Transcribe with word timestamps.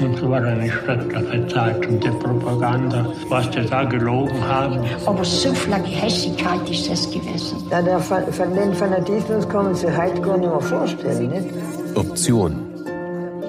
Und 0.00 0.16
so 0.18 0.30
war 0.30 0.42
eine 0.42 0.70
schreckliche 0.70 1.46
Zeit 1.48 1.86
und 1.86 2.02
die 2.02 2.10
Propaganda, 2.10 3.06
was 3.28 3.50
die 3.50 3.66
da 3.66 3.84
gelogen 3.84 4.40
haben. 4.46 4.80
Aber 5.04 5.24
so 5.24 5.52
viel 5.52 5.74
Hässigkeit 5.74 6.68
ist 6.70 6.90
das 6.90 7.10
gewesen. 7.10 7.58
Ja, 7.70 7.82
der, 7.82 7.98
von 8.00 8.54
den 8.54 8.74
Fanatismus 8.74 9.48
kann 9.48 9.64
man 9.64 9.74
sich 9.74 9.96
heute 9.96 10.20
gar 10.20 10.38
nicht 10.38 10.48
mehr 10.48 10.60
vorstellen. 10.60 11.28
Nicht? 11.30 11.96
Option. 11.96 12.64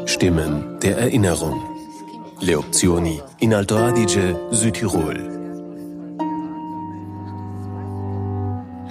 Stimmen 0.06 0.80
der 0.82 0.98
Erinnerung. 0.98 1.62
Le 2.42 2.58
opzioni 2.58 3.22
in 3.40 3.54
Alto 3.54 3.78
Adige, 3.78 4.36
Südtirol. 4.52 5.18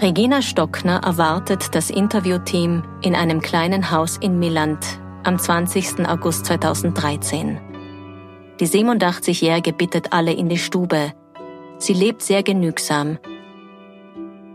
Regina 0.01 0.43
Stockner 0.43 1.01
erwartet 1.05 1.75
das 1.75 1.91
Interviewteam 1.91 2.85
in 3.03 3.17
einem 3.17 3.41
kleinen 3.41 3.91
Haus 3.91 4.17
in 4.19 4.39
Milland 4.39 4.79
am 5.25 5.39
20. 5.39 6.09
August 6.09 6.47
2013. 6.47 7.61
Die 8.61 8.67
87-Jährige 8.67 9.73
bittet 9.73 10.13
alle 10.13 10.33
in 10.33 10.49
die 10.49 10.59
Stube. 10.59 11.13
Sie 11.79 11.93
lebt 11.93 12.23
sehr 12.23 12.43
genügsam. 12.43 13.19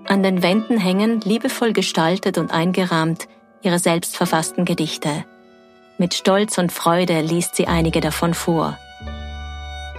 An 0.05 0.23
den 0.23 0.43
Wänden 0.43 0.77
hängen, 0.77 1.21
liebevoll 1.21 1.73
gestaltet 1.73 2.37
und 2.37 2.51
eingerahmt, 2.51 3.27
ihre 3.61 3.79
selbstverfassten 3.79 4.65
Gedichte. 4.65 5.25
Mit 5.97 6.13
Stolz 6.13 6.57
und 6.57 6.71
Freude 6.71 7.21
liest 7.21 7.55
sie 7.55 7.67
einige 7.67 8.01
davon 8.01 8.33
vor. 8.33 8.77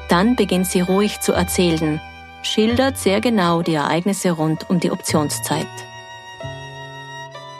Dann 0.08 0.36
beginnt 0.36 0.66
sie 0.66 0.82
ruhig 0.82 1.20
zu 1.20 1.32
erzählen, 1.32 2.00
schildert 2.42 2.98
sehr 2.98 3.20
genau 3.20 3.62
die 3.62 3.74
Ereignisse 3.74 4.32
rund 4.32 4.68
um 4.68 4.80
die 4.80 4.90
Optionszeit. 4.90 5.66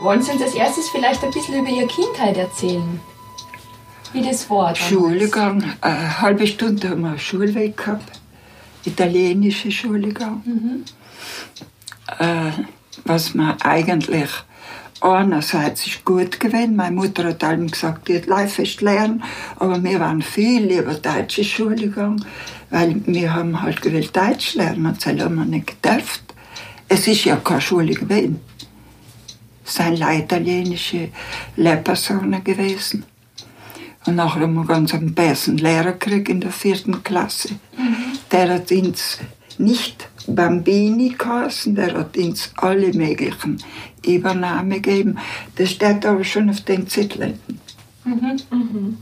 Wollen 0.01 0.23
Sie 0.23 0.33
uns 0.33 0.43
als 0.43 0.55
erstes 0.55 0.89
vielleicht 0.89 1.23
ein 1.25 1.31
bisschen 1.31 1.61
über 1.61 1.69
Ihre 1.69 1.87
Kindheit 1.87 2.37
erzählen? 2.37 3.01
Wie 4.13 4.23
das 4.23 4.49
war? 4.49 4.75
Schulgang, 4.75 5.65
eine 5.81 6.21
halbe 6.21 6.47
Stunde 6.47 6.91
haben 6.91 7.03
wir 7.03 7.19
Schulweg 7.19 7.77
gehabt. 7.77 8.21
Italienische 8.85 9.71
Schulgang. 9.71 10.43
Mhm. 10.45 10.85
Äh, 12.19 12.53
was 13.05 13.35
man 13.35 13.61
eigentlich 13.63 14.31
einerseits 15.01 15.87
ist 15.87 16.05
gut 16.05 16.41
gewesen. 16.41 16.77
Meine 16.77 16.95
Mutter 16.95 17.25
hat 17.25 17.45
allem 17.45 17.69
gesagt, 17.69 18.09
die 18.09 18.17
hat 18.17 18.27
Leifest 18.27 18.81
lernen, 18.81 19.23
aber 19.57 19.83
wir 19.83 20.01
waren 20.01 20.23
viel 20.23 20.65
lieber 20.65 20.95
deutsche 20.95 21.45
Schule 21.45 21.77
gegangen, 21.77 22.25
weil 22.71 23.01
wir 23.07 23.35
haben 23.35 23.61
halt 23.61 23.83
gewählt 23.83 24.17
Deutsch 24.17 24.55
lernen 24.55 24.97
das 24.97 25.07
haben 25.07 25.35
wir 25.35 25.45
nicht 25.45 25.83
gedurft. 25.83 26.23
Es 26.89 27.07
ist 27.09 27.25
ja 27.25 27.37
keine 27.37 27.61
Schule 27.61 27.95
gewesen. 27.95 28.41
Es 29.65 29.75
sind 29.75 30.01
italienische 30.01 31.09
Lehrpersonen 31.57 32.45
gewesen. 32.45 33.05
Und 34.07 34.17
nachher 34.17 34.43
haben 34.43 34.55
wir 34.55 34.67
ganz 34.67 34.93
einen 34.93 35.15
besten 35.15 35.57
Lehrer 35.57 35.93
gekriegt 35.93 36.29
in 36.29 36.41
der 36.41 36.51
vierten 36.51 37.03
Klasse. 37.03 37.55
Mhm. 37.77 38.19
Der 38.31 38.55
hat 38.55 38.71
uns 38.71 39.19
nicht 39.57 40.09
Bambini 40.27 41.15
geheißen, 41.17 41.75
der 41.75 41.95
hat 41.95 42.17
uns 42.17 42.53
alle 42.57 42.93
möglichen 42.93 43.63
Übernahmen 44.07 44.83
gegeben. 44.83 45.19
Das 45.57 45.71
steht 45.71 46.05
aber 46.05 46.25
schon 46.25 46.51
auf 46.51 46.61
den 46.61 46.87
Zetteln. 46.87 47.39
Mhm, 48.05 48.37
mhm. 48.51 48.99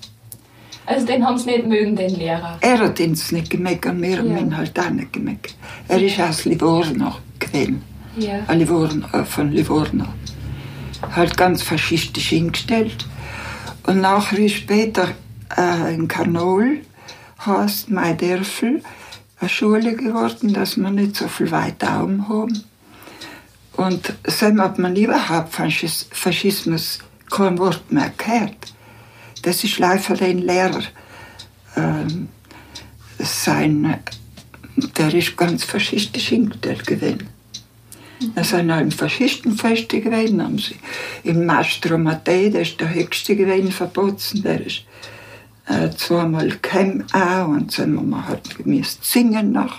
Also 0.84 1.06
den 1.06 1.24
haben 1.24 1.38
sie 1.38 1.50
nicht 1.50 1.66
mögen, 1.66 1.96
den 1.96 2.16
Lehrer? 2.16 2.58
Er 2.60 2.78
hat 2.78 3.00
uns 3.00 3.32
nicht 3.32 3.50
gemerkt 3.50 3.86
und 3.86 4.02
wir 4.02 4.18
haben 4.18 4.36
ihn 4.36 4.56
halt 4.56 4.78
auch 4.78 4.90
nicht 4.90 5.12
gemerkt. 5.12 5.54
Er 5.88 6.02
ist 6.02 6.20
aus 6.20 6.44
Livorno 6.44 7.14
gewesen. 7.38 7.82
Ja. 8.16 8.52
Livorno, 8.52 9.06
äh, 9.12 9.24
von 9.24 9.50
Livorno. 9.52 10.06
Halt 11.14 11.36
ganz 11.36 11.62
faschistisch 11.62 12.30
hingestellt. 12.30 13.06
Und 13.84 14.00
nachher 14.00 14.38
ist 14.38 14.56
später 14.56 15.08
äh, 15.56 15.94
in 15.94 16.08
Kanol, 16.08 16.80
heißt 17.44 17.90
Maidörfel, 17.90 18.82
eine 19.40 19.48
Schule 19.48 19.94
geworden, 19.96 20.54
dass 20.54 20.76
wir 20.76 20.90
nicht 20.90 21.16
so 21.16 21.28
viel 21.28 21.50
weiter 21.50 21.92
haben. 21.92 22.24
Und 23.72 24.14
seitdem 24.24 24.62
hat 24.62 24.78
man 24.78 24.94
überhaupt 24.94 25.54
Faschismus 25.54 27.00
kein 27.30 27.58
Wort 27.58 27.90
mehr 27.90 28.12
gehört. 28.16 28.72
Das 29.42 29.64
ist 29.64 29.78
leider 29.78 30.14
den 30.14 30.38
Lehrer. 30.38 30.82
Ähm, 31.76 32.28
sein, 33.18 33.98
der 34.96 35.14
ist 35.14 35.36
ganz 35.36 35.64
faschistisch 35.64 36.28
hingestellt 36.28 36.86
gewesen. 36.86 37.28
Da 38.34 38.44
sind 38.44 38.70
auch 38.70 38.80
im 38.80 38.90
Faschistenfeste 38.90 40.00
gewesen, 40.00 40.42
haben 40.42 40.58
sie 40.58 40.76
im 41.24 41.46
Mastro 41.46 41.98
Mattei, 41.98 42.48
der 42.48 42.62
ist 42.62 42.80
der 42.80 42.94
höchste 42.94 43.36
gewesen, 43.36 43.72
verboten, 43.72 44.42
der 44.42 44.66
ist 44.66 44.84
äh, 45.66 45.90
zweimal 45.90 46.58
geheim 46.60 47.04
auch 47.12 47.48
und 47.48 47.76
dann 47.78 47.96
haben 47.96 48.10
wir 48.10 48.28
halt 48.28 48.56
gemisst 48.56 49.04
singen 49.04 49.52
nach 49.52 49.78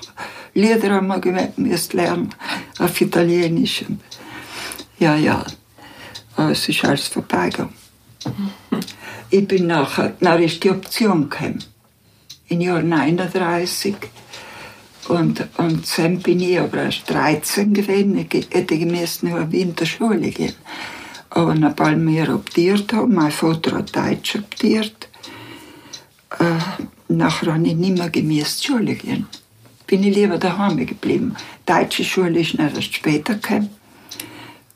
Lieder 0.56 0.94
haben 0.94 1.08
wir 1.08 1.20
gemisst 1.20 1.94
lernen 1.94 2.30
auf 2.78 3.02
Italienisch. 3.02 3.84
Und 3.88 4.00
ja, 5.00 5.16
ja, 5.16 5.44
aber 6.36 6.52
es 6.52 6.70
ist 6.70 6.86
alles 6.86 7.08
vorbeigegangen. 7.08 7.74
Ich 9.32 9.48
bin 9.48 9.68
nachher, 9.68 10.14
dann 10.20 10.44
ist 10.44 10.64
die 10.64 10.70
Option 10.70 11.28
gekommen, 11.30 11.64
im 12.50 12.62
Jahr 12.62 12.84
39 12.84 13.96
und, 15.10 15.48
und 15.58 15.98
dann 15.98 16.20
bin 16.20 16.40
ich 16.40 16.60
aber 16.60 16.84
erst 16.84 17.10
13 17.10 17.74
gewesen. 17.74 18.18
Ich 18.18 18.48
hätte 18.52 18.78
gemäß 18.78 19.24
nur 19.24 19.48
in 19.52 19.76
der 19.76 19.86
Schule 19.86 20.30
gehen. 20.30 20.54
Aber 21.30 21.56
nachdem 21.56 22.08
wir 22.08 22.34
optiert 22.34 22.94
haben, 22.94 23.16
mein 23.16 23.32
Vater 23.32 23.78
hat 23.78 23.96
Deutsch 23.96 24.36
optiert, 24.36 25.10
äh, 26.40 27.14
nachher 27.14 27.54
habe 27.54 27.68
ich 27.68 27.76
nicht 27.76 27.98
mehr 27.98 28.10
gemäß 28.10 28.64
Schule 28.64 28.96
gehen. 28.96 29.28
Bin 29.88 30.04
ich 30.04 30.16
lieber 30.16 30.38
daheim 30.38 30.78
geblieben. 30.78 31.36
Deutsche 31.66 32.04
Schule 32.04 32.40
ist 32.40 32.58
nicht 32.58 32.76
erst 32.76 32.94
später 32.96 33.36
gekommen. 33.36 33.70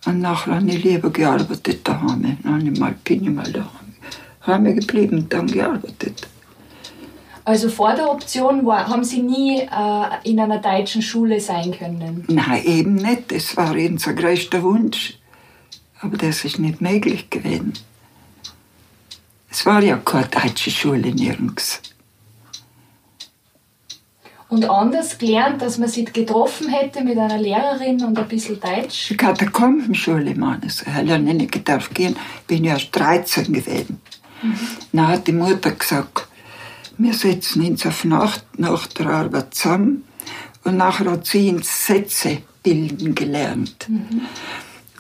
Und 0.05 0.19
nachher 0.19 0.55
habe 0.55 0.69
ich 0.69 0.83
lieber 0.83 1.09
gearbeitet 1.09 1.87
daheim. 1.87 2.37
Dann 2.43 2.63
bin 3.03 3.23
ich 3.23 3.29
mal 3.29 3.51
daheim 4.45 4.75
geblieben 4.75 5.19
und 5.19 5.33
dann 5.33 5.47
gearbeitet. 5.47 6.27
Also 7.47 7.69
vor 7.69 7.93
der 7.93 8.11
Option 8.11 8.65
war, 8.65 8.89
haben 8.89 9.05
Sie 9.05 9.21
nie 9.21 9.61
äh, 9.61 10.29
in 10.29 10.37
einer 10.37 10.57
deutschen 10.57 11.01
Schule 11.01 11.39
sein 11.39 11.71
können? 11.71 12.25
Nein, 12.27 12.65
eben 12.65 12.95
nicht. 12.95 13.31
Das 13.31 13.55
war 13.55 13.71
unser 13.71 14.11
größter 14.11 14.61
Wunsch. 14.63 15.17
Aber 16.01 16.17
das 16.17 16.43
ist 16.43 16.59
nicht 16.59 16.81
möglich 16.81 17.29
gewesen. 17.29 17.71
Es 19.49 19.65
war 19.65 19.81
ja 19.81 19.95
keine 19.95 20.27
deutsche 20.27 20.71
Schule 20.71 21.13
nirgends. 21.13 21.81
Und 24.49 24.69
anders 24.69 25.17
gelernt, 25.17 25.61
dass 25.61 25.77
man 25.77 25.87
sich 25.87 26.11
getroffen 26.11 26.67
hätte 26.67 27.01
mit 27.01 27.17
einer 27.17 27.37
Lehrerin 27.37 28.03
und 28.03 28.19
ein 28.19 28.27
bisschen 28.27 28.59
Deutsch? 28.59 29.07
Die 29.07 29.15
Katakombenschule, 29.15 30.35
meines. 30.35 30.81
Ich 30.81 30.87
habe 30.89 31.19
nicht 31.19 31.53
gedacht 31.53 31.95
gehen, 31.95 32.17
bin 32.45 32.65
ja 32.65 32.73
erst 32.73 32.93
13 32.93 33.53
gewesen. 33.53 34.01
Mhm. 34.41 34.59
Dann 34.91 35.07
hat 35.07 35.27
die 35.27 35.31
Mutter 35.31 35.71
gesagt, 35.71 36.26
wir 36.97 37.13
setzen 37.13 37.65
uns 37.65 37.85
auf 37.85 38.03
Nacht 38.05 38.43
nach 38.57 38.87
der 38.87 39.07
Arbeit 39.07 39.53
zusammen 39.53 40.03
und 40.63 40.77
nachher 40.77 41.11
hat 41.11 41.25
sie 41.25 41.49
uns 41.49 41.85
Sätze 41.85 42.39
bilden 42.63 43.15
gelernt. 43.15 43.87
Mhm. 43.87 44.21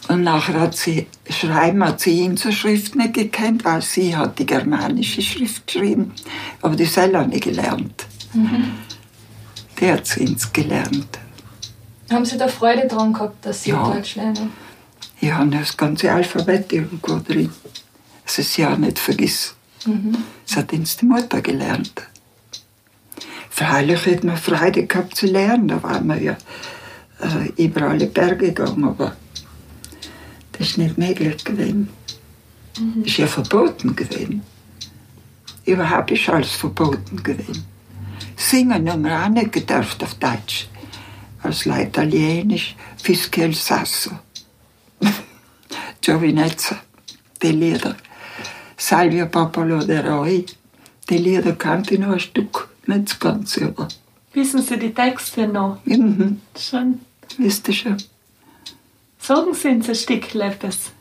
Und 0.07 0.23
nachher 0.23 0.61
hat 0.61 0.75
sie 0.75 1.07
schreiben, 1.29 1.83
hat 1.83 1.99
sie 1.99 2.23
unsere 2.23 2.53
Schrift 2.53 2.95
nicht 2.95 3.13
gekannt, 3.13 3.65
weil 3.65 3.81
sie 3.81 4.15
hat 4.15 4.39
die 4.39 4.45
germanische 4.45 5.21
Schrift 5.21 5.67
geschrieben, 5.67 6.13
aber 6.61 6.75
die 6.75 6.85
selber 6.85 7.25
nicht 7.27 7.43
gelernt. 7.43 8.05
Mhm. 8.33 8.71
Die 9.79 9.91
hat 9.91 10.07
sie 10.07 10.21
uns 10.21 10.51
gelernt. 10.53 11.19
Haben 12.09 12.23
Sie 12.23 12.37
da 12.37 12.47
Freude 12.47 12.87
dran 12.87 13.11
gehabt, 13.11 13.45
dass 13.45 13.63
Sie 13.63 13.71
ja. 13.71 13.91
Deutsch 13.91 14.15
lernen? 14.15 14.53
Ich 15.19 15.31
habe 15.31 15.49
das 15.49 15.75
ganze 15.75 16.11
Alphabet 16.11 16.71
irgendwo 16.71 17.19
drin, 17.19 17.51
dass 18.25 18.37
ich 18.37 18.47
es 18.47 18.57
ja 18.57 18.77
nicht 18.77 18.97
vergiss. 18.97 19.56
Mhm. 19.85 20.17
Das 20.45 20.57
hat 20.57 20.73
uns 20.73 20.97
die 20.97 21.05
Mutter 21.05 21.41
gelernt. 21.41 22.03
Freilich 23.49 24.05
hätte 24.05 24.27
man 24.27 24.37
Freude 24.37 24.85
gehabt 24.85 25.15
zu 25.15 25.25
lernen, 25.25 25.67
da 25.67 25.81
waren 25.81 26.07
wir 26.07 26.21
ja 26.21 26.37
äh, 27.19 27.63
über 27.63 27.87
alle 27.87 28.07
Berge 28.07 28.47
gegangen, 28.47 28.83
aber 28.83 29.15
das 30.51 30.69
ist 30.69 30.77
nicht 30.77 30.97
möglich 30.97 31.43
gewesen. 31.43 31.89
Mhm. 32.77 33.03
Das 33.03 33.11
ist 33.11 33.17
ja 33.17 33.27
verboten 33.27 33.95
gewesen. 33.95 34.43
Überhaupt 35.65 36.11
ist 36.11 36.29
alles 36.29 36.51
verboten 36.51 37.21
gewesen. 37.23 37.65
Singen 38.35 38.89
haben 38.89 39.03
wir 39.03 39.23
auch 39.23 39.29
nicht 39.29 39.51
gedurft 39.51 40.03
auf 40.03 40.13
Deutsch. 40.15 40.67
Als 41.43 41.65
Italienisch, 41.65 42.75
Fiscal 43.01 43.53
Sasso, 43.53 44.11
Giovinezza, 46.01 46.77
die 47.41 47.51
Lieder. 47.51 47.95
Salvia 48.77 49.25
Popolo 49.25 49.83
de 49.83 49.99
Roy. 49.99 50.45
Die 51.09 51.17
Lieder 51.17 51.53
kannte 51.53 51.95
ich 51.95 51.99
noch 51.99 52.13
ein 52.13 52.19
Stück, 52.19 52.69
nicht 52.85 53.09
das 53.09 53.19
Ganze, 53.19 53.65
aber. 53.65 53.87
Wissen 54.33 54.61
Sie 54.61 54.77
die 54.77 54.93
Texte 54.93 55.47
noch? 55.47 55.79
Mhm. 55.85 56.41
Schon. 56.57 56.99
Wisst 57.37 57.67
ihr 57.67 57.73
schon. 57.73 57.97
Sagen 59.19 59.53
Sie 59.53 59.69
uns 59.69 59.89
ein 59.89 59.95
Stück 59.95 60.35
etwas. 60.35 60.91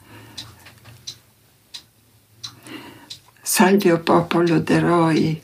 Salvio 3.43 3.99
Popolo 3.99 4.59
de 4.59 4.81
Roi, 4.81 5.41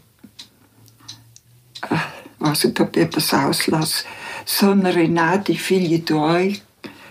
was 2.40 2.64
ich 2.64 2.74
dort 2.74 2.96
etwas 2.96 3.32
auslasse, 3.32 4.04
sono 4.44 4.90
rinati 4.90 5.56
figli 5.56 6.02
tuoi 6.02 6.60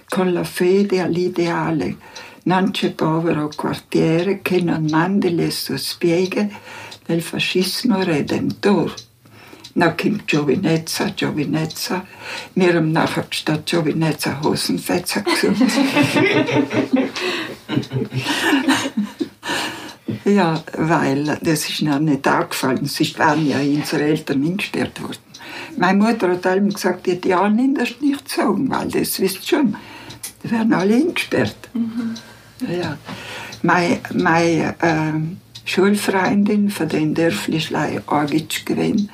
con 0.10 0.34
la 0.34 0.44
fede 0.44 1.02
all'ideale. 1.02 1.96
Non 2.44 2.72
c'è 2.72 2.92
povero 2.92 3.52
quartiere 3.56 4.42
che 4.42 4.62
non 4.62 4.88
mandi 4.90 5.36
le 5.36 5.52
sue 5.52 5.78
spieghe 5.78 6.50
del 7.06 7.22
fascismo 7.22 8.02
redentore. 8.02 8.94
Na 9.74 9.96
kommt 9.96 10.26
Giovinezza, 10.26 11.14
Giovinezza. 11.16 12.06
Wir 12.56 12.76
haben 12.76 12.92
nachher 12.92 13.26
statt 13.30 13.66
Giovinezza 13.66 14.42
Hosenfetzer 14.42 15.22
gesucht. 15.22 15.62
ja, 20.26 20.62
weil 20.78 21.40
das 21.42 21.70
ist 21.70 21.84
noch 21.84 22.00
nicht 22.00 22.28
aufgefallen. 22.28 22.86
Sie 22.86 23.18
waren 23.18 23.48
ja 23.48 23.60
unsere 23.60 24.04
Eltern 24.04 24.44
eingesperrt 24.44 25.02
worden. 25.02 25.20
Meine 25.78 26.04
Mutter 26.04 26.32
hat 26.32 26.46
allem 26.46 26.70
gesagt, 26.70 27.06
die 27.06 27.30
ja 27.30 27.48
nicht 27.48 28.02
nicht 28.02 28.30
sagen, 28.30 28.70
weil 28.70 28.90
das 28.90 29.22
wisst 29.22 29.48
schon. 29.48 29.78
Die 30.44 30.52
werden 30.52 30.74
alle 30.74 30.96
eingesperrt. 30.96 31.70
Mhm. 31.74 32.16
Ja. 32.68 32.98
Meine, 33.62 34.00
meine 34.14 34.76
äh, 34.80 35.14
Schulfreundin 35.66 36.70
von 36.70 36.90
den 36.90 37.14
Dörflischlei 37.14 38.02
Agitsch 38.08 38.66
gewesen, 38.66 39.10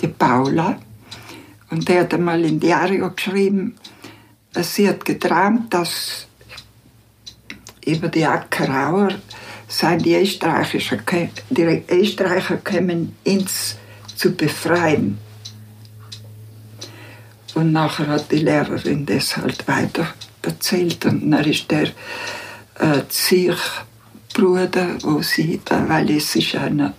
die 0.00 0.08
Paula, 0.08 0.78
und 1.70 1.88
die 1.88 1.98
hat 1.98 2.12
einmal 2.12 2.44
in 2.44 2.60
Diario 2.60 3.10
geschrieben, 3.10 3.76
sie 4.60 4.88
hat 4.88 5.04
geträumt, 5.04 5.72
dass 5.72 6.26
über 7.84 8.08
die 8.08 8.26
Ackerauer 8.26 9.08
seien 9.68 9.98
die 9.98 10.14
Österreicher, 10.14 10.98
die 11.48 11.82
Österreicher 11.88 12.58
kämen, 12.58 13.16
ins 13.24 13.76
zu 14.14 14.32
befreien. 14.34 15.18
Und 17.54 17.72
nachher 17.72 18.06
hat 18.08 18.30
die 18.30 18.36
Lehrerin 18.36 19.04
das 19.06 19.36
halt 19.36 19.66
weiter 19.66 20.06
erzählt. 20.42 21.04
Und 21.06 21.30
dann 21.30 21.44
ist 21.44 21.70
der 21.70 21.88
äh, 22.82 23.02
Ziehbruder, 23.08 24.88
wo 25.02 25.22
sie, 25.22 25.60
äh, 25.70 25.88
weil 25.88 26.10
es 26.10 26.34
ist 26.36 26.54
ein 26.56 26.80
äh, 26.80 26.90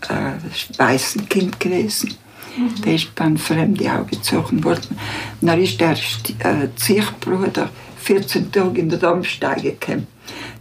weißes 0.77 1.27
Kind 1.29 1.59
gewesen, 1.59 2.15
mhm. 2.57 2.81
der 2.81 2.95
ist 2.95 3.13
beim 3.15 3.37
Fremde 3.37 3.91
auch 3.91 4.07
gezogen 4.07 4.63
worden. 4.63 4.97
Und 5.41 5.47
dann 5.47 5.61
ist 5.61 5.79
der 5.79 5.91
äh, 5.91 6.67
Ziehbruder 6.75 7.69
14 7.97 8.51
Tage 8.51 8.81
in 8.81 8.89
der 8.89 8.99
Dammsteige 8.99 9.73
gekommen. 9.73 10.07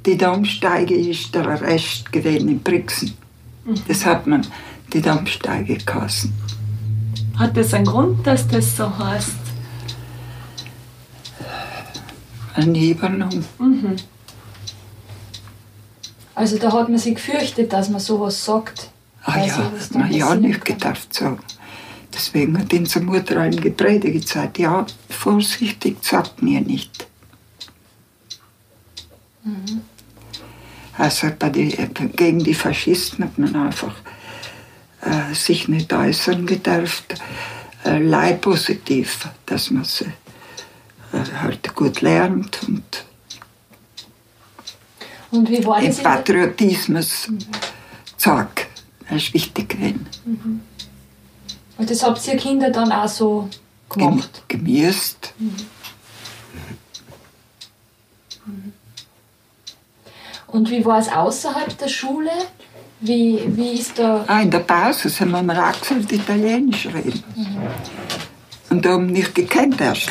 Die 0.04 0.16
Dammsteige 0.16 0.94
ist 0.94 1.34
der 1.34 1.46
Arrest 1.46 2.10
gewesen 2.10 2.48
in 2.48 2.60
Brixen. 2.60 3.14
Mhm. 3.64 3.74
Das 3.88 4.04
hat 4.04 4.26
man 4.26 4.46
die 4.92 5.00
Dammsteige 5.00 5.78
geheißen. 5.78 6.32
Hat 7.38 7.56
das 7.56 7.72
einen 7.72 7.86
Grund, 7.86 8.26
dass 8.26 8.46
das 8.46 8.76
so 8.76 8.98
heißt? 8.98 9.42
eine 12.54 12.78
Übernahme. 12.78 13.44
Mhm. 13.58 13.96
Also 16.34 16.58
da 16.58 16.72
hat 16.72 16.88
man 16.88 16.98
sich 16.98 17.14
gefürchtet, 17.16 17.72
dass 17.72 17.88
man 17.88 18.00
sowas 18.00 18.44
sagt. 18.44 18.90
Ah 19.24 19.44
ja, 19.44 19.72
man 19.94 20.12
ja 20.12 20.34
nicht 20.34 20.64
gedacht 20.64 21.12
sagen. 21.14 21.38
Deswegen 22.12 22.58
hat 22.58 22.72
unsere 22.72 23.04
Mutter 23.04 23.40
einem 23.40 23.60
gepredigt 23.60 24.26
gesagt, 24.26 24.58
ja, 24.58 24.86
vorsichtig, 25.08 25.96
sagt 26.02 26.42
mir 26.42 26.60
nicht. 26.60 27.06
Mhm. 29.44 29.82
Also 30.98 31.28
bei 31.38 31.48
die, 31.48 31.74
gegen 32.16 32.40
die 32.44 32.54
Faschisten 32.54 33.24
hat 33.24 33.38
man 33.38 33.56
einfach 33.56 33.94
äh, 35.00 35.34
sich 35.34 35.68
nicht 35.68 35.92
äußern 35.92 36.46
gedurft, 36.46 37.14
äh, 37.84 37.98
leihpositiv, 37.98 39.28
dass 39.46 39.70
man 39.70 39.84
sie 39.84 40.12
halt 41.40 41.74
gut 41.74 42.00
lernt 42.00 42.60
und, 42.68 43.04
und 45.32 45.48
wie 45.48 45.64
war 45.64 45.80
das 45.80 45.98
Patriotismus 45.98 47.28
mhm. 47.28 47.38
zeigt. 48.16 48.68
Das 49.08 49.22
ist 49.22 49.34
wichtig 49.34 49.70
gewesen. 49.70 50.06
Mhm. 50.24 50.60
Und 51.78 51.90
das 51.90 52.02
habt 52.02 52.26
ihr 52.28 52.36
Kinder 52.36 52.70
dann 52.70 52.92
auch 52.92 53.08
so 53.08 53.48
gemacht? 53.88 54.42
Gemüst. 54.48 55.34
Mhm. 55.38 55.56
mhm. 58.46 58.72
Und 60.48 60.70
wie 60.70 60.84
war 60.84 60.98
es 60.98 61.08
außerhalb 61.08 61.76
der 61.78 61.88
Schule? 61.88 62.30
Wie, 63.00 63.42
wie 63.56 63.72
ist 63.72 63.98
da... 63.98 64.24
Ah, 64.28 64.42
in 64.42 64.50
der 64.50 64.60
Pause 64.60 65.08
haben 65.18 65.30
wir 65.30 65.42
mal 65.42 65.58
auch 65.58 65.90
Italienisch 65.90 66.86
reden. 66.86 67.24
Mhm. 67.34 67.56
Und 68.70 68.84
da 68.84 68.90
haben 68.90 69.08
wir 69.08 69.14
nicht 69.14 69.34
gekannt 69.34 69.80
erst. 69.80 70.10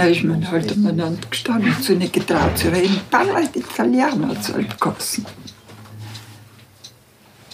Da 0.00 0.06
ist 0.06 0.24
man 0.24 0.50
halt 0.50 0.72
umeinander 0.74 1.20
gestanden, 1.28 1.76
so 1.78 1.92
nicht 1.92 2.14
getraut 2.14 2.56
zu 2.56 2.72
reden. 2.72 2.98
Parla 3.10 3.42
Italiano 3.42 4.28
hat 4.28 4.40
es 4.40 4.50
halt. 4.50 4.74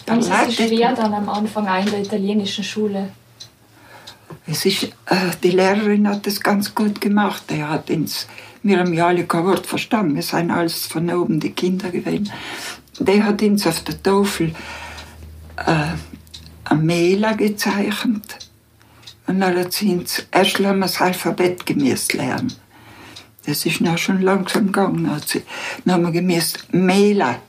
Dann 0.05 0.19
ist 0.19 0.31
es 0.31 0.55
schwer 0.55 0.93
dann 0.95 1.13
am 1.13 1.27
Anfang 1.27 1.67
auch 1.67 1.85
in 1.85 1.91
der 1.91 1.99
italienischen 1.99 2.63
Schule? 2.63 3.09
Es 4.45 4.65
ist, 4.65 4.83
äh, 4.83 4.89
die 5.43 5.51
Lehrerin 5.51 6.07
hat 6.07 6.25
das 6.25 6.39
ganz 6.39 6.73
gut 6.73 7.01
gemacht. 7.01 7.43
Er 7.49 7.69
hat 7.69 7.89
ins, 7.89 8.27
wir 8.63 8.79
haben 8.79 8.93
ja 8.93 9.07
alle 9.07 9.25
kein 9.25 9.43
Wort 9.43 9.65
verstanden. 9.65 10.15
Wir 10.15 10.23
sind 10.23 10.49
alles 10.49 10.85
von 10.85 11.11
oben 11.11 11.41
die 11.41 11.51
Kinder 11.51 11.89
gewesen. 11.89 12.31
Der 12.97 13.25
hat 13.25 13.41
uns 13.41 13.67
auf 13.67 13.83
der 13.83 14.01
Tafel 14.01 14.55
äh, 15.57 15.95
ein 16.63 16.85
Mähler 16.85 17.33
gezeichnet 17.33 18.46
und 19.27 19.41
dann 19.41 19.71
sind 19.71 20.07
sie 20.07 20.23
erst 20.31 20.59
das 20.59 21.01
Alphabet 21.01 21.65
gemäß 21.65 22.13
lernen. 22.13 22.53
Das 23.45 23.65
ist 23.65 23.81
noch 23.81 23.97
schon 23.97 24.21
langsam 24.21 24.67
gegangen. 24.67 25.09
Dann 25.85 25.93
haben 25.93 26.03
wir 26.03 26.11
gemäß 26.11 26.53
Mela 26.71 27.39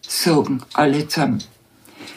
sagen, 0.00 0.62
alle 0.72 1.06
zusammen. 1.08 1.42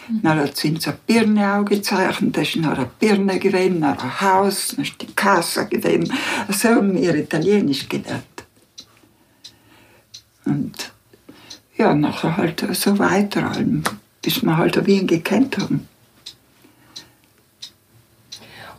Mhm. 0.08 0.22
Dann 0.24 0.50
sind 0.54 0.82
sie 0.82 0.90
eine 0.90 1.00
Birne 1.06 1.54
auch 1.54 1.66
gezeichnet, 1.66 2.38
da 2.38 2.42
ist 2.42 2.56
noch 2.56 2.78
eine 2.78 2.90
Birne 3.00 3.40
gewesen, 3.40 3.80
noch 3.80 4.02
ein 4.02 4.22
Haus, 4.22 4.70
dann 4.70 4.86
ist 4.86 5.02
die 5.02 5.14
Casa 5.14 5.64
gewesen. 5.64 6.14
So 6.50 6.70
haben 6.70 6.96
wir 6.96 7.16
Italienisch 7.16 7.88
gelernt. 7.90 8.24
Und 10.46 10.92
ja, 11.78 11.94
nachher 11.94 12.38
halt 12.38 12.66
so 12.74 12.98
weiter, 13.00 13.52
bis 14.22 14.44
wir 14.44 14.58
halt 14.58 14.86
Wien 14.86 15.08
gekannt 15.08 15.58
haben. 15.58 15.89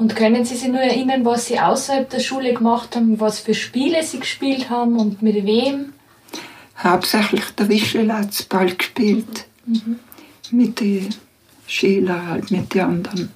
Und 0.00 0.16
können 0.16 0.47
Sie 0.47 0.57
sich 0.57 0.69
nur 0.69 0.80
erinnern, 0.80 1.26
was 1.26 1.45
Sie 1.45 1.61
außerhalb 1.61 2.09
der 2.09 2.21
Schule 2.21 2.54
gemacht 2.54 2.97
haben, 2.97 3.21
was 3.21 3.38
für 3.38 3.52
Spiele 3.52 4.02
Sie 4.02 4.19
gespielt 4.19 4.71
haben 4.71 4.97
und 4.99 5.21
mit 5.21 5.45
wem? 5.45 5.92
Hauptsächlich 6.83 7.45
der 7.50 7.69
Wischelatzball 7.69 8.76
gespielt. 8.76 9.45
Mhm. 9.66 9.99
Mit 10.52 10.80
den 10.80 11.14
Schülern, 11.66 12.28
halt 12.28 12.50
mit 12.50 12.73
den 12.73 12.80
anderen. 12.80 13.28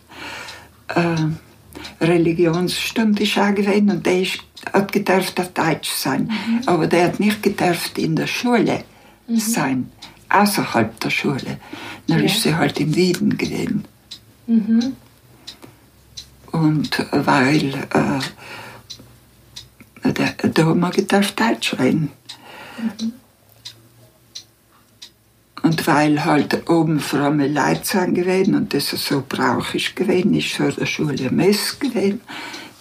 Äh, 0.88 2.02
Religionsstunde 2.02 3.24
ist 3.24 3.36
auch 3.36 3.54
gewesen 3.54 3.90
und 3.90 4.06
der 4.06 4.22
ist, 4.22 4.38
hat 4.72 4.90
gedurft 4.90 5.38
auf 5.40 5.52
Deutsch 5.52 5.90
sein. 5.90 6.32
Mhm. 6.32 6.62
Aber 6.64 6.86
der 6.86 7.08
hat 7.08 7.20
nicht 7.20 7.42
gedurft 7.42 7.98
in 7.98 8.16
der 8.16 8.26
Schule 8.26 8.84
mhm. 9.28 9.36
sein, 9.36 9.92
außerhalb 10.30 10.98
der 10.98 11.10
Schule. 11.10 11.58
Dann 12.06 12.20
ja. 12.20 12.24
ist 12.24 12.42
sie 12.42 12.54
halt 12.54 12.80
in 12.80 12.96
Wien 12.96 13.36
gewesen. 13.36 13.84
Mhm. 14.46 14.96
Und 16.54 17.04
weil 17.10 17.74
äh, 17.74 18.20
da, 20.12 20.48
da 20.48 20.64
haben 20.64 20.78
wir 20.78 20.90
gedacht, 20.90 21.40
Deutsch 21.40 21.76
reden. 21.80 22.12
Mhm. 22.78 23.12
Und 25.64 25.84
weil 25.88 26.24
halt 26.24 26.70
oben 26.70 27.00
fromme 27.00 27.48
Leute 27.48 27.80
sind 27.82 28.14
gewesen 28.14 28.54
und 28.54 28.72
das 28.72 28.90
so 28.90 29.24
brauchig 29.28 29.96
gewesen 29.96 30.34
ist, 30.34 30.52
für 30.52 30.70
die 30.70 30.86
Schule 30.86 31.30
Mess 31.32 31.76
gewesen, 31.80 32.20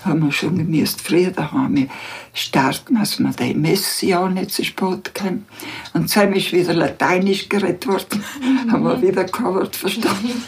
haben 0.05 0.23
wir 0.23 0.31
schon 0.31 0.55
gemisst. 0.55 1.01
Früher 1.01 1.31
da 1.31 1.51
haben 1.51 1.75
wir 1.75 1.87
starten, 2.35 2.97
als 2.97 3.17
wir 3.17 3.31
die 3.31 3.55
Messe 3.55 4.05
ja 4.05 4.29
nicht 4.29 4.51
zu 4.51 4.63
spät 4.63 5.15
kamen. 5.15 5.47
Und 5.93 6.15
dann 6.15 6.33
ist 6.33 6.53
wieder 6.53 6.75
Lateinisch 6.75 7.49
geredet 7.49 7.87
worden, 7.87 8.23
mhm. 8.39 8.71
haben 8.71 8.83
wir 8.83 9.01
wieder 9.01 9.23
kein 9.23 9.45
Wort 9.45 9.75
verstanden. 9.75 10.43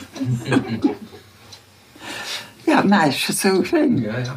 Ja, 2.66 2.82
ist 3.06 3.40
so 3.40 3.64
schön. 3.64 4.02
Ja, 4.02 4.20
ja. 4.20 4.36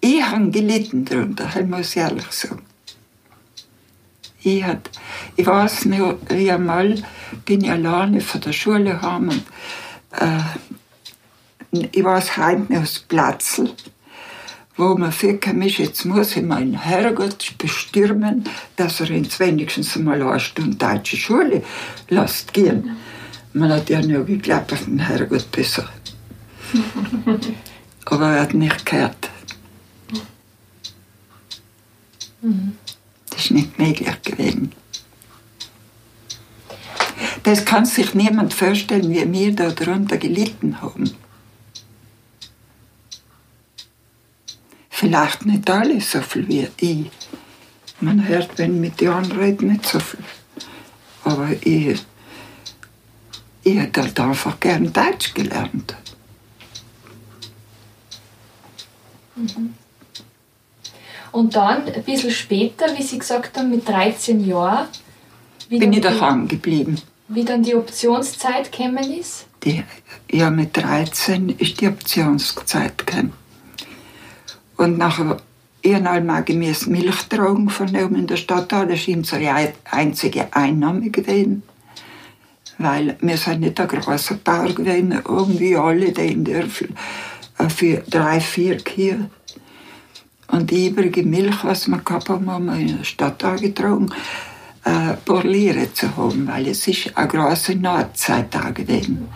Ich 0.00 0.22
habe 0.22 0.50
gelitten 0.50 1.04
darunter, 1.04 1.48
ich 1.58 1.66
muss 1.66 1.96
ehrlich 1.96 2.30
sagen. 2.30 2.62
Ich, 4.42 4.64
hat, 4.64 4.90
ich 5.36 5.46
weiß 5.46 5.84
noch, 5.86 6.16
wie 6.28 6.50
einmal 6.50 7.02
bin 7.44 7.62
ich 7.62 7.70
alleine 7.70 8.20
von 8.20 8.40
der 8.40 8.52
Schule 8.52 9.00
heim 9.00 9.28
und 9.28 9.44
äh, 10.18 11.86
ich 11.92 12.02
weiß 12.02 12.36
heim 12.36 12.66
aus 12.72 12.98
Platzl 12.98 13.72
wo 14.76 14.94
man 14.96 15.12
für 15.12 15.38
mich 15.52 15.78
jetzt 15.78 16.04
muss 16.04 16.36
ich 16.36 16.42
meinen 16.42 16.74
Herrgott 16.74 17.54
bestürmen, 17.58 18.44
dass 18.76 19.00
er 19.00 19.10
uns 19.10 19.38
wenigstens 19.38 19.96
mal 19.96 20.22
eine 20.22 20.40
Stunde 20.40 20.76
deutsche 20.76 21.16
Schule 21.16 21.62
lässt 22.08 22.52
gehen. 22.52 22.96
Man 23.52 23.70
hat 23.70 23.90
ja 23.90 24.00
nur 24.00 24.24
geglaubt, 24.24 24.72
auf 24.72 24.84
den 24.84 24.98
Herrgott 24.98 25.50
besser. 25.52 25.88
Aber 28.04 28.28
er 28.28 28.42
hat 28.42 28.54
nicht 28.54 28.84
gehört. 28.86 29.30
Das 33.30 33.44
ist 33.44 33.50
nicht 33.52 33.78
möglich 33.78 34.22
gewesen. 34.22 34.72
Das 37.44 37.64
kann 37.64 37.84
sich 37.84 38.14
niemand 38.14 38.54
vorstellen, 38.54 39.10
wie 39.10 39.32
wir 39.32 39.54
da 39.54 39.70
darunter 39.70 40.16
gelitten 40.16 40.80
haben. 40.80 41.10
Vielleicht 44.90 45.46
nicht 45.46 45.68
alle 45.68 46.00
so 46.00 46.20
viel 46.20 46.46
wie 46.46 46.68
ich. 46.76 47.10
Man 48.00 48.26
hört, 48.26 48.58
wenn 48.58 48.80
mit 48.80 49.00
den 49.00 49.08
anderen 49.08 49.40
reden, 49.40 49.68
nicht 49.72 49.86
so 49.86 49.98
viel. 49.98 50.20
Aber 51.24 51.50
ich, 51.60 52.00
ich 53.64 53.76
hätte 53.76 54.02
halt 54.02 54.20
einfach 54.20 54.60
gern 54.60 54.92
Deutsch 54.92 55.34
gelernt. 55.34 55.96
Mhm. 59.36 59.74
Und 61.32 61.56
dann, 61.56 61.86
ein 61.86 62.02
bisschen 62.02 62.30
später, 62.30 62.86
wie 62.96 63.02
Sie 63.02 63.18
gesagt 63.18 63.56
haben, 63.56 63.70
mit 63.70 63.88
13 63.88 64.46
Jahren, 64.46 64.88
bin 65.68 65.92
ich 65.92 66.00
daheim 66.00 66.46
geblieben. 66.46 67.00
Wie 67.28 67.44
dann 67.44 67.62
die 67.62 67.74
Optionszeit 67.74 68.70
gekommen 68.70 69.10
ist? 69.18 69.46
Die, 69.64 69.82
ja, 70.30 70.50
mit 70.50 70.76
13 70.76 71.48
ist 71.48 71.80
die 71.80 71.88
Optionszeit 71.88 73.06
gekommen. 73.06 73.32
Und 74.76 74.98
nachher 74.98 75.38
einmal 75.84 76.44
gemäß 76.44 76.86
Milchtragen 76.86 77.70
vernommen 77.70 78.16
in 78.16 78.26
der 78.26 78.36
Stadt. 78.36 78.70
Das 78.72 78.90
ist 78.90 79.06
die 79.06 79.48
einzige 79.90 80.54
Einnahme 80.54 81.10
gewesen. 81.10 81.62
Weil 82.78 83.16
wir 83.20 83.36
sind 83.36 83.60
nicht 83.60 83.80
ein 83.80 83.88
großer 83.88 84.34
Bauer 84.36 84.72
gewesen, 84.72 85.12
irgendwie 85.12 85.76
alle 85.76 86.12
die 86.12 86.32
in 86.32 86.44
Dörfel 86.44 86.88
äh, 86.88 87.31
für 87.68 88.02
drei, 88.08 88.40
vier 88.40 88.78
Kühe. 88.78 89.30
Und 90.48 90.70
die 90.70 90.88
übrige 90.88 91.22
Milch, 91.22 91.64
was 91.64 91.88
wir 91.88 91.98
gehabt 91.98 92.28
haben, 92.28 92.50
haben 92.50 92.68
in 92.68 92.98
der 92.98 93.04
Stadt 93.04 93.42
angetragen 93.42 94.12
äh, 94.84 95.14
Borliere 95.24 95.92
zu 95.92 96.14
haben, 96.16 96.46
weil 96.48 96.68
es 96.68 96.86
ist 96.86 97.16
eine 97.16 97.28
große 97.28 97.74
Nordzeit 97.76 98.54
da 98.54 98.70
gewesen. 98.70 99.28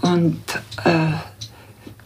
Und 0.00 0.42
äh, 0.84 1.12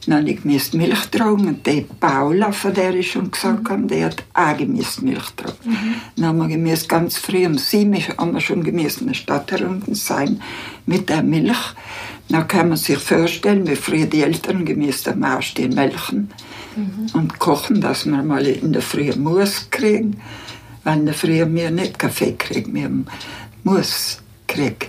dann 0.07 0.27
ich 0.27 0.45
müsste 0.45 0.77
Milch 0.77 1.07
tragen 1.11 1.47
und 1.47 1.67
die 1.67 1.87
Paula, 2.01 2.53
von 2.53 2.75
der 2.75 2.95
ich 2.95 3.13
schon 3.13 3.31
gesagt 3.31 3.69
habe, 3.69 3.87
die 3.87 4.05
hat 4.05 4.25
auch 4.35 4.57
gemisst 4.57 5.03
Milch 5.03 5.31
tragen. 5.37 5.57
Mhm. 5.65 5.95
Dann 6.17 6.27
haben 6.27 6.39
wir 6.39 6.49
gemisst, 6.49 6.89
ganz 6.89 7.17
früh 7.17 7.47
um 7.47 7.59
sieben 7.59 7.95
haben 7.95 8.33
wir 8.33 8.41
schon 8.41 8.65
gemisst 8.65 9.01
in 9.01 9.09
der 9.09 9.15
Stadt 9.15 9.53
herum 9.53 9.83
sein 9.93 10.41
mit 10.87 11.09
der 11.09 11.23
Milch. 11.23 11.75
Dann 12.29 12.49
kann 12.49 12.69
man 12.69 12.79
sich 12.79 12.99
vorstellen, 12.99 13.67
wie 13.67 13.77
früher 13.77 14.07
die 14.07 14.23
Eltern 14.23 14.65
gemisst 14.65 15.07
am 15.09 15.23
Aufstehen 15.23 15.75
melken 15.75 16.31
mhm. 16.77 17.07
und 17.15 17.39
kochen, 17.39 17.81
dass 17.81 18.07
wir 18.07 18.23
mal 18.23 18.47
in 18.47 18.73
der 18.73 18.83
Früh 18.83 19.15
Mus 19.15 19.69
kriegen 19.71 20.17
wenn 20.85 21.07
der 21.07 21.15
früher 21.15 21.53
wir 21.53 21.71
nicht 21.71 21.99
Kaffee 21.99 22.33
kriegen, 22.33 22.75
wir 22.75 22.91
muss 23.65 24.21
kriegen. 24.47 24.89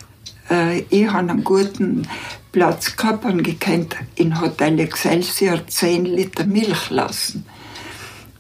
Äh, 0.54 0.86
ich 0.90 1.08
habe 1.08 1.32
einen 1.32 1.44
guten 1.44 2.08
Platz 2.52 2.96
gehabt 2.96 3.26
und 3.26 3.44
gekannt 3.44 3.96
in 4.16 4.40
Hotel 4.40 4.80
Excelsior 4.80 5.66
10 5.66 6.06
Liter 6.06 6.46
Milch 6.46 6.92
lassen. 6.92 7.46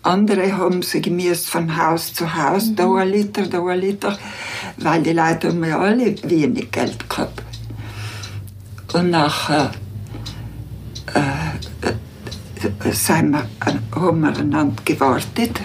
Andere 0.03 0.55
haben 0.57 0.83
sie 0.83 1.01
gemisst 1.01 1.49
von 1.49 1.75
Haus 1.77 2.13
zu 2.13 2.35
Haus, 2.35 2.67
mhm. 2.67 2.75
da 2.75 2.95
ein 2.95 3.09
Liter, 3.09 3.47
da 3.47 3.65
ein 3.65 3.79
Liter, 3.79 4.17
weil 4.77 5.01
die 5.01 5.13
Leute 5.13 5.47
haben 5.47 5.63
ja 5.63 5.79
alle 5.79 6.15
wenig 6.23 6.71
Geld 6.71 7.09
gehabt. 7.09 7.41
Und 8.93 9.09
nachher 9.09 9.71
äh, 11.15 11.87
äh, 11.87 12.91
sind 12.91 13.31
wir, 13.31 13.47
haben 13.95 14.21
wir 14.21 14.37
einander 14.37 14.83
gewartet 14.85 15.61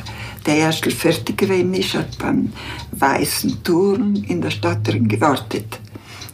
der 0.47 0.57
erste 0.57 0.91
fertig 0.91 1.37
gewesen 1.37 1.75
ist, 1.75 1.95
hat 1.95 2.17
beim 2.19 2.51
weißen 2.93 3.63
Turm 3.63 4.15
in 4.15 4.41
der 4.41 4.51
Stadt 4.51 4.87
drin 4.89 5.07
gewartet, 5.07 5.79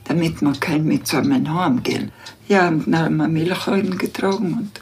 damit 0.05 0.43
man 0.43 0.59
kein 0.61 0.85
mit 0.85 1.07
zusammen 1.07 1.53
heimgehen. 1.53 2.13
Ja, 2.49 2.69
und 2.69 2.87
dann 2.87 3.05
haben 3.05 3.17
wir 3.17 3.29
Milch 3.29 3.99
getragen 3.99 4.55
und, 4.55 4.81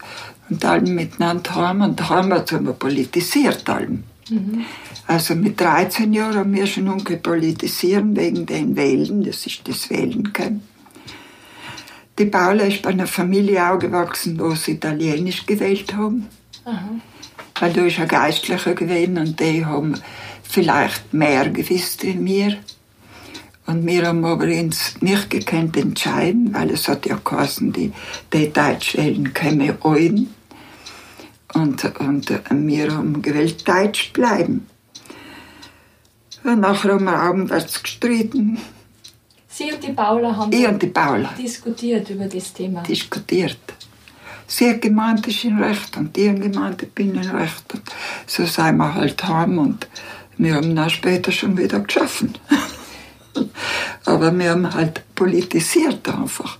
und 0.50 0.64
alle 0.64 0.90
miteinander 0.90 1.54
heim 1.54 1.80
und 1.80 2.10
heim 2.10 2.32
haben 2.32 2.66
wir 2.66 2.72
politisiert 2.72 3.68
allem. 3.68 4.04
Mhm. 4.28 4.64
Also 5.06 5.34
mit 5.34 5.60
13 5.60 6.12
Jahren 6.12 6.36
haben 6.36 6.54
wir 6.54 6.66
schon 6.66 7.04
politisieren 7.22 8.16
wegen 8.16 8.46
den 8.46 8.76
Wählen, 8.76 9.24
das 9.24 9.46
ist 9.46 9.66
das 9.68 9.90
Wählen 9.90 10.32
kein. 10.32 10.62
Die 12.18 12.26
Paula 12.26 12.64
ist 12.64 12.82
bei 12.82 12.90
einer 12.90 13.06
Familie 13.06 13.70
aufgewachsen, 13.70 14.38
wo 14.38 14.54
sie 14.54 14.72
Italienisch 14.72 15.46
gewählt 15.46 15.94
haben. 15.94 16.26
Aha 16.64 16.90
weil 17.62 17.72
du 17.72 17.84
bist 17.84 18.00
ein 18.00 18.08
Geistlicher 18.08 18.74
gewesen 18.74 19.18
und 19.18 19.38
die 19.38 19.64
haben 19.64 19.94
vielleicht 20.42 21.14
mehr 21.14 21.48
gewusst 21.48 22.02
wie 22.02 22.24
wir. 22.24 22.56
Und 23.66 23.86
wir 23.86 24.06
haben 24.06 24.24
aber 24.24 24.44
uns 24.44 25.00
nicht 25.00 25.30
gekannt 25.30 25.76
entscheiden, 25.76 26.52
weil 26.52 26.70
es 26.70 26.88
hat 26.88 27.06
ja 27.06 27.18
geheißen, 27.22 27.72
die, 27.72 27.92
die 28.32 28.52
Deutschwellen 28.52 29.32
kämen 29.32 29.76
ein. 29.82 30.34
Und, 31.54 32.00
und 32.00 32.30
wir 32.50 32.94
haben 32.94 33.22
gewählt, 33.22 33.66
Deutsch 33.68 34.12
bleiben. 34.12 34.66
Und 36.44 36.60
nachher 36.60 36.94
haben 36.94 37.04
wir 37.04 37.16
abends 37.16 37.82
gestritten. 37.82 38.58
Sie 39.48 39.70
und 39.70 39.82
die 39.82 39.92
Paula 39.92 40.34
haben 40.34 40.52
ich 40.52 40.66
und 40.66 40.82
die 40.82 40.86
Paula. 40.86 41.30
diskutiert 41.38 42.08
über 42.10 42.24
das 42.24 42.52
Thema. 42.52 42.82
Diskutiert. 42.82 43.58
Sie 44.46 44.68
hat 44.68 44.82
gemeint, 44.82 45.26
ich 45.28 45.42
bin 45.42 45.62
recht 45.62 45.96
und 45.96 46.16
die 46.16 46.28
haben 46.28 46.40
gemeint, 46.40 46.82
ich 46.82 46.90
bin 46.92 47.14
in 47.14 47.30
recht. 47.30 47.72
Und 47.72 47.82
so 48.26 48.44
sind 48.44 48.76
wir 48.76 48.94
halt 48.94 49.22
heim 49.24 49.58
und 49.58 49.86
wir 50.38 50.54
haben 50.54 50.74
dann 50.74 50.90
später 50.90 51.30
schon 51.30 51.56
wieder 51.56 51.80
geschaffen. 51.80 52.34
Aber 54.04 54.36
wir 54.36 54.50
haben 54.50 54.72
halt 54.72 55.02
politisiert 55.14 56.08
einfach. 56.08 56.58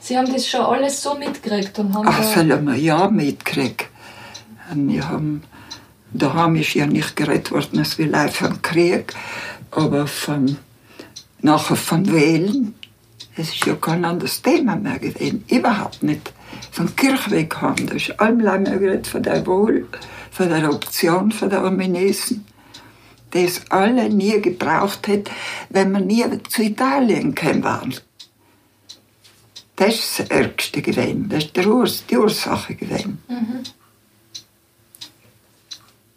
Sie 0.00 0.18
haben 0.18 0.30
das 0.30 0.46
schon 0.46 0.60
alles 0.60 1.02
so 1.02 1.14
mitgekriegt 1.14 1.78
und 1.78 1.94
haben 1.94 2.06
Ach, 2.06 2.18
das 2.18 2.36
haben 2.36 2.66
wir 2.66 2.74
ja 2.74 3.08
mitgekriegt. 3.08 3.88
Wir 4.74 5.08
haben, 5.08 5.42
daheim 6.12 6.56
ist 6.56 6.74
ja 6.74 6.86
nicht 6.86 7.16
geredet 7.16 7.50
worden, 7.50 7.80
es 7.80 7.96
will 7.96 8.08
live 8.08 8.36
vom 8.36 8.60
Krieg, 8.60 9.14
aber 9.70 10.06
von, 10.06 10.58
nachher 11.40 11.76
von 11.76 12.12
Wählen. 12.12 12.74
Es 13.36 13.48
ist 13.48 13.66
ja 13.66 13.74
kein 13.74 14.04
anderes 14.04 14.42
Thema 14.42 14.76
mehr 14.76 14.98
gewesen, 14.98 15.44
überhaupt 15.48 16.02
nicht 16.02 16.32
vom 16.70 16.94
Kirchweg 16.94 17.56
haben. 17.60 17.86
Da 17.86 17.94
ist 17.94 18.20
allem 18.20 18.64
geredet 18.64 19.06
von 19.06 19.22
der 19.22 19.46
Wohl, 19.46 19.88
von 20.30 20.48
der 20.48 20.70
Option, 20.70 21.32
von 21.32 21.50
der 21.50 21.64
Ominesen, 21.64 22.44
es 23.34 23.62
alle 23.70 24.08
nie 24.08 24.40
gebraucht 24.40 25.08
hat, 25.08 25.30
wenn 25.70 25.92
man 25.92 26.06
nie 26.06 26.24
zu 26.48 26.62
Italien 26.62 27.34
gekommen 27.34 27.64
waren. 27.64 27.94
Das 29.76 29.94
ist 29.94 30.18
das 30.20 30.30
Ärgste 30.30 30.82
gewesen. 30.82 31.28
Das 31.28 31.44
ist 31.44 31.66
Urs 31.66 32.04
die 32.06 32.16
Ursache 32.16 32.74
gewesen. 32.74 33.22
Mhm. 33.28 33.64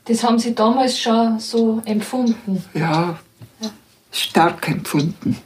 Das 0.05 0.24
haben 0.24 0.39
Sie 0.39 0.55
damals 0.55 1.00
schon 1.00 1.39
so 1.39 1.81
empfunden? 1.83 2.63
Ja, 2.74 3.19
ja. 3.59 3.69
stark 4.12 4.69
empfunden. 4.69 5.38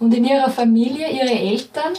Und 0.00 0.12
in 0.12 0.24
Ihrer 0.24 0.50
Familie, 0.50 1.10
Ihre 1.10 1.38
Eltern, 1.38 1.94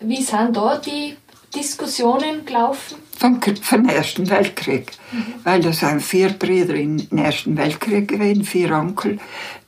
wie 0.00 0.22
sind 0.22 0.56
da 0.56 0.78
die 0.78 1.16
Diskussionen 1.54 2.44
gelaufen? 2.44 2.96
Vom, 3.18 3.40
vom 3.42 3.88
Ersten 3.88 4.30
Weltkrieg. 4.30 4.92
Mhm. 5.10 5.34
Weil 5.42 5.60
da 5.60 5.72
sind 5.72 6.02
vier 6.02 6.30
Brüder 6.30 6.74
im 6.74 6.98
Ersten 7.16 7.56
Weltkrieg 7.56 8.06
gewesen, 8.06 8.44
vier 8.44 8.70
Onkel, 8.72 9.18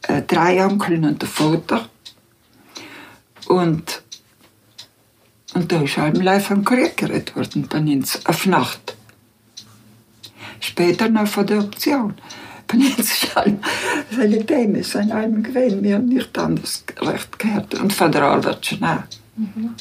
äh, 0.06 0.22
drei 0.22 0.64
Onkel 0.64 1.04
und 1.04 1.20
der 1.20 1.28
Vater. 1.28 1.88
Und, 3.48 4.02
und 5.54 5.72
da 5.72 5.82
ist 5.82 5.98
allem 5.98 6.40
vom 6.40 6.64
Krieg 6.64 6.96
geredet 6.96 7.34
worden, 7.34 7.66
bei 7.68 7.78
uns 7.78 8.24
auf 8.24 8.46
Nacht. 8.46 8.96
Später 10.60 11.08
noch 11.08 11.26
von 11.26 11.46
der 11.46 11.58
Option. 11.58 12.14
Bei 12.68 12.76
uns 12.76 12.98
ist 12.98 13.36
allem, 13.36 13.58
viele 14.10 14.46
Themen 14.46 14.82
sind 14.84 15.10
allem 15.10 15.42
gewesen, 15.42 15.82
wir 15.82 15.96
haben 15.96 16.06
nicht 16.06 16.38
anders 16.38 16.84
recht 17.00 17.36
gehört. 17.36 17.74
Und 17.74 17.92
von 17.92 18.12
der 18.12 18.22
Arbeit 18.22 18.64
schon 18.64 18.84
auch. 18.84 19.02
Mhm. 19.34 19.74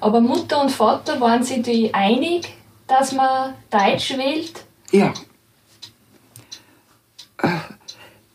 Aber 0.00 0.20
Mutter 0.20 0.62
und 0.62 0.70
Vater 0.70 1.20
waren 1.20 1.42
sich 1.42 1.94
einig, 1.94 2.54
dass 2.86 3.12
man 3.12 3.54
Deutsch 3.70 4.16
wählt? 4.16 4.64
Ja. 4.90 5.12
Äh, 7.38 7.48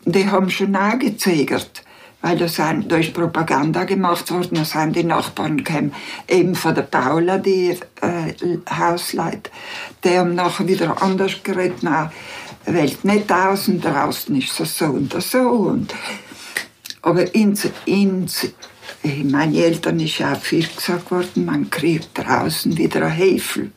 die 0.06 0.30
haben 0.30 0.50
schon 0.50 0.76
angezögert, 0.76 1.84
weil 2.22 2.38
da, 2.38 2.48
sind, 2.48 2.92
da 2.92 2.98
ist 2.98 3.14
Propaganda 3.14 3.84
gemacht 3.84 4.32
worden, 4.32 4.56
da 4.56 4.66
sind 4.66 4.96
die 4.96 5.04
Nachbarn 5.04 5.64
gekommen, 5.64 5.94
eben 6.28 6.56
von 6.56 6.76
der 6.76 6.84
Paula, 6.84 7.38
die 7.38 7.78
äh, 8.02 8.34
Hausleute, 8.70 9.52
die 10.04 10.18
haben 10.18 10.36
nachher 10.36 10.68
wieder 10.68 11.02
anders 11.02 11.44
geredet, 11.44 11.80
na, 11.82 12.12
wählt 12.66 13.04
nicht 13.04 13.32
aus 13.32 13.68
und 13.68 13.84
draußen 13.84 14.36
ist 14.36 14.60
es 14.60 14.78
so 14.78 14.86
und 14.86 15.22
so 15.22 15.40
und 15.40 15.94
aber 17.02 17.34
ins, 17.34 17.70
ins, 17.86 18.48
meine 19.04 19.58
Eltern 19.58 20.00
ist 20.00 20.22
auch 20.22 20.40
viel 20.42 20.68
gesagt 20.68 21.10
worden, 21.12 21.46
man 21.46 21.70
kriegt 21.70 22.10
draußen 22.18 22.76
wieder 22.78 23.06
ein 23.06 23.12
Hefe. 23.12 23.72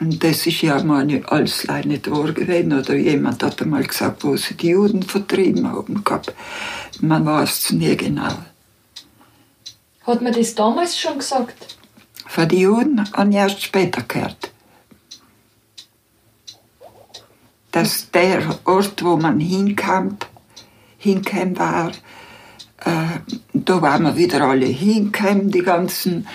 Und 0.00 0.22
das 0.22 0.46
ist 0.46 0.62
ja 0.62 0.82
mal 0.82 1.06
alles 1.26 1.66
nicht 1.84 2.10
wahr 2.10 2.32
gewesen. 2.32 2.72
Oder 2.72 2.94
jemand 2.94 3.42
hat 3.42 3.62
einmal 3.62 3.84
gesagt, 3.84 4.24
wo 4.24 4.36
sie 4.36 4.54
die 4.54 4.70
Juden 4.70 5.02
vertrieben 5.02 5.70
haben. 5.70 6.02
Gehabt. 6.02 6.34
Man 7.00 7.24
weiß 7.24 7.50
es 7.50 7.70
nie 7.72 7.96
genau. 7.96 8.34
Hat 10.06 10.20
man 10.20 10.32
das 10.32 10.54
damals 10.54 10.98
schon 10.98 11.18
gesagt? 11.18 11.78
Von 12.26 12.48
den 12.48 12.58
Juden 12.58 13.12
habe 13.12 13.30
ich 13.30 13.36
erst 13.36 13.62
später 13.62 14.02
gehört. 14.02 14.50
Dass 17.70 18.10
der 18.10 18.58
Ort, 18.64 19.02
wo 19.02 19.16
man 19.16 19.40
hinkam, 19.40 20.16
hinkam 20.98 21.58
war, 21.58 21.92
äh, 22.84 23.20
da 23.52 23.82
waren 23.82 24.04
wir 24.04 24.16
wieder 24.16 24.42
alle 24.42 24.66
hingekommen, 24.66 25.50
die 25.50 25.62
ganzen 25.62 26.26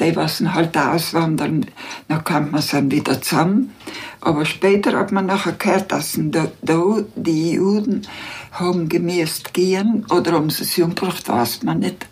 die, 0.00 0.16
was 0.16 0.40
halt 0.40 0.76
auswandern, 0.76 1.66
dann 2.08 2.24
kommt 2.24 2.52
man 2.52 2.64
dann 2.70 2.90
wieder 2.90 3.20
zusammen. 3.20 3.74
Aber 4.20 4.44
später 4.44 4.98
hat 4.98 5.12
man 5.12 5.26
nachher 5.26 5.52
gehört, 5.52 5.92
dass 5.92 6.14
da, 6.16 6.50
da 6.62 7.04
die 7.16 7.52
Juden 7.52 8.06
haben 8.52 8.88
gemäßt 8.88 9.54
gehen 9.54 10.06
oder 10.10 10.32
haben 10.32 10.50
sie 10.50 10.64
es 10.64 10.78
umgebracht, 10.78 11.28
weiß 11.28 11.62
man 11.62 11.78
nicht. 11.80 12.06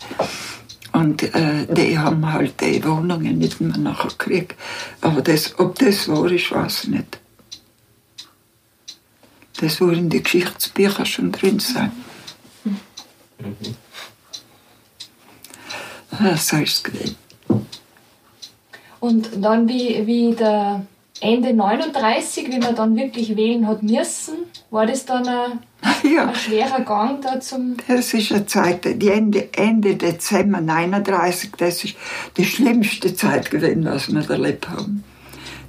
Und 0.92 1.22
äh, 1.34 1.66
die 1.72 1.98
haben 1.98 2.32
halt 2.32 2.60
die 2.60 2.82
Wohnungen 2.84 3.38
nicht 3.38 3.60
mehr 3.60 3.76
nachher 3.76 4.08
gekriegt. 4.08 4.56
Aber 5.00 5.20
das, 5.20 5.58
ob 5.58 5.78
das 5.78 6.08
wahr 6.08 6.30
ist, 6.30 6.50
weiß 6.50 6.84
ich 6.84 6.90
nicht. 6.90 7.18
Das 9.60 9.80
wohl 9.80 9.96
in 9.96 10.08
die 10.08 10.22
Geschichtsbücher 10.22 11.04
schon 11.04 11.32
drin 11.32 11.58
sein. 11.58 11.92
Mhm. 12.64 12.76
So 16.36 16.56
ist 16.56 16.76
es 16.76 16.82
gewesen. 16.82 17.27
Und 19.00 19.28
dann, 19.42 19.68
wie, 19.68 20.06
wie 20.06 20.34
der 20.34 20.82
Ende 21.20 21.52
39, 21.52 22.50
wie 22.50 22.58
man 22.58 22.74
dann 22.74 22.96
wirklich 22.96 23.36
wählen 23.36 23.66
hat 23.66 23.82
müssen, 23.82 24.34
war 24.70 24.86
das 24.86 25.04
dann 25.04 25.26
ein, 25.26 25.60
ja. 26.14 26.28
ein 26.28 26.34
schwerer 26.34 26.80
Gang 26.80 27.20
da 27.22 27.40
zum... 27.40 27.76
Das 27.86 28.14
ist 28.14 28.32
eine 28.32 28.46
Zeit, 28.46 28.84
die 28.84 29.08
Ende, 29.08 29.48
Ende 29.52 29.96
Dezember 29.96 30.60
39, 30.60 31.50
das 31.56 31.84
ist 31.84 31.96
die 32.36 32.44
schlimmste 32.44 33.14
Zeit 33.14 33.50
gewesen, 33.50 33.84
was 33.84 34.12
wir 34.12 34.28
erlebt 34.30 34.68
haben. 34.68 35.04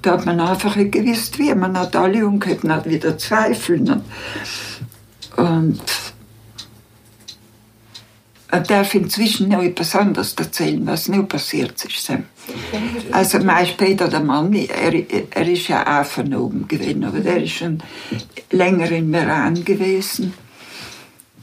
Da 0.02 0.12
hat 0.12 0.26
man 0.26 0.40
einfach 0.40 0.76
nicht 0.76 0.94
gewusst, 0.94 1.38
wie. 1.40 1.54
Man 1.54 1.78
hat 1.78 1.96
alle 1.96 2.26
umgekehrt, 2.26 2.64
man 2.64 2.78
hat 2.78 2.90
wieder 2.90 3.18
Zweifel. 3.18 4.02
Und 5.36 5.82
ich 8.52 8.68
darf 8.68 8.96
inzwischen 8.96 9.50
noch 9.50 9.62
etwas 9.62 9.96
anderes 9.96 10.34
erzählen, 10.34 10.86
was 10.88 11.08
noch 11.08 11.28
passiert 11.28 11.84
ist. 11.86 12.12
Also 13.12 13.40
mein 13.40 13.68
später 13.68 14.08
der 14.08 14.22
Mann, 14.22 14.54
er, 14.54 14.94
er 15.32 15.48
ist 15.48 15.68
ja 15.68 16.02
auch 16.02 16.06
von 16.06 16.34
oben 16.34 16.68
gewesen, 16.68 17.04
aber 17.04 17.20
der 17.20 17.44
ist 17.44 17.54
schon 17.54 17.84
länger 18.50 18.90
in 18.92 19.12
Meran 19.12 19.64
gewesen, 19.64 20.34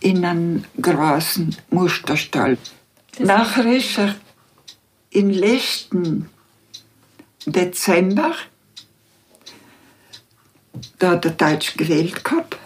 in 0.01 0.25
einem 0.25 0.65
großen 0.81 1.55
Musterstall. 1.71 2.59
Das 3.17 3.27
Nachher 3.27 3.67
ist 3.77 3.99
er 3.99 4.17
im 5.11 5.31
letzten 5.31 6.29
Dezember, 7.47 8.35
da 10.99 11.13
hat 11.13 11.25
er 11.25 11.31
Deutsch 11.31 11.77
gewählt 11.77 12.25
gehabt, 12.25 12.59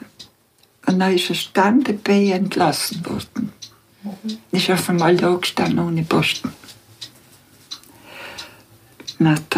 und 0.86 0.98
dann 0.98 1.14
ist 1.14 1.28
er 1.28 1.36
standebei 1.36 2.30
entlassen 2.30 3.04
worden. 3.04 3.52
Ich 4.50 4.72
auf 4.72 4.88
einmal 4.88 5.16
da 5.16 5.34
gestanden 5.34 5.78
ohne 5.78 6.02
Posten. 6.02 6.52
Nicht 9.18 9.56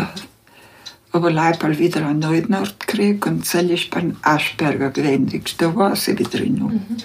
Aber 1.12 1.30
Leibal 1.30 1.78
wieder 1.78 2.06
einen 2.06 2.18
neuen 2.18 2.54
Ort 2.54 2.86
gekriegt 2.86 3.26
und 3.26 3.40
das 3.40 3.54
ist 3.54 3.90
beim 3.90 4.16
Aschberger 4.22 4.90
gewendet. 4.90 5.54
Da 5.58 5.74
war 5.74 5.94
sie 5.94 6.18
wieder 6.18 6.30
drin. 6.30 6.54
Mhm. 6.54 6.96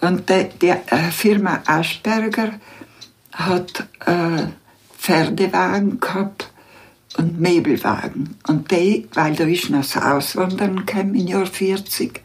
Und 0.00 0.28
die, 0.28 0.48
die 0.60 0.68
äh, 0.68 1.10
Firma 1.10 1.62
Aschberger 1.66 2.60
hat 3.32 3.86
äh, 4.06 4.46
Pferdewagen 4.98 5.98
gehabt 5.98 6.50
und 7.16 7.40
Möbelwagen. 7.40 8.36
Und 8.46 8.70
die, 8.70 9.08
weil 9.14 9.34
da 9.34 9.44
ist 9.44 9.70
noch 9.70 9.80
das 9.80 9.96
Auswandern 9.96 10.86
kam 10.86 11.14
im 11.14 11.26
Jahr 11.26 11.46
40, 11.46 12.20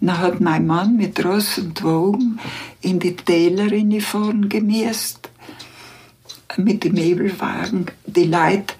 dann 0.00 0.18
hat 0.18 0.40
mein 0.40 0.66
Mann 0.66 0.96
mit 0.96 1.24
Ross 1.24 1.58
und 1.58 1.82
Wogen 1.82 2.38
in 2.80 2.98
die 2.98 4.00
vorn 4.00 4.48
gemäßt, 4.48 5.28
mit 6.56 6.84
dem 6.84 6.94
Möbelwagen 6.94 7.86
die 8.06 8.24
Leute 8.24 8.74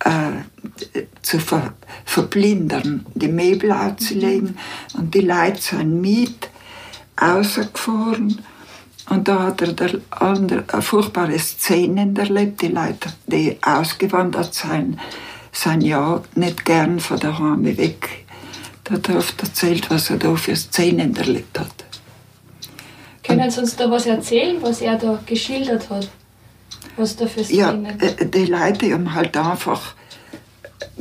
äh, 0.00 1.02
zu 1.22 1.38
ver 1.38 1.74
verblindern, 2.04 3.06
die 3.14 3.28
Möbel 3.28 3.70
auszulegen. 3.70 4.58
Und 4.94 5.14
die 5.14 5.20
Leute 5.20 5.60
sind 5.60 6.00
mit 6.00 6.48
rausgefahren. 7.20 8.40
Und 9.08 9.28
da 9.28 9.44
hat 9.44 9.62
er 9.62 9.72
der 9.72 10.00
andere, 10.10 10.64
eine 10.68 10.82
furchtbare 10.82 11.38
Szene 11.38 12.12
erlebt. 12.16 12.62
Die 12.62 12.68
Leute, 12.68 13.12
die 13.26 13.58
ausgewandert 13.62 14.54
sind, 14.54 14.98
sind 15.52 15.82
ja 15.82 16.22
nicht 16.34 16.64
gern 16.64 16.98
von 17.00 17.20
der 17.20 17.38
Heime 17.38 17.76
weg 17.76 18.24
da 18.90 18.96
hat 18.96 19.08
er 19.08 19.18
oft 19.18 19.40
erzählt, 19.40 19.88
was 19.90 20.10
er 20.10 20.16
da 20.16 20.34
für 20.34 20.56
Szenen 20.56 21.14
erlebt 21.16 21.58
hat. 21.58 21.84
Können 23.22 23.50
Sie 23.50 23.60
uns 23.60 23.76
da 23.76 23.90
was 23.90 24.06
erzählen, 24.06 24.56
was 24.60 24.80
er 24.80 24.96
da 24.96 25.20
geschildert 25.24 25.88
hat? 25.90 26.08
Was 26.96 27.16
da 27.16 27.26
für 27.26 27.44
Szenen? 27.44 27.84
Ja, 27.84 28.06
äh, 28.06 28.26
die 28.26 28.46
Leute 28.46 28.92
haben 28.92 29.14
halt 29.14 29.36
einfach 29.36 29.94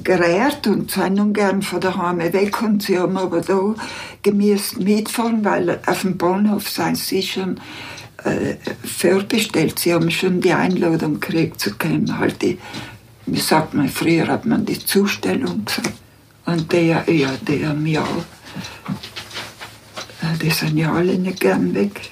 gerät 0.03 0.67
und 0.67 0.91
sind 0.91 1.19
ungern 1.19 1.61
von 1.61 1.81
daheim 1.81 2.19
weg 2.19 2.61
und 2.61 2.83
sie 2.83 2.99
haben 2.99 3.17
aber 3.17 3.41
da 3.41 3.73
gemäß 4.21 4.77
mitfahren, 4.77 5.43
weil 5.43 5.79
auf 5.85 6.01
dem 6.01 6.17
Bahnhof 6.17 6.69
sind 6.69 6.97
sie 6.97 7.23
schon 7.23 7.59
äh, 8.23 8.55
vorbestellt. 8.85 9.79
Sie 9.79 9.93
haben 9.93 10.11
schon 10.11 10.41
die 10.41 10.53
Einladung 10.53 11.19
gekriegt 11.19 11.59
zu 11.59 11.73
kommen. 11.75 12.19
Halt 12.19 12.41
die, 12.41 12.59
wie 13.25 13.39
sagt 13.39 13.73
man, 13.73 13.89
früher 13.89 14.27
hat 14.27 14.45
man 14.45 14.65
die 14.65 14.79
Zustellung 14.79 15.65
gesagt. 15.65 15.93
Und 16.49 16.71
der, 16.71 17.07
ja, 17.07 17.29
der 17.47 17.75
mir 17.75 18.01
auch. 18.01 18.25
Die 20.41 20.49
sind 20.49 20.77
ja 20.77 20.91
alle 20.93 21.19
nicht 21.19 21.39
gern 21.39 21.75
weg. 21.75 22.09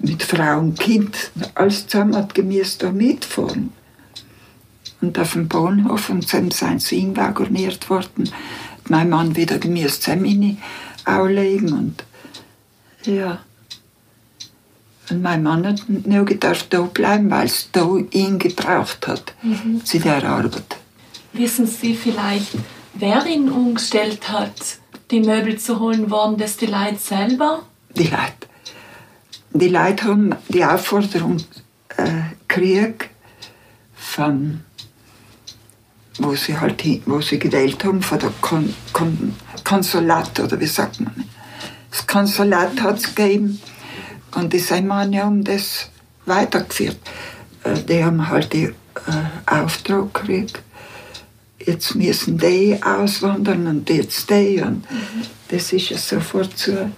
Mit 0.00 0.22
Frau 0.22 0.58
und 0.58 0.78
Kind, 0.78 1.30
alles 1.54 1.86
zusammen 1.86 2.14
hat 2.14 2.34
gemäß 2.34 2.76
da 2.76 2.92
mitfahren. 2.92 3.72
Und 5.00 5.18
auf 5.18 5.32
dem 5.32 5.48
Bahnhof, 5.48 6.10
und 6.10 6.30
dann 6.30 6.50
sind 6.50 6.82
sie 6.82 7.00
hinwagoniert 7.00 7.88
worden, 7.88 8.30
hat 8.30 8.90
mein 8.90 9.08
Mann 9.08 9.34
wieder 9.34 9.58
gemäß 9.58 10.00
Zemini 10.00 10.58
auflegen 11.06 11.72
und 11.72 12.04
ja. 13.04 13.40
Und 15.08 15.22
mein 15.22 15.42
Mann 15.42 15.66
hat 15.66 15.88
nur 15.88 16.26
gedacht, 16.26 16.66
da 16.70 16.82
bleiben, 16.82 17.30
weil 17.30 17.46
es 17.46 17.70
da 17.72 17.96
ihn 18.10 18.38
gebraucht 18.38 19.06
hat, 19.06 19.34
mhm. 19.42 19.82
zu 19.84 20.00
der 20.00 20.22
Arbeit. 20.22 20.76
Wissen 21.32 21.66
Sie 21.66 21.94
vielleicht, 21.94 22.52
wer 22.98 23.26
ihn 23.26 23.50
umgestellt 23.50 24.30
hat, 24.30 24.78
die 25.10 25.20
Möbel 25.20 25.58
zu 25.58 25.80
holen, 25.80 26.10
waren 26.10 26.36
das 26.36 26.56
die 26.56 26.66
Leute 26.66 26.98
selber? 26.98 27.62
Die 27.96 28.04
Leute. 28.04 28.46
Die 29.52 29.68
Leute 29.68 30.04
haben 30.04 30.34
die 30.48 30.64
Aufforderung 30.64 31.38
äh, 31.96 32.22
gekriegt 32.46 33.10
von 33.94 34.60
wo 36.18 36.34
sie 36.34 36.58
halt 36.58 36.82
wo 37.06 37.20
sie 37.20 37.38
gewählt 37.38 37.84
haben, 37.84 38.02
von 38.02 38.18
der 38.18 38.32
Kon 38.40 38.74
Kon 38.92 39.34
Konsulat 39.64 40.38
oder 40.40 40.58
wie 40.58 40.66
sagt 40.66 41.00
man. 41.00 41.24
Das 41.90 42.06
Konsulat 42.06 42.80
hat 42.80 42.98
es 42.98 43.14
gegeben 43.14 43.60
und 44.34 44.52
die 44.52 44.58
Seemänner 44.58 45.24
haben 45.24 45.44
das 45.44 45.90
weitergeführt. 46.24 46.98
Äh, 47.64 47.82
die 47.82 48.04
haben 48.04 48.28
halt 48.28 48.52
den 48.52 48.70
äh, 48.70 49.54
Auftrag 49.60 50.14
gekriegt 50.14 50.62
jetzt 51.66 51.94
müssen 51.94 52.38
die 52.38 52.78
auswandern 52.82 53.66
und 53.66 53.90
jetzt 53.90 54.30
die. 54.30 54.62
Und. 54.64 54.86
Das 55.48 55.72
ist 55.72 55.90
ja 55.90 55.98
sofort 55.98 56.56
so. 56.56 56.90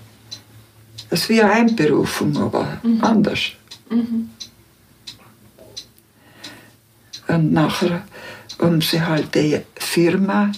Das 1.10 1.22
ist 1.22 1.28
wie 1.30 1.42
eine 1.42 1.52
Einberufung, 1.52 2.36
aber 2.36 2.78
mhm. 2.82 3.02
anders. 3.02 3.52
Mhm. 3.90 4.30
Und 7.28 7.52
nachher 7.52 8.04
haben 8.60 8.80
sie 8.80 9.00
halt 9.00 9.34
die 9.34 9.60
Firma 9.76 10.52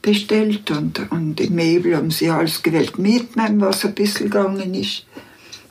bestellt 0.00 0.70
und, 0.70 1.10
und 1.10 1.36
die 1.36 1.48
Möbel 1.48 1.96
haben 1.96 2.10
sie 2.10 2.28
alles 2.28 2.62
gewählt 2.62 2.98
mitnehmen, 2.98 3.60
was 3.60 3.84
ein 3.84 3.94
bisschen 3.94 4.30
gegangen 4.30 4.74
ist, 4.74 5.06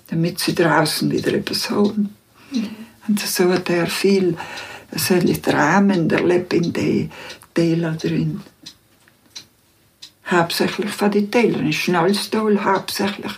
damit 0.08 0.40
sie 0.40 0.56
draußen 0.56 1.12
wieder 1.12 1.34
etwas 1.34 1.70
haben. 1.70 2.16
Mhm. 2.52 2.70
Und 3.08 3.20
so 3.20 3.52
hat 3.52 3.70
er 3.70 3.88
viel 3.88 4.38
solche 4.96 5.40
Dramen 5.40 6.10
erlebt 6.10 6.54
in 6.54 6.74
den 6.74 7.12
Tälern 7.54 7.98
drin. 7.98 8.42
Hauptsächlich 10.26 10.92
von 10.92 11.12
den 11.12 11.30
Tälern, 11.30 11.66
in 11.66 11.74
Schnalstal 11.74 12.64
hauptsächlich. 12.64 13.34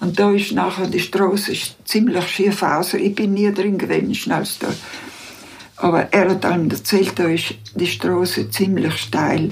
Und 0.00 0.18
da 0.18 0.30
ist 0.32 0.52
nachher 0.52 0.88
die 0.88 1.00
Straße 1.00 1.52
ziemlich 1.84 2.28
schief 2.28 2.62
aus. 2.62 2.94
Ich 2.94 3.14
bin 3.14 3.34
nie 3.34 3.52
drin 3.52 3.78
gewesen 3.78 4.08
in 4.08 4.14
Schnalstal. 4.14 4.74
Aber 5.76 6.12
er 6.12 6.30
hat 6.30 6.44
dann 6.44 6.70
erzählt, 6.70 7.18
da 7.18 7.24
ist 7.24 7.54
die 7.74 7.86
Straße 7.86 8.50
ziemlich 8.50 8.96
steil 8.96 9.50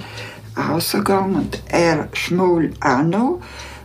ausgegangen 0.55 1.37
und 1.37 1.63
er 1.69 2.09
schmol 2.13 2.73
auch 2.81 3.03
noch. 3.03 3.41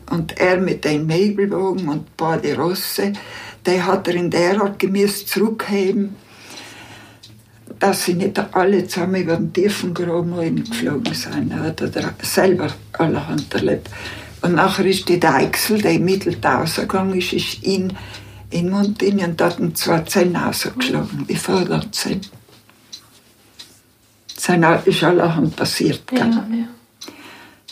Und 0.10 0.40
er 0.40 0.58
mit 0.58 0.86
dem 0.86 1.08
Möbelwagen 1.08 1.90
und 1.90 2.00
ein 2.00 2.16
paar 2.16 2.40
Rosse, 2.58 3.14
der 3.66 3.86
hat 3.86 4.08
er 4.08 4.16
in 4.16 4.32
der 4.32 4.62
Art 4.62 4.80
gemäß 4.80 5.26
zurückheben, 5.26 6.16
dass 7.80 8.06
sie 8.06 8.14
nicht 8.14 8.40
alle 8.54 8.88
zusammen 8.88 9.22
über 9.22 9.36
den 9.36 9.54
tiefen 9.54 9.94
Graben 9.94 10.64
geflogen 10.64 11.14
sind. 11.14 11.52
Er 11.52 11.60
hat 11.60 11.82
er 11.82 12.14
selber 12.22 12.70
allerhand 12.94 13.54
erlebt. 13.54 13.90
Und 14.42 14.56
nachher 14.56 14.86
ist 14.86 15.10
die 15.10 15.20
Deichsel, 15.20 15.82
der 15.82 15.94
im 15.94 16.06
Mittel 16.06 16.38
rausgegangen 16.44 17.18
ist, 17.18 17.34
ist 17.34 17.64
in, 17.64 17.94
in 18.50 18.72
und 18.74 19.02
hat 19.42 19.60
ihn 19.60 19.76
zwei 19.76 20.00
Zähne 20.02 20.40
rausgeschlagen, 20.40 21.26
die 21.28 21.36
Vorderzähne. 21.36 22.22
Das 24.36 24.86
ist 24.86 25.04
allerhand 25.04 25.56
passiert. 25.56 26.04
Ja, 26.12 26.26
ja. 26.26 26.68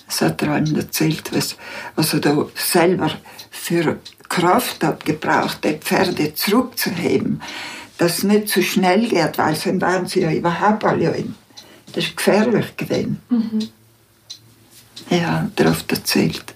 Das 0.08 0.22
hat 0.22 0.42
er 0.42 0.54
einem 0.54 0.76
erzählt, 0.76 1.32
was, 1.34 1.56
was 1.96 2.14
er 2.14 2.20
da 2.20 2.46
selber 2.56 3.12
für 3.50 4.00
Kraft 4.30 4.84
hat 4.84 5.06
gebraucht, 5.06 5.64
die 5.64 5.74
Pferde 5.74 6.34
zurückzuheben. 6.34 7.42
Dass 7.98 8.20
es 8.20 8.24
nicht 8.24 8.50
zu 8.50 8.62
schnell 8.62 9.08
geht, 9.08 9.38
weil 9.38 9.56
dann 9.56 9.82
waren 9.82 10.06
sie 10.06 10.22
ja 10.22 10.32
überhaupt 10.32 10.84
alle 10.84 11.16
in. 11.16 11.36
Das 11.94 12.04
ist 12.04 12.18
gefährlich 12.18 12.76
gewesen. 12.76 13.22
Mhm. 13.30 13.70
Ja, 15.10 15.50
oft 15.66 15.92
erzählt. 15.92 16.54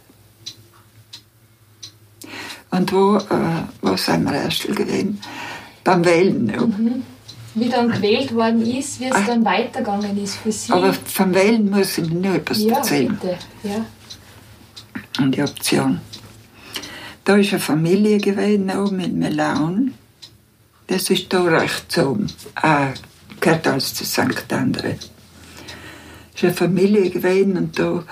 Und 2.71 2.91
wo, 2.91 3.17
äh, 3.17 3.63
wo 3.82 3.95
sind 3.95 4.23
wir 4.25 4.34
erst 4.34 4.63
gewesen? 4.67 5.21
Beim 5.84 6.04
Wählen. 6.04 6.45
Mhm 6.45 7.04
wie 7.56 7.69
dann 7.69 7.91
gewählt 7.91 8.34
worden 8.34 8.65
ist, 8.65 8.99
wie 8.99 9.06
es 9.06 9.15
Ach, 9.15 9.25
dann 9.25 9.43
weitergegangen 9.43 10.21
ist 10.21 10.36
für 10.36 10.52
Sie. 10.52 10.71
Aber 10.71 10.93
vom 10.93 11.34
Wählen 11.34 11.69
muss 11.69 11.97
ich 11.97 12.10
mir 12.10 12.15
nur 12.15 12.36
etwas 12.36 12.62
ja, 12.62 12.78
erzählen. 12.78 13.17
Bitte. 13.19 13.38
Ja. 13.63 13.86
Und 15.19 15.36
die 15.36 15.41
Option. 15.41 15.99
Da 17.25 17.36
ist 17.36 17.52
eine 17.52 17.60
Familie 17.60 18.17
gewesen, 18.17 18.69
oben 18.71 18.99
in 18.99 19.19
Melaun. 19.19 19.93
Das 20.89 21.08
ist 21.12 21.32
da 21.32 21.43
rechts 21.43 21.99
oben. 21.99 22.25
Ah, 22.56 22.88
gehört 23.39 23.67
alles 23.67 23.93
zu 23.93 24.04
St. 24.04 24.52
Andre. 24.52 24.97
Es 26.34 26.36
ist 26.36 26.43
eine 26.43 26.54
Familie 26.54 27.12
gewesen 27.12 27.58
und 27.58 27.78
da 27.78 28.04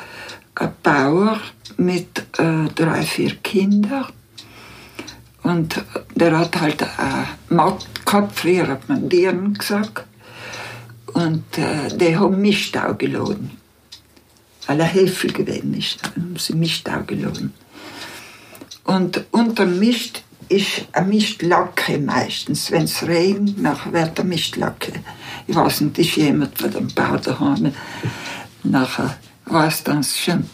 ein 0.54 0.74
Bauer 0.84 1.42
mit 1.78 2.20
äh, 2.38 2.68
drei, 2.76 3.02
vier 3.02 3.36
Kindern. 3.38 4.06
Und 5.42 5.84
der 6.14 6.38
hat 6.38 6.62
halt 6.62 6.84
eine 6.84 7.28
Matt 7.50 7.88
gehabt, 8.06 8.38
früher 8.38 8.68
hat 8.68 8.88
man 8.88 9.10
Dieren 9.10 9.56
gesagt. 9.56 10.06
Und 11.14 11.58
äh, 11.58 11.98
die 11.98 12.16
haben 12.16 12.40
Mischtau 12.40 12.94
geladen. 12.94 13.58
Weil 14.68 14.82
er 14.82 14.86
Hefe 14.86 15.30
gewesen 15.30 15.74
ist, 15.74 16.04
haben 16.04 16.36
sie 16.38 16.54
Mischtau 16.54 17.02
geladen. 17.08 17.56
Und 18.84 19.26
unter 19.32 19.66
Mist 19.66 20.22
ist 20.50 20.88
eine 20.92 21.08
Mistlacke 21.08 21.98
meistens. 21.98 22.72
Wenn 22.72 22.84
es 22.84 23.04
regnet, 23.04 23.60
nachher 23.60 23.94
wird 23.94 24.20
eine 24.20 24.30
Mistlacke. 24.30 24.94
Ich 25.48 25.56
weiß 25.56 25.82
nicht, 25.82 26.00
ist 26.00 26.16
jemand 26.16 26.58
von 26.58 26.72
dem 26.72 26.88
Bau 26.94 27.18
daheim. 27.18 27.74
Nachher 28.64 29.18
weiß 29.46 29.84
das 29.84 30.18
schon. 30.18 30.50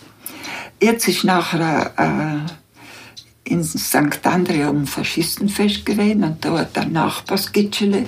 Jetzt 0.82 1.08
ist 1.08 1.24
nachher 1.24 1.94
äh, 1.98 3.50
in 3.50 3.64
St. 3.64 4.26
Andrea 4.26 4.70
ein 4.70 4.86
Faschistenfest 4.86 5.86
gewesen 5.86 6.24
und 6.24 6.44
da 6.44 6.60
hat 6.60 6.76
der 6.76 6.86
Nachbarskitschele 6.86 8.06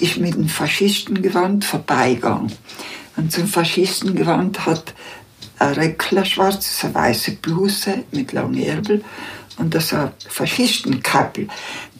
ist 0.00 0.18
mit 0.18 0.34
einem 0.34 0.48
Faschistengewand 0.48 1.64
vorbeigegangen. 1.64 2.52
Und 3.16 3.32
zum 3.32 3.46
Faschistengewand 3.46 4.66
hat 4.66 4.94
ein 5.58 5.72
Reckler 5.74 6.24
schwarz, 6.24 6.84
eine 6.84 6.94
weiße 6.94 7.32
Bluse 7.32 8.04
mit 8.12 8.32
langen 8.32 8.62
Ärmel 8.62 9.02
und 9.60 9.74
das 9.74 9.92
ein 9.92 10.10
Faschistenkappel. 10.26 11.48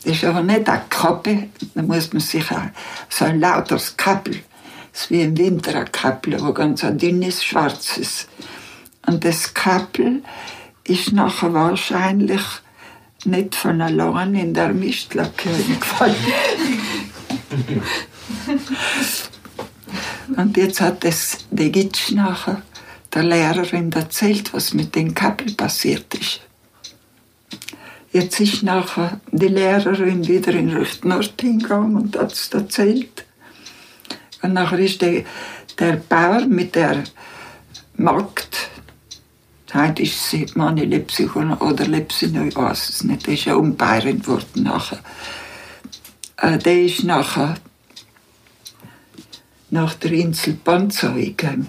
Das 0.02 0.16
ist 0.16 0.24
aber 0.24 0.42
nicht 0.42 0.68
eine 0.68 0.82
Kappe, 0.88 1.50
da 1.74 1.82
muss 1.82 2.12
man 2.12 2.20
sich 2.20 2.50
auch, 2.50 2.62
so 3.08 3.26
ein 3.26 3.38
lauteres 3.38 3.96
Kappel. 3.96 4.40
Das 4.92 5.02
ist 5.02 5.10
wie 5.10 5.22
im 5.22 5.36
Winter 5.36 5.78
ein 5.78 5.92
Kappel, 5.92 6.34
aber 6.34 6.54
ganz 6.54 6.82
ein 6.82 6.98
dünnes, 6.98 7.44
schwarzes. 7.44 8.26
Und 9.06 9.24
das 9.24 9.54
Kappel 9.54 10.22
ist 10.84 11.12
nachher 11.12 11.52
wahrscheinlich 11.52 12.42
nicht 13.24 13.54
von 13.54 13.80
allein 13.82 14.34
in 14.34 14.54
der 14.54 14.72
Mistlacke 14.72 15.50
gefallen. 15.78 16.16
Und 20.36 20.56
jetzt 20.56 20.80
hat 20.80 21.04
es 21.04 21.38
der 21.50 21.70
Gitsch 21.70 22.12
nachher 22.12 22.62
der 23.12 23.24
Lehrerin 23.24 23.90
erzählt, 23.92 24.54
was 24.54 24.72
mit 24.72 24.94
dem 24.94 25.14
Kappel 25.14 25.52
passiert 25.54 26.14
ist. 26.14 26.40
Jetzt 28.12 28.40
ist 28.40 28.62
nachher 28.62 29.20
die 29.30 29.48
Lehrerin 29.48 30.26
wieder 30.26 30.52
in 30.52 30.70
Richtung 30.76 31.10
Nord 31.10 31.34
hingegangen 31.40 31.96
und 31.96 32.16
hat 32.16 32.32
es 32.32 32.48
erzählt. 32.48 33.24
Und 34.42 34.54
nachher 34.54 34.78
ist 34.78 35.00
der, 35.00 35.24
der 35.78 35.92
Bauer 35.96 36.46
mit 36.46 36.74
der 36.74 37.04
Magd 37.96 38.70
Heute 39.72 40.02
ist 40.02 40.28
sie 40.28 40.46
meine 40.56 40.84
Leipziger 40.84 41.56
oder 41.62 41.86
Leipziger, 41.86 42.44
ich 42.44 42.56
weiß 42.56 42.88
es 42.88 43.04
nicht. 43.04 43.24
Der 43.26 43.34
ist 43.34 43.44
ja 43.44 43.54
umbayern 43.54 44.26
worden 44.26 44.64
nachher. 44.64 44.98
Äh, 46.38 46.58
der 46.58 46.82
ist 46.82 47.04
nachher 47.04 47.54
nach 49.70 49.94
der 49.94 50.10
Insel 50.10 50.54
Panzo 50.54 51.14
gegangen. 51.14 51.68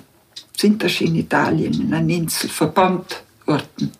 Sind 0.57 0.81
das 0.81 0.99
in 1.01 1.13
Italien, 1.13 1.79
in 1.79 1.93
einer 1.93 2.09
Insel 2.09 2.49
verbannt 2.49 3.23
worden. 3.45 3.91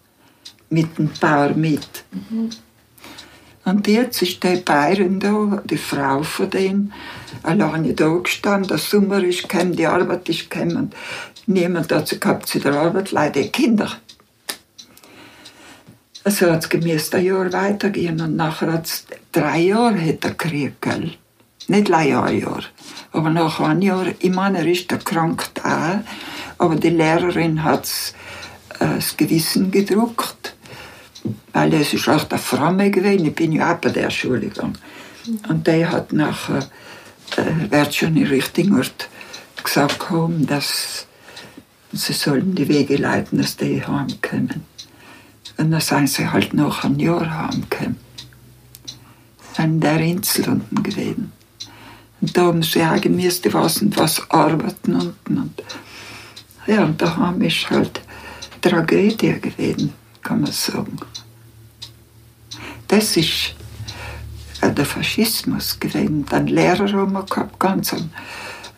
Mit 0.71 0.97
dem 0.97 1.11
Bauer 1.19 1.53
mit. 1.53 2.05
Mhm. 2.11 2.49
Und 3.63 3.87
jetzt 3.87 4.21
ist 4.23 4.43
der 4.43 4.57
Bayern 4.57 5.19
da, 5.19 5.61
die 5.63 5.77
Frau 5.77 6.23
von 6.23 6.49
dem, 6.49 6.91
alleine 7.43 7.93
da 7.93 8.07
gestanden. 8.07 8.69
Der 8.69 8.79
Sommer 8.79 9.23
ist 9.23 9.47
gekommen, 9.47 9.75
die 9.75 9.85
Arbeit 9.85 10.27
ist 10.29 10.49
gekommen. 10.49 10.91
Niemand 11.45 11.91
hat 11.91 12.07
sie 12.07 12.19
gehabt 12.19 12.47
zu 12.47 12.59
der 12.59 12.73
Arbeit, 12.73 13.11
leider 13.11 13.43
Kinder. 13.43 13.91
Also 16.23 16.51
hat 16.51 16.63
es 16.63 16.69
gemäß 16.69 17.13
ein 17.13 17.25
Jahr 17.25 17.51
weitergehen 17.51 18.21
und 18.21 18.35
nachher 18.35 18.73
hat 18.73 18.85
es 18.85 19.05
drei 19.31 19.59
Jahre 19.59 19.99
hat 19.99 20.23
er 20.23 20.31
gekriegt, 20.31 20.81
gell? 20.81 21.13
Nicht 21.67 21.91
ein 21.91 22.09
Jahr, 22.09 22.63
aber 23.11 23.29
nach 23.29 23.59
einem 23.59 23.81
Jahr, 23.81 24.07
ich 24.19 24.31
meine, 24.31 24.59
er 24.59 24.67
ist 24.67 24.91
erkrankt 24.91 25.63
auch, 25.63 25.99
aber 26.57 26.75
die 26.75 26.89
Lehrerin 26.89 27.63
hat 27.63 27.87
äh, 28.79 28.95
das 28.95 29.17
Gewissen 29.17 29.71
gedruckt, 29.71 30.55
weil 31.53 31.73
es 31.73 31.93
ist 31.93 32.07
auch 32.09 32.23
der 32.23 32.39
Fromme 32.39 32.91
gewesen, 32.91 33.25
ich 33.25 33.35
bin 33.35 33.51
ja 33.51 33.73
auch 33.73 33.77
bei 33.77 33.89
der 33.89 34.09
Schule 34.09 34.41
gegangen. 34.41 34.77
Und 35.47 35.67
der 35.67 35.91
hat 35.91 36.13
nachher, 36.13 36.67
äh, 37.37 37.71
wird 37.71 37.93
schon 37.93 38.17
in 38.17 38.27
richtigen 38.27 38.75
Ort 38.75 39.09
gesagt 39.63 40.09
haben, 40.09 40.47
dass 40.47 41.05
sie 41.91 42.13
sollen 42.13 42.55
die 42.55 42.67
Wege 42.67 42.97
leiten, 42.97 43.37
dass 43.37 43.57
die 43.57 43.85
heimkommen. 43.85 44.65
Und 45.57 45.71
dann 45.71 45.81
sind 45.81 46.09
sie 46.09 46.27
halt 46.27 46.53
noch 46.53 46.83
ein 46.83 46.99
Jahr 46.99 47.29
heimgekommen. 47.29 47.97
An 49.57 49.79
der 49.79 49.99
Insel 49.99 50.49
unten 50.49 50.81
gewesen. 50.81 51.31
Und 52.21 52.37
da 52.37 52.43
haben 52.43 52.63
sie 52.63 52.83
auch 52.83 53.03
müssen 53.05 53.53
was 53.53 53.81
und 53.81 53.97
was 53.97 54.29
arbeiten 54.31 54.95
unten. 54.95 55.37
Und, 55.37 55.63
ja, 56.67 56.83
und 56.83 57.01
daheim 57.01 57.41
ist 57.41 57.69
halt 57.69 58.01
Tragödie 58.61 59.39
gewesen, 59.41 59.93
kann 60.23 60.41
man 60.41 60.51
sagen. 60.51 60.97
Das 62.91 63.15
ist 63.15 63.55
der 64.61 64.85
Faschismus 64.85 65.79
gewesen. 65.79 66.25
Dann 66.29 66.47
Lehrer 66.47 66.91
haben 66.91 67.13
wir 67.13 67.23
gehabt, 67.23 67.57
ganz 67.57 67.93
einen, 67.93 68.11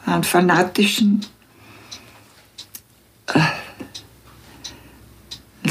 einen 0.05 0.23
fanatischen 0.23 1.25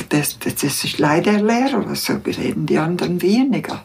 das, 0.09 0.41
das, 0.41 0.57
das 0.57 0.83
ist 0.83 0.99
leider 0.99 1.35
der 1.35 1.43
Lehrer 1.45 1.95
so 1.95 2.19
gewesen, 2.19 2.67
die 2.67 2.79
anderen 2.79 3.23
weniger. 3.23 3.85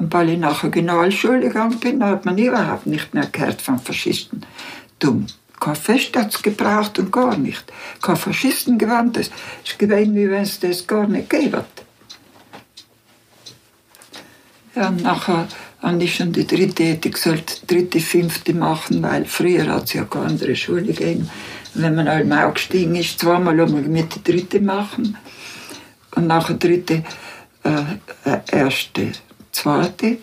Und 0.00 0.12
weil 0.12 0.30
ich 0.30 0.38
nach 0.40 0.62
der 0.62 0.70
Generalschule 0.70 1.42
gegangen 1.42 1.78
bin, 1.78 2.02
hat 2.02 2.24
man 2.24 2.36
überhaupt 2.36 2.86
nicht 2.86 3.14
mehr 3.14 3.26
gehört 3.26 3.62
von 3.62 3.78
Faschisten. 3.78 4.44
Dumm, 4.98 5.28
Kein 5.60 5.76
Fest 5.76 6.16
hat 6.16 6.34
es 6.34 6.42
gebraucht 6.42 6.98
und 6.98 7.12
gar 7.12 7.36
nicht. 7.36 7.72
Kein 8.02 8.16
Faschistengewand. 8.16 9.16
Es 9.16 9.30
ist 9.64 9.78
gewesen, 9.78 10.16
wie 10.16 10.28
wenn 10.28 10.42
es 10.42 10.58
das 10.58 10.88
gar 10.88 11.06
nicht 11.06 11.32
hat. 11.32 11.85
Ja, 14.76 14.90
nachher 14.90 15.48
habe 15.80 16.04
ich 16.04 16.16
schon 16.16 16.34
die 16.34 16.46
dritte, 16.46 16.84
hätte 16.84 17.10
sollte 17.16 17.64
dritte, 17.66 17.98
fünfte 17.98 18.52
machen, 18.52 19.02
weil 19.02 19.24
früher 19.24 19.66
hat 19.68 19.84
es 19.84 19.94
ja 19.94 20.04
keine 20.04 20.26
andere 20.26 20.54
Schule 20.54 20.82
gegeben. 20.82 21.30
Wenn 21.72 21.94
man 21.94 22.06
einmal 22.06 22.44
aufgestiegen 22.44 22.94
ist, 22.94 23.18
zweimal 23.18 23.58
einmal 23.58 23.80
mit 23.80 24.14
der 24.14 24.34
dritte 24.34 24.60
machen. 24.60 25.16
Und 26.14 26.26
nachher 26.26 26.56
dritte, 26.56 27.04
äh, 27.64 28.30
äh 28.30 28.38
erste, 28.52 29.12
zweite, 29.50 30.18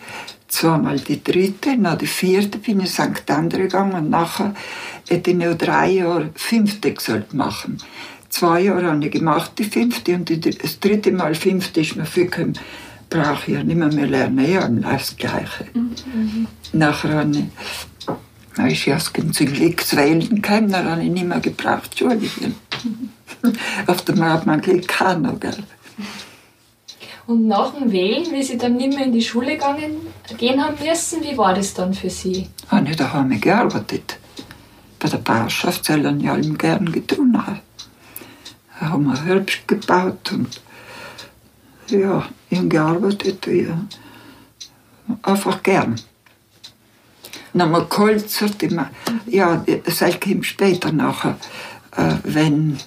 zweimal 0.46 1.00
die 1.00 1.24
dritte, 1.24 1.76
nach 1.76 1.98
die 1.98 2.06
vierte 2.06 2.58
bin 2.58 2.78
ich 2.78 2.92
St. 2.92 3.28
Andre 3.28 3.62
gegangen 3.62 3.94
und 3.94 4.10
nachher 4.10 4.54
hätte 5.08 5.32
ich 5.32 5.36
noch 5.36 5.58
drei 5.58 5.90
Jahre 5.90 6.30
fünfte 6.36 6.92
gesagt 6.92 7.34
machen. 7.34 7.78
Zwei 8.28 8.60
Jahre 8.60 8.86
habe 8.86 9.04
ich 9.04 9.10
gemacht, 9.10 9.52
die 9.58 9.64
fünfte, 9.64 10.14
und 10.14 10.30
das 10.30 10.78
dritte 10.78 11.10
Mal 11.10 11.34
fünfte 11.34 11.80
ist 11.80 11.96
mir 11.96 12.06
viel 12.06 12.26
gekommen, 12.26 12.56
brauche 13.08 13.50
ich 13.50 13.56
ja 13.56 13.62
nicht 13.62 13.76
mehr, 13.76 13.92
mehr 13.92 14.06
lernen, 14.06 14.50
ja, 14.50 14.68
das 14.68 15.16
Gleiche. 15.16 15.66
Mhm. 15.72 16.46
Nachher 16.72 17.18
habe 17.18 17.30
ich, 17.30 17.44
dann 18.56 18.70
ist 18.70 18.86
ja 18.86 18.98
zum 18.98 19.32
wählen 19.32 20.42
gekommen, 20.42 20.70
dann 20.70 20.90
habe 20.90 21.02
ich 21.02 21.10
nicht 21.10 21.26
mehr 21.26 21.40
gebraucht, 21.40 21.90
Entschuldigung. 21.90 22.54
Mhm. 22.82 23.10
Auf 23.86 24.02
dem 24.02 24.24
hat 24.24 24.46
man 24.46 24.60
Glück 24.60 24.88
kann, 24.88 25.38
gell. 25.40 25.56
Und 27.26 27.46
nach 27.46 27.74
dem 27.74 27.90
Wählen, 27.90 28.30
wie 28.32 28.42
Sie 28.42 28.58
dann 28.58 28.76
nicht 28.76 28.94
mehr 28.94 29.06
in 29.06 29.12
die 29.12 29.22
Schule 29.22 29.52
gegangen, 29.52 29.96
gehen 30.36 30.62
haben 30.62 30.76
müssen, 30.84 31.22
wie 31.22 31.38
war 31.38 31.54
das 31.54 31.72
dann 31.72 31.94
für 31.94 32.10
Sie? 32.10 32.48
Ah, 32.68 32.80
nicht, 32.80 33.00
da 33.00 33.12
haben 33.12 33.30
wir 33.30 33.38
gearbeitet. 33.38 34.18
Bei 34.98 35.08
der 35.08 35.18
Bauschaft 35.18 35.86
sollen 35.86 36.20
ja 36.20 36.32
allem 36.32 36.58
gern 36.58 36.92
getan 36.92 37.46
haben. 37.46 37.60
Da 38.78 38.90
haben 38.90 39.04
wir 39.04 39.24
Herbst 39.24 39.66
gebaut 39.66 40.32
und 40.32 40.60
ja, 41.90 42.28
ich 42.50 42.68
gearbeitet. 42.68 43.46
Ja. 43.46 43.86
Einfach 45.22 45.62
gern. 45.62 45.96
Dann 47.52 47.62
haben 47.62 47.72
wir 47.72 47.84
geholzert. 47.84 48.56
Ja, 49.26 49.64
das 49.84 50.04
kommt 50.20 50.46
später 50.46 50.92
nachher, 50.92 51.38
äh, 51.96 52.14
wenn 52.24 52.78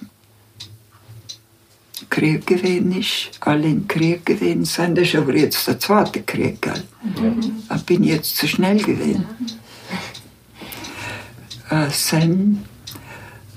Krieg 2.10 2.46
gewesen 2.46 2.92
ist, 2.92 3.30
alle 3.40 3.68
im 3.68 3.86
Krieg 3.88 4.24
gewesen 4.24 4.64
sind. 4.64 4.96
Das 4.96 5.08
ist 5.08 5.14
aber 5.14 5.34
jetzt 5.34 5.66
der 5.66 5.78
zweite 5.78 6.22
Krieg, 6.22 6.60
gell? 6.62 6.84
Mhm. 7.02 7.62
Ich 7.74 7.82
bin 7.84 8.04
jetzt 8.04 8.36
zu 8.36 8.46
schnell 8.48 8.78
gewesen. 8.78 9.26
Ja. 11.70 11.86
Äh, 11.86 11.90
sein, 11.90 12.64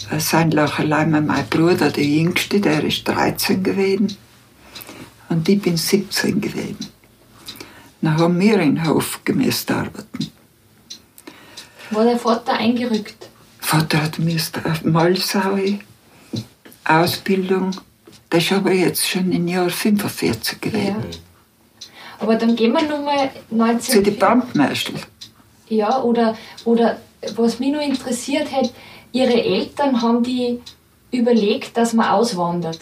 äh, 0.09 0.19
sein 0.19 0.57
allein 0.57 1.11
mein 1.11 1.47
Bruder, 1.49 1.89
der 1.89 2.03
Jüngste, 2.03 2.59
der 2.59 2.83
ist 2.83 3.07
13 3.07 3.63
gewesen. 3.63 4.17
Und 5.31 5.47
ich 5.47 5.61
bin 5.61 5.77
17 5.77 6.41
gewesen. 6.41 6.77
Dann 8.01 8.17
haben 8.17 8.39
wir 8.39 8.59
in 8.59 8.85
Hof 8.85 9.21
gemäßt 9.23 9.71
arbeiten. 9.71 10.31
War 11.91 12.05
der 12.05 12.19
Vater 12.19 12.53
eingerückt? 12.53 13.29
Vater 13.59 14.03
hat 14.03 14.19
mir 14.19 14.39
Malsau, 14.83 15.57
Ausbildung 16.83 17.71
das 18.31 18.45
ist 18.45 18.53
aber 18.53 18.71
jetzt 18.71 19.05
schon 19.07 19.29
im 19.33 19.45
Jahr 19.45 19.69
45 19.69 20.61
gewesen. 20.61 20.87
Ja. 20.87 20.95
Aber 22.19 22.35
dann 22.35 22.55
gehen 22.55 22.71
wir 22.71 22.81
nochmal 22.81 23.29
19... 23.49 23.95
Zu 23.95 24.01
den 24.01 24.17
Bandmeister. 24.17 24.93
Ja, 25.67 26.01
oder, 26.01 26.37
oder 26.63 26.97
was 27.35 27.59
mich 27.59 27.73
nur 27.73 27.81
interessiert 27.81 28.49
hat, 28.53 28.71
Ihre 29.11 29.43
Eltern 29.43 30.01
haben 30.01 30.23
die 30.23 30.61
überlegt, 31.11 31.75
dass 31.75 31.91
man 31.91 32.07
auswandert. 32.07 32.79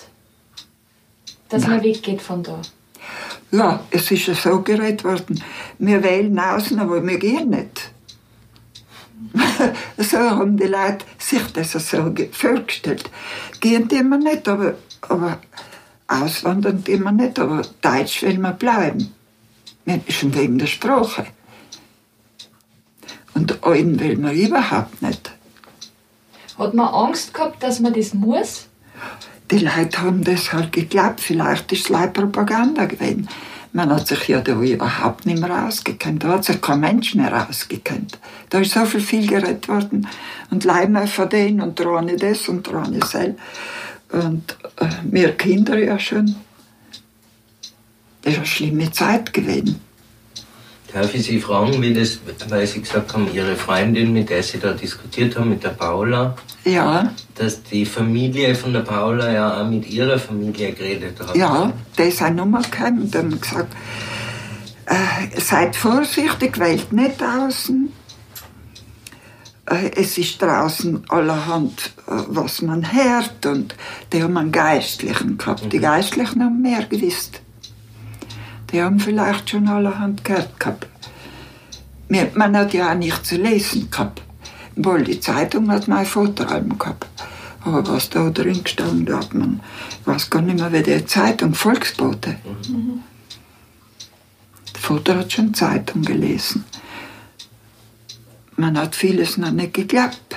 Dass 1.50 1.64
Nein. 1.64 1.72
man 1.72 1.84
weggeht 1.84 2.22
von 2.22 2.44
da. 2.44 2.62
Ja, 3.52 3.84
es 3.90 4.12
ist 4.12 4.28
ja 4.28 4.36
so 4.36 4.62
geredet 4.62 5.04
worden. 5.04 5.44
Wir 5.80 6.04
wählen 6.04 6.38
außen, 6.38 6.80
aber 6.80 7.06
wir 7.06 7.18
gehen 7.18 7.50
nicht. 7.50 7.92
so 9.98 10.18
haben 10.18 10.58
die 10.58 10.66
Leute 10.66 11.06
sich 11.18 11.44
das 11.54 11.72
so 11.72 12.14
vorgestellt. 12.32 13.10
Gehen 13.60 13.90
immer 13.90 14.18
nicht, 14.18 14.48
aber 14.48 14.76
aber 15.02 15.40
auswandern 16.08 16.84
immer 16.88 17.12
nicht, 17.12 17.40
aber 17.40 17.62
Deutsch 17.82 18.22
will 18.24 18.38
man 18.40 18.58
bleiben. 18.58 19.14
Schon 20.10 20.36
wegen 20.36 20.60
der 20.60 20.68
Sprache. 20.68 21.26
Und 23.34 23.64
einen 23.64 24.00
will 24.00 24.18
man 24.18 24.36
überhaupt 24.36 25.02
nicht. 25.02 25.32
Hat 26.58 26.74
man 26.74 26.88
Angst 26.88 27.34
gehabt, 27.34 27.64
dass 27.64 27.80
man 27.80 27.94
das 27.94 28.14
muss? 28.14 28.68
Die 29.52 29.60
Leute 29.60 30.02
haben 30.02 30.24
das 30.24 30.54
halt 30.54 30.72
geglaubt. 30.72 31.22
Vielleicht 31.22 31.72
ist 31.72 31.86
es 31.86 31.90
Leitpropaganda 31.90 32.86
gewesen. 32.86 33.28
Man 33.72 33.92
hat 33.92 34.08
sich 34.08 34.28
ja 34.28 34.42
da 34.42 34.60
überhaupt 34.60 35.26
nicht 35.26 35.40
mehr 35.40 35.66
ausgekannt. 35.66 36.24
Da 36.24 36.30
hat 36.30 36.46
sich 36.46 36.60
kein 36.62 36.80
Mensch 36.80 37.16
mehr 37.16 37.48
ausgekannt. 37.48 38.20
Da 38.50 38.60
ist 38.60 38.74
so 38.74 38.86
viel, 38.86 39.02
viel 39.02 39.28
geredet 39.28 39.68
worden. 39.68 40.08
Und 40.50 40.64
Leimer 40.64 41.08
von 41.08 41.30
denen 41.30 41.62
und 41.62 41.80
Drohne 41.80 42.16
das 42.16 42.48
und 42.48 42.68
Drohne 42.68 43.00
sel. 43.06 43.38
Und 44.12 44.58
äh, 44.78 44.88
mehr 45.04 45.36
Kinder 45.36 45.78
ja 45.78 46.00
schon. 46.00 46.36
Das 48.24 48.34
war 48.34 48.40
eine 48.40 48.46
schlimme 48.48 48.92
Zeit 48.92 49.34
gewesen. 49.34 49.80
Darf 50.94 51.14
ich 51.14 51.24
Sie 51.24 51.40
fragen, 51.40 51.82
wie 51.82 51.94
das, 51.94 52.20
weil 52.50 52.66
Sie 52.66 52.82
gesagt 52.82 53.14
haben, 53.14 53.28
Ihre 53.32 53.56
Freundin, 53.56 54.12
mit 54.12 54.30
der 54.30 54.42
Sie 54.42 54.60
da 54.60 54.74
diskutiert 54.74 55.38
haben, 55.38 55.50
mit 55.50 55.64
der 55.64 55.70
Paula, 55.70 56.36
ja. 56.66 57.14
dass 57.36 57.62
die 57.64 57.86
Familie 57.86 58.56
von 58.56 58.74
der 58.74 58.82
Paula 58.82 59.32
ja 59.32 59.62
auch 59.62 59.70
mit 59.70 59.88
ihrer 59.88 60.18
Familie 60.18 60.74
geredet 60.74 61.20
hat? 61.20 61.36
Ja, 61.36 61.72
der 61.98 62.08
ist 62.08 62.22
auch 62.22 62.32
nochmal 62.32 62.64
gekommen 62.64 63.04
und 63.04 63.16
haben 63.16 63.40
gesagt, 63.40 63.76
äh, 64.86 65.40
seid 65.40 65.76
vorsichtig, 65.76 66.58
wählt 66.60 66.92
nicht 66.92 67.22
außen. 67.22 67.94
Äh, 69.70 69.92
es 69.96 70.18
ist 70.18 70.42
draußen 70.42 71.04
allerhand, 71.10 71.92
äh, 72.08 72.12
was 72.28 72.64
man 72.64 72.92
hört 72.92 73.46
und 73.46 73.76
die 74.12 74.24
haben 74.24 74.38
einen 74.38 74.52
Geistlichen 74.52 75.38
gehabt. 75.38 75.72
Die 75.72 75.78
mhm. 75.78 75.84
Geistlichen 75.84 76.44
haben 76.44 76.62
mehr 76.62 76.84
gewusst. 76.86 77.42
Die 78.72 78.82
haben 78.82 79.00
vielleicht 79.00 79.50
schon 79.50 79.68
allerhand 79.68 80.24
gehört 80.24 80.60
gehabt. 80.60 80.88
Man 82.36 82.58
hat 82.58 82.74
ja 82.74 82.92
auch 82.92 82.96
nicht 82.96 83.26
zu 83.26 83.38
lesen 83.38 83.90
gehabt. 83.92 84.22
Wohl, 84.76 85.04
die 85.04 85.20
Zeitung 85.20 85.70
hat 85.72 85.88
mein 85.88 86.06
Fotoalbum 86.06 86.78
gehabt. 86.78 87.08
Aber 87.66 87.86
was 87.88 88.10
da 88.10 88.30
drin 88.30 88.64
gestanden 88.64 89.16
hat, 89.16 89.34
man 89.34 89.60
weiß 90.06 90.30
gar 90.30 90.42
nicht 90.42 90.60
mehr, 90.60 90.72
wie 90.72 90.84
die 90.84 91.06
Zeitung, 91.06 91.54
Volksbote. 91.54 92.38
Mhm. 92.70 93.04
Der 94.74 94.82
Vater 94.82 95.18
hat 95.18 95.34
schon 95.34 95.54
Zeitung 95.54 96.02
gelesen 96.04 96.64
man 98.60 98.78
hat 98.78 98.96
vieles 98.96 99.38
noch 99.38 99.52
nicht 99.52 99.74
geglaubt. 99.74 100.36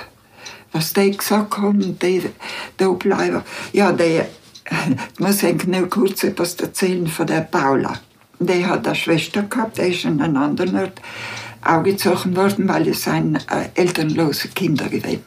Was 0.71 0.93
die 0.93 1.11
gesagt 1.11 1.57
haben, 1.57 1.99
die 1.99 2.29
da 2.77 2.89
bleiben. 2.89 3.43
Ja, 3.73 3.91
die, 3.91 4.21
ich 5.13 5.19
muss 5.19 5.43
eigentlich 5.43 5.67
nur 5.67 5.89
kurz 5.89 6.23
etwas 6.23 6.55
erzählen 6.55 7.05
von 7.05 7.27
der 7.27 7.41
Paula. 7.41 7.93
Die 8.45 8.65
hat 8.65 8.85
eine 8.85 8.95
Schwester 8.95 9.43
gehabt, 9.43 9.77
die 9.77 9.83
ist 9.83 10.05
in 10.05 10.21
einem 10.21 10.37
anderen 10.37 10.77
Ort 10.77 11.01
aufgezogen 11.63 12.35
worden, 12.35 12.67
weil 12.67 12.87
es 12.87 13.07
ein 13.07 13.35
äh, 13.35 13.69
elternlose 13.75 14.49
Kinder 14.49 14.89
gewesen. 14.89 15.23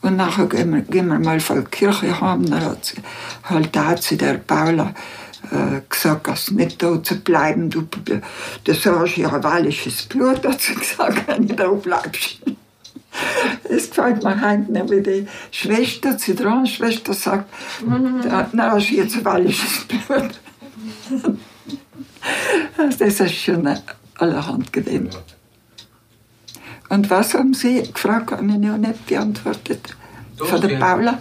Und 0.00 0.16
nachher 0.16 0.46
gehen 0.46 0.74
wir, 0.74 0.82
gehen 0.82 1.08
wir 1.08 1.18
mal 1.18 1.40
von 1.40 1.56
der 1.56 1.64
Kirche 1.64 2.20
heim, 2.20 2.46
dann 2.46 2.64
hat 2.64 2.84
sie 2.84 2.96
halt 3.44 3.74
da 3.74 3.96
zu 3.96 4.16
der 4.16 4.34
Paula 4.34 4.94
äh, 5.50 5.80
gesagt, 5.88 6.28
dass 6.28 6.50
nicht 6.50 6.82
da 6.82 7.02
zu 7.02 7.16
bleiben. 7.20 7.70
Du, 7.70 7.82
du 7.82 8.74
sagst 8.74 9.16
ja 9.16 9.42
wallisches 9.42 10.02
Blut, 10.02 10.46
hat 10.46 10.60
sie 10.60 10.74
gesagt, 10.74 11.26
wenn 11.26 11.48
du 11.48 11.54
da 11.54 11.68
bleibst. 11.68 12.40
Es 13.64 13.90
gefällt 13.90 14.22
mir 14.22 14.40
heute 14.40 14.90
wie 14.90 15.02
die 15.02 15.26
Schwester, 15.50 16.12
die 16.12 16.18
Zitronenschwester 16.18 17.14
sagt, 17.14 17.52
mhm. 17.84 18.20
na, 18.52 18.70
hast 18.70 18.90
du 18.90 18.94
jetzt 18.94 19.24
wallisches 19.24 19.86
Blut. 19.86 20.40
Das 22.98 23.20
ist 23.20 23.34
schon 23.34 23.68
allerhand 24.16 24.72
gewesen. 24.72 25.10
Und 26.88 27.10
was 27.10 27.34
haben 27.34 27.54
Sie 27.54 27.82
gefragt, 27.82 28.32
habe 28.32 28.46
ich 28.46 28.58
noch 28.58 28.78
nicht 28.78 29.06
beantwortet? 29.06 29.96
Von 30.36 30.60
der 30.60 30.76
Paula? 30.78 31.18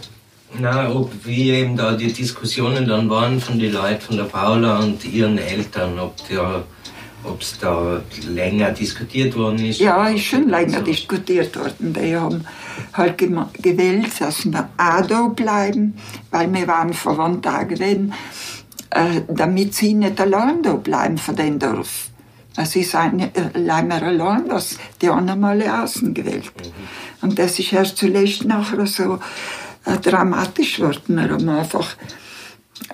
Na, 0.60 0.89
ob 0.89 1.12
wie 1.25 1.51
eben 1.51 1.75
da 1.75 1.93
die 1.93 2.12
Diskussionen 2.12 2.88
dann 2.88 3.10
waren 3.10 3.41
von 3.41 3.60
den 3.60 3.73
Leuten, 3.73 3.99
von 3.99 4.17
der 4.17 4.23
Paula 4.23 4.79
und 4.79 5.03
ihren 5.03 5.38
Eltern, 5.38 5.99
ob 5.99 6.15
der 6.29 6.63
ob 7.23 7.41
es 7.41 7.57
da 7.60 8.01
länger 8.27 8.71
diskutiert 8.71 9.36
worden 9.36 9.65
ist? 9.65 9.79
Ja, 9.79 10.07
ist 10.07 10.23
schon 10.23 10.49
länger 10.49 10.79
so. 10.79 10.83
diskutiert 10.86 11.55
worden. 11.55 11.93
Die 11.93 12.15
haben 12.15 12.45
halt 12.93 13.17
gewählt, 13.17 14.10
dass 14.19 14.45
wir 14.45 14.69
auch 14.77 15.05
da 15.05 15.27
bleiben, 15.27 15.95
weil 16.31 16.53
wir 16.53 16.67
waren 16.67 16.93
verwandt 16.93 17.47
gewesen, 17.67 18.12
äh, 18.12 18.57
damit 19.28 19.73
sie 19.73 19.93
nicht 19.93 20.19
allein 20.19 20.63
da 20.63 20.73
bleiben 20.73 21.17
von 21.17 21.36
dem 21.36 21.60
Dorf. 21.60 22.10
Es 22.60 22.76
ist 22.76 22.95
ein, 22.95 23.30
allein 23.54 23.91
allein, 23.91 24.50
dass 24.50 24.78
die 25.00 25.10
anderen 25.10 25.39
mal 25.39 25.62
außen 25.62 26.13
gewählt. 26.13 26.52
Mhm. 26.56 26.71
Und 27.21 27.39
das 27.39 27.60
ist 27.60 27.71
erst 27.71 27.97
zuletzt 27.97 28.45
nachher 28.45 28.86
so 28.88 29.19
äh, 29.86 29.97
dramatisch 29.97 30.78
geworden. 30.78 31.19
Er 31.19 31.30
hat 31.30 31.47
einfach 31.47 31.95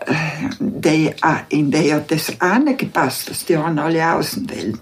äh, 0.05 0.13
die, 0.59 1.07
äh, 1.07 1.13
in 1.49 1.71
der 1.71 1.95
hat 1.95 2.11
das 2.11 2.33
gepasst, 2.77 3.29
dass 3.29 3.45
die 3.45 3.57
haben 3.57 3.79
alle 3.79 4.13
Außenwelt. 4.13 4.79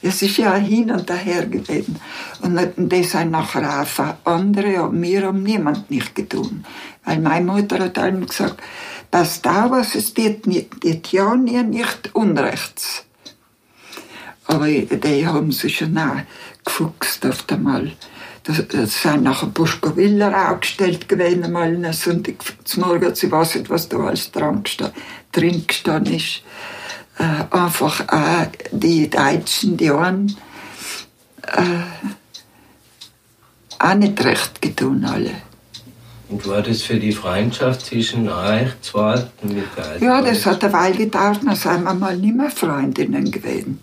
Es 0.00 0.22
ist 0.22 0.38
ja 0.38 0.54
hin 0.54 0.90
und 0.90 1.10
her 1.10 1.46
gewesen. 1.46 1.96
Und 2.40 2.56
das 2.76 3.14
haben 3.14 3.30
nachher 3.30 3.82
auch 3.82 4.14
andere, 4.24 4.84
und 4.84 5.02
wir 5.02 5.26
haben 5.26 5.42
niemand 5.42 5.90
nicht 5.90 6.14
getan. 6.14 6.64
Weil 7.04 7.20
meine 7.20 7.44
Mutter 7.44 7.80
hat 7.80 7.98
einmal 7.98 8.28
gesagt, 8.28 8.62
dass 9.10 9.42
da 9.42 9.70
was 9.70 9.94
es 9.94 10.16
wird, 10.16 10.46
wird 10.46 11.12
ja 11.12 11.34
nie 11.34 11.62
nicht 11.62 12.14
unrechts. 12.14 13.04
Aber 14.46 14.66
die 14.66 15.26
haben 15.26 15.52
sich 15.52 15.78
schon 15.78 15.96
auch 15.98 16.22
gefuchst 16.64 17.24
auf 17.26 17.44
einmal. 17.50 17.92
Das, 18.44 18.66
das 18.68 19.02
sind 19.02 19.24
nachher 19.24 19.48
Buschkowiller 19.48 20.50
aufgestellt 20.50 21.08
gewesen, 21.08 21.44
einmal 21.44 21.84
am 21.84 21.92
Sonntag 21.92 22.36
zum 22.64 22.84
Morgen. 22.84 23.12
Weiß 23.12 23.54
nicht, 23.56 23.68
was 23.68 23.88
da 23.90 23.98
alles 23.98 24.32
dran, 24.32 24.64
drin 25.32 25.66
gestanden 25.66 26.14
ist. 26.14 26.42
Äh, 27.18 27.54
einfach 27.54 28.08
auch 28.08 28.46
die 28.70 29.10
Deutschen, 29.10 29.76
die 29.76 29.90
haben 29.90 30.34
äh, 31.42 31.82
auch 33.78 33.94
nicht 33.94 34.24
recht 34.24 34.62
getan, 34.62 35.04
alle. 35.04 35.47
Und 36.28 36.46
war 36.46 36.60
das 36.62 36.82
für 36.82 36.96
die 36.96 37.12
Freundschaft 37.12 37.86
zwischen 37.86 38.28
euch 38.28 38.68
zwei? 38.82 39.26
Ja, 40.00 40.20
das 40.20 40.44
hat 40.44 40.62
eine 40.62 40.72
Weile 40.72 40.96
gedauert, 40.96 41.40
dann 41.44 41.56
sind 41.56 41.84
wir 41.84 41.94
mal 41.94 42.16
nicht 42.16 42.36
mehr 42.36 42.50
Freundinnen 42.50 43.30
gewesen. 43.30 43.80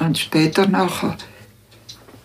Und 0.00 0.18
später 0.18 0.66
nachher 0.66 1.16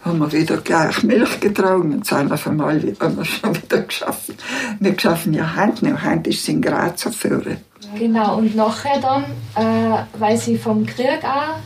haben 0.04 0.20
wir 0.20 0.32
wieder 0.32 0.58
gleich 0.58 1.04
Milch 1.04 1.40
getragen 1.40 1.94
und 1.94 2.06
sind 2.06 2.32
auf 2.32 2.48
einmal 2.48 2.82
haben 3.00 3.18
wir 3.18 3.26
schon 3.26 3.56
wieder 3.56 3.82
geschaffen. 3.82 4.36
Wir 4.80 4.94
geschaffen 4.94 5.34
ja 5.34 5.56
Hand 5.56 5.84
nicht, 5.84 6.02
Hand 6.02 6.26
ist 6.28 6.48
in 6.50 6.62
Graz 6.62 7.04
führen. 7.16 7.58
Genau, 7.98 8.38
und 8.38 8.56
nachher 8.56 9.00
dann, 9.00 9.24
äh, 9.56 10.04
weil 10.18 10.38
sie 10.38 10.58
vom 10.58 10.86
Krieg 10.86 11.24
auch 11.24 11.60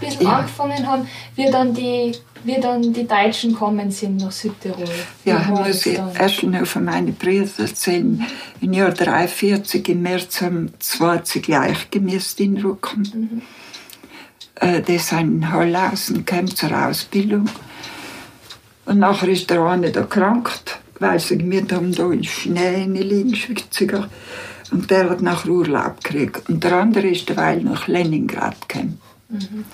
bisschen 0.00 0.26
ja. 0.26 0.38
angefangen 0.38 0.86
haben, 0.86 1.08
wie 1.36 1.50
dann 1.50 1.74
die 1.74 2.12
wie 2.44 2.60
dann 2.60 2.92
die 2.92 3.06
Deutschen 3.06 3.54
kommen 3.54 3.90
sind 3.90 4.18
nach 4.18 4.30
Südtirol. 4.30 4.84
Ja, 5.24 5.40
ich 5.40 5.48
muss 5.48 5.86
ich 5.86 5.98
erst 5.98 6.42
noch 6.42 6.66
von 6.66 6.84
meinen 6.84 7.14
Brüdern 7.14 7.48
erzählen. 7.58 8.24
Im 8.60 8.72
Jahr 8.72 8.88
1943, 8.88 9.88
im 9.88 10.02
März, 10.02 10.42
haben 10.42 10.72
zwei 10.78 11.22
gleich 11.40 11.90
gemisst 11.90 12.40
in 12.40 12.58
Rücken. 12.58 13.02
Mhm. 13.14 13.42
Äh, 14.56 14.82
die 14.82 14.98
sind 14.98 15.42
in 15.42 15.52
Hollhausen 15.52 16.24
gekommen 16.24 16.54
zur 16.54 16.86
Ausbildung. 16.86 17.48
Und 18.84 18.98
nachher 18.98 19.28
ist 19.28 19.48
der 19.48 19.62
eine 19.62 19.92
erkrankt, 19.94 20.78
weil 21.00 21.18
sie 21.18 21.36
mit 21.36 21.72
haben 21.72 21.92
da 21.92 22.10
in 22.10 22.24
Schnee 22.24 22.84
liegen. 22.84 23.34
Und 24.70 24.90
der 24.90 25.08
hat 25.08 25.22
nach 25.22 25.46
Urlaub 25.46 26.04
gekriegt. 26.04 26.48
Und 26.48 26.62
der 26.62 26.74
andere 26.74 27.08
ist 27.08 27.28
derweil 27.28 27.62
nach 27.62 27.88
Leningrad 27.88 28.68
gekommen. 28.68 29.00
Mhm. 29.28 29.64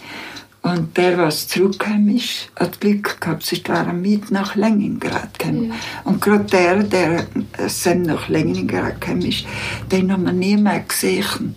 Und 0.63 0.97
der, 0.99 1.17
was 1.17 1.49
zurückgekommen 1.49 2.17
ist, 2.17 2.51
hat 2.55 2.81
Glück 2.81 3.19
gehabt, 3.19 3.45
sie 3.45 3.63
waren 3.67 4.03
mit 4.03 4.31
nach 4.31 4.57
Leningrad 4.57 5.39
gekommen. 5.39 5.71
Ja. 5.71 5.75
Und 6.05 6.21
gerade 6.21 6.45
der, 6.45 6.83
der 6.83 7.27
äh, 7.57 7.95
nach 7.95 8.29
Leningrad 8.29 9.01
gekommen 9.01 9.23
ist, 9.23 9.47
den 9.91 10.13
haben 10.13 10.25
wir 10.25 10.33
nie 10.33 10.59
mehr 10.59 10.81
gesehen. 10.81 11.55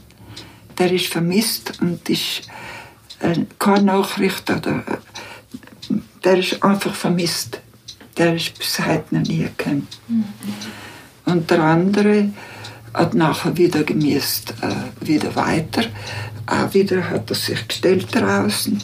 Der 0.78 0.92
ist 0.92 1.08
vermisst 1.08 1.82
und 1.82 2.10
ist 2.10 2.44
äh, 3.20 3.42
keine 3.60 3.84
Nachricht 3.84 4.50
oder 4.50 4.84
äh, 4.88 5.96
der 6.24 6.38
ist 6.38 6.64
einfach 6.64 6.96
vermisst. 6.96 7.60
Der 8.18 8.36
ist 8.36 8.58
bis 8.58 8.80
heute 8.80 9.16
noch 9.16 9.28
nie 9.28 9.50
gekommen. 9.58 9.88
Mhm. 10.08 10.24
Und 11.26 11.52
der 11.52 11.62
andere 11.62 12.30
hat 12.94 13.16
nachher 13.16 13.58
wieder 13.58 13.84
gemisst, 13.84 14.54
äh, 14.62 15.06
wieder 15.06 15.36
weiter. 15.36 15.84
Auch 16.46 16.74
wieder 16.74 17.10
hat 17.10 17.30
er 17.30 17.36
sich 17.36 17.68
gestellt 17.68 18.08
draußen 18.14 18.82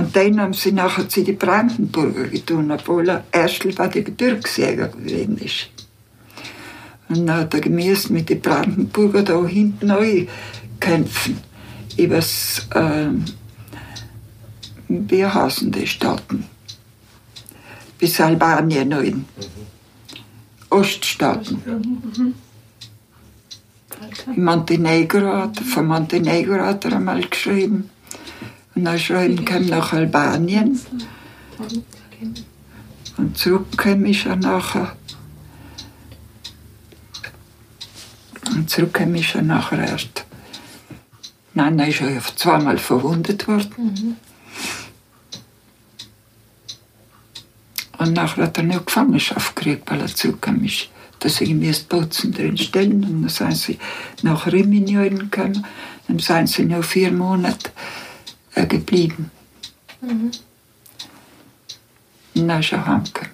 und 0.00 0.16
dann 0.16 0.40
haben 0.40 0.54
sie 0.54 0.72
nachher 0.72 1.08
zu 1.08 1.22
den 1.22 1.36
Brandenburger 1.36 2.26
getan, 2.28 2.70
obwohl 2.70 3.08
er 3.08 3.24
erst 3.32 3.76
bei 3.76 3.88
den 3.88 4.04
Gebirgsjäger 4.04 4.88
gewesen 4.88 5.36
ist. 5.36 5.68
Und 7.08 7.26
dann 7.26 7.40
hat 7.40 7.52
er 7.52 7.60
gemäß 7.60 8.08
mit 8.08 8.30
den 8.30 8.40
Brandenburger 8.40 9.22
da 9.22 9.44
hinten 9.44 9.88
neu 9.88 10.26
kämpfen. 10.78 11.38
Übers, 11.98 12.66
äh, 12.74 13.10
heißen 14.88 15.70
die 15.70 15.86
Staaten? 15.86 16.44
Bis 17.98 18.20
Albanien 18.20 18.88
noch 18.88 19.02
in. 19.02 19.26
Oststaaten. 20.70 21.62
Mhm. 21.66 22.34
Montenegro 24.36 25.52
von 25.52 25.86
Montenegro 25.86 26.60
hat 26.60 26.84
er 26.84 26.94
einmal 26.94 27.22
geschrieben. 27.22 27.90
Und 28.74 28.84
dann 28.84 28.98
schreiben 28.98 29.44
kam 29.44 29.66
nach 29.66 29.92
Albanien. 29.92 30.80
Und 33.16 33.36
zurück 33.36 33.76
kam 33.76 34.04
ich 34.04 34.24
dann 34.24 34.40
nachher. 34.40 34.96
Und 38.46 38.70
zurück 38.70 38.94
kam 38.94 39.14
ich 39.14 39.32
dann 39.32 39.48
nachher 39.48 39.86
erst. 39.86 40.24
Nein, 41.54 41.78
er 41.78 41.88
ist 41.88 42.00
ja 42.00 42.20
zweimal 42.36 42.78
verwundet 42.78 43.46
worden. 43.48 43.74
Mhm. 43.76 44.16
Und 47.98 48.14
nachher 48.14 48.44
hat 48.44 48.56
er 48.56 48.64
eine 48.64 48.80
Gefangenschaft 48.80 49.54
gekriegt, 49.54 49.90
weil 49.90 50.00
er 50.00 50.06
zurückkam. 50.06 50.64
Ist. 50.64 50.88
Da 51.20 51.28
sind 51.28 51.60
wir 51.60 51.68
das 51.68 51.80
Bozen 51.80 52.32
drin 52.32 52.56
stellen 52.56 53.04
und 53.04 53.22
dann 53.22 53.28
sind 53.28 53.56
sie 53.56 53.78
nach 54.22 54.50
Rimini 54.50 54.94
gekommen. 55.10 55.64
Dann 56.08 56.18
sind 56.18 56.48
sie 56.48 56.64
noch 56.64 56.82
vier 56.82 57.12
Monate 57.12 57.70
äh, 58.54 58.66
geblieben. 58.66 59.30
Mhm. 60.00 60.30
In 62.34 62.46
Naschahamke. 62.46 63.26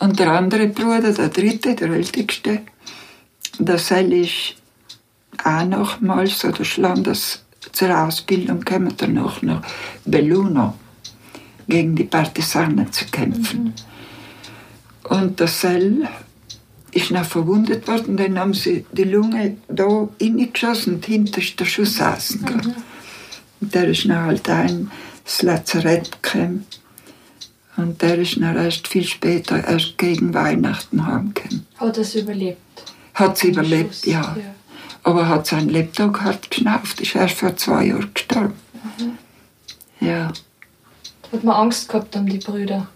Und 0.00 0.18
der 0.18 0.32
andere 0.32 0.68
Bruder, 0.68 1.12
der 1.12 1.28
dritte, 1.28 1.74
der 1.74 1.90
älteste, 1.90 2.60
der 3.58 3.78
soll 3.78 4.12
ich 4.12 4.56
auch 5.44 5.64
nochmals 5.64 6.44
oder 6.44 6.64
Schlanders 6.64 7.44
zur 7.72 7.96
Ausbildung 7.96 8.60
gekommen, 8.60 8.94
danach 8.96 9.40
nach 9.42 9.62
Belluno 10.04 10.74
gegen 11.68 11.94
die 11.94 12.04
Partisanen 12.04 12.92
zu 12.92 13.06
kämpfen. 13.06 13.64
Mhm. 13.64 13.74
Und 15.04 15.40
der 15.40 15.48
Sell 15.48 16.08
ist 16.92 17.10
noch 17.10 17.24
verwundet 17.24 17.88
worden, 17.88 18.16
dann 18.16 18.38
haben 18.38 18.54
sie 18.54 18.84
die 18.92 19.04
Lunge 19.04 19.56
da 19.68 20.08
reingeschossen 20.20 20.94
und 20.94 21.06
hinter 21.06 21.40
ist 21.40 21.58
der 21.58 21.64
Schuss 21.64 21.96
saßen. 21.96 22.42
Mhm. 22.42 22.74
Und 23.60 23.74
der 23.74 23.88
ist 23.88 24.04
dann 24.04 24.24
halt 24.24 24.48
ein 24.48 24.90
ins 25.24 25.42
Lazarett 25.42 26.22
gekommen. 26.22 26.66
Und 27.76 28.02
der 28.02 28.18
ist 28.18 28.36
dann 28.40 28.56
erst 28.56 28.86
viel 28.88 29.04
später, 29.04 29.66
erst 29.66 29.96
gegen 29.96 30.34
Weihnachten 30.34 31.06
heimgekommen. 31.06 31.66
Hat 31.76 31.96
er 31.96 32.02
es 32.02 32.14
überlebt? 32.14 32.60
Hat 33.14 33.36
es 33.36 33.44
überlebt, 33.44 34.06
ja. 34.06 34.20
ja. 34.20 34.54
Aber 35.04 35.28
hat 35.28 35.46
sein 35.46 35.68
Lebtag 35.68 36.20
hart 36.20 36.50
geschnauft, 36.50 37.00
ist 37.00 37.14
erst 37.14 37.36
vor 37.36 37.56
zwei 37.56 37.86
Jahren 37.86 38.10
gestorben. 38.12 38.54
Mhm. 38.98 40.06
Ja. 40.06 40.32
Hat 41.32 41.44
man 41.44 41.56
Angst 41.56 41.88
gehabt 41.88 42.14
um 42.14 42.26
die 42.26 42.38
Brüder? 42.38 42.88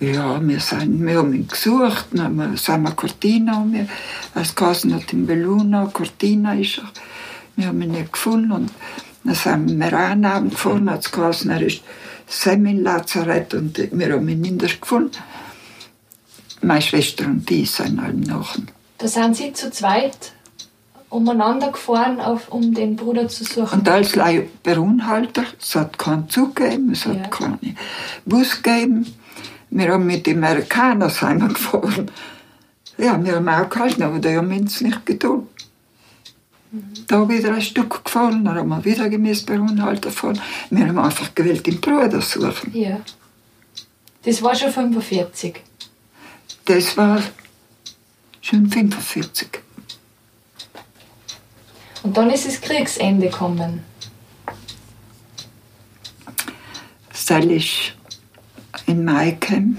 Ja, 0.00 0.40
wir, 0.40 0.60
sind, 0.60 1.04
wir 1.04 1.18
haben 1.18 1.32
ihn 1.34 1.48
gesucht, 1.48 2.06
dann 2.12 2.56
sind 2.56 2.82
wir 2.82 2.92
Cortina, 2.92 3.64
wir, 3.68 3.88
als 4.34 4.54
Kassen 4.54 4.94
hat 4.94 5.12
in 5.12 5.26
Belluna, 5.26 5.90
Cortina 5.92 6.54
ist 6.54 6.78
er. 6.78 6.90
Wir 7.56 7.66
haben 7.68 7.82
ihn 7.82 7.90
nicht 7.90 8.12
gefunden 8.12 8.52
und 8.52 8.70
dann 9.24 9.34
sind 9.34 9.78
wir 9.78 9.92
angenommen 9.92 10.50
gefahren, 10.50 10.90
hat 10.90 11.00
es 11.00 11.10
geheißen, 11.10 11.50
er 11.50 11.62
ist 11.62 11.82
Semi-Lazarett 12.28 13.54
und 13.54 13.78
wir 13.90 14.12
haben 14.12 14.28
ihn 14.28 14.40
nicht 14.40 14.80
gefunden. 14.80 15.18
Meine 16.60 16.82
Schwester 16.82 17.26
und 17.26 17.48
die 17.48 17.64
sind 17.64 17.98
alle 17.98 18.14
nachher. 18.14 18.62
Da 18.98 19.06
sind 19.06 19.36
Sie 19.36 19.52
zu 19.52 19.70
zweit 19.70 20.32
umeinander 21.10 21.72
gefahren, 21.72 22.20
auf, 22.20 22.48
um 22.50 22.74
den 22.74 22.96
Bruder 22.96 23.28
zu 23.28 23.44
suchen? 23.44 23.80
Und 23.80 23.88
als 23.88 24.12
Berunhalter, 24.62 25.44
es 25.60 25.74
hat 25.74 25.98
keinen 25.98 26.28
Zug 26.28 26.56
gegeben, 26.56 26.92
es 26.92 27.06
hat 27.06 27.16
ja. 27.16 27.28
keinen 27.28 27.76
Bus 28.24 28.62
gegeben. 28.62 29.06
Wir 29.70 29.92
haben 29.92 30.06
mit 30.06 30.26
den 30.26 30.42
Amerikanern 30.42 31.52
gefahren. 31.52 32.10
Ja, 32.96 33.22
wir 33.22 33.36
haben 33.36 33.48
auch 33.48 33.68
gehalten, 33.68 34.02
aber 34.02 34.18
die 34.18 34.36
haben 34.36 34.50
uns 34.52 34.80
nicht 34.80 35.06
getan. 35.06 35.46
Da 37.06 37.28
wieder 37.28 37.54
ein 37.54 37.62
Stück 37.62 38.04
gefallen, 38.04 38.44
dann 38.44 38.56
haben 38.56 38.68
wir 38.68 38.84
wieder 38.84 39.08
gemäß 39.08 39.46
bei 39.46 39.58
Unhalter 39.58 40.10
fahren. 40.10 40.40
Wir 40.70 40.86
haben 40.86 40.98
einfach 40.98 41.34
gewählt, 41.34 41.66
den 41.66 41.80
Bruder 41.80 42.20
suchen. 42.20 42.74
Ja. 42.74 43.00
Das 44.22 44.42
war 44.42 44.54
schon 44.54 44.72
45? 44.72 45.62
Das 46.66 46.96
war 46.96 47.22
schon 48.42 48.68
45. 48.68 49.48
Und 52.02 52.16
dann 52.16 52.30
ist 52.30 52.46
das 52.46 52.60
Kriegsende 52.60 53.28
gekommen. 53.28 53.82
Ist 57.12 57.97
in 58.88 59.04
Mai 59.04 59.36
kam. 59.38 59.76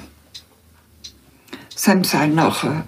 Sind 1.76 2.06
sie 2.06 2.28
nachher 2.28 2.86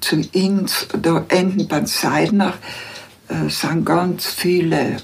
zu 0.00 0.16
uns, 0.34 0.88
da 1.00 1.24
enden 1.28 1.68
beim 1.68 1.86
Seidner, 1.86 2.54
äh, 3.28 3.48
sind 3.48 3.84
ganz 3.84 4.26
viele 4.26 4.98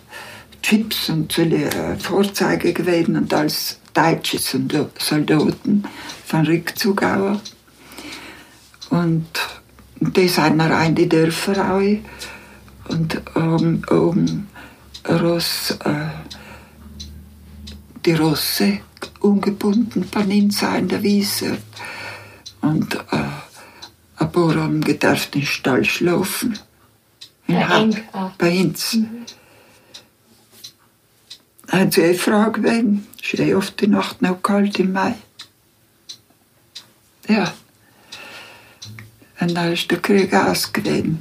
Chips 0.62 1.08
und 1.08 1.32
viele 1.32 1.70
äh, 1.70 1.96
Vorzeige 1.96 2.72
gewesen 2.72 3.16
und 3.16 3.32
als 3.32 3.78
deutsche 3.92 4.38
Soldaten 4.38 5.84
von 6.26 6.46
Rückzugauer. 6.46 7.40
Und 8.90 9.26
die 10.00 10.28
sind 10.28 10.60
rein 10.60 10.90
in 10.90 10.94
die 10.94 11.08
Dörfer 11.08 11.74
auch. 11.74 12.92
Und 12.92 13.20
ähm, 13.36 13.82
um 13.90 14.46
Ross, 15.08 15.76
äh, 15.84 16.08
die 18.04 18.12
Rosse 18.14 18.80
ungebunden 19.20 20.08
Paninza 20.08 20.76
in 20.76 20.88
der 20.88 21.02
Wiese. 21.02 21.58
Und 22.60 22.94
äh, 22.94 23.24
ein 24.16 24.32
paar 24.32 24.54
haben 24.54 24.80
gedarft 24.80 25.34
in 25.34 25.42
den 25.42 25.46
Stall 25.46 25.84
schlafen. 25.84 26.58
In 27.46 27.54
ja, 27.54 27.80
eng, 27.80 28.02
ah. 28.12 28.32
Bei 28.38 28.60
uns. 28.60 28.94
Mhm. 28.94 29.24
Sie 31.90 32.02
eine 32.02 32.14
Frage 32.14 33.00
ist 33.20 33.40
eh 33.40 33.54
oft 33.54 33.80
die 33.80 33.88
Nacht 33.88 34.22
noch 34.22 34.42
kalt 34.42 34.78
im 34.78 34.92
Mai. 34.92 35.14
Ja. 37.28 37.52
Und 39.40 39.54
dann 39.54 39.72
ist 39.72 39.90
der 39.90 40.00
Krieg 40.00 40.32
ausgewesen. 40.32 41.20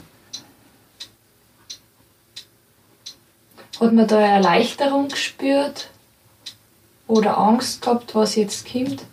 Hat 3.80 3.94
man 3.94 4.08
da 4.08 4.18
eine 4.18 4.28
Erleichterung 4.28 5.08
gespürt? 5.08 5.90
Oder 7.08 7.38
Angst 7.38 7.82
gehabt, 7.82 8.16
was 8.16 8.36
jetzt 8.36 8.72
kommt? 8.72 9.06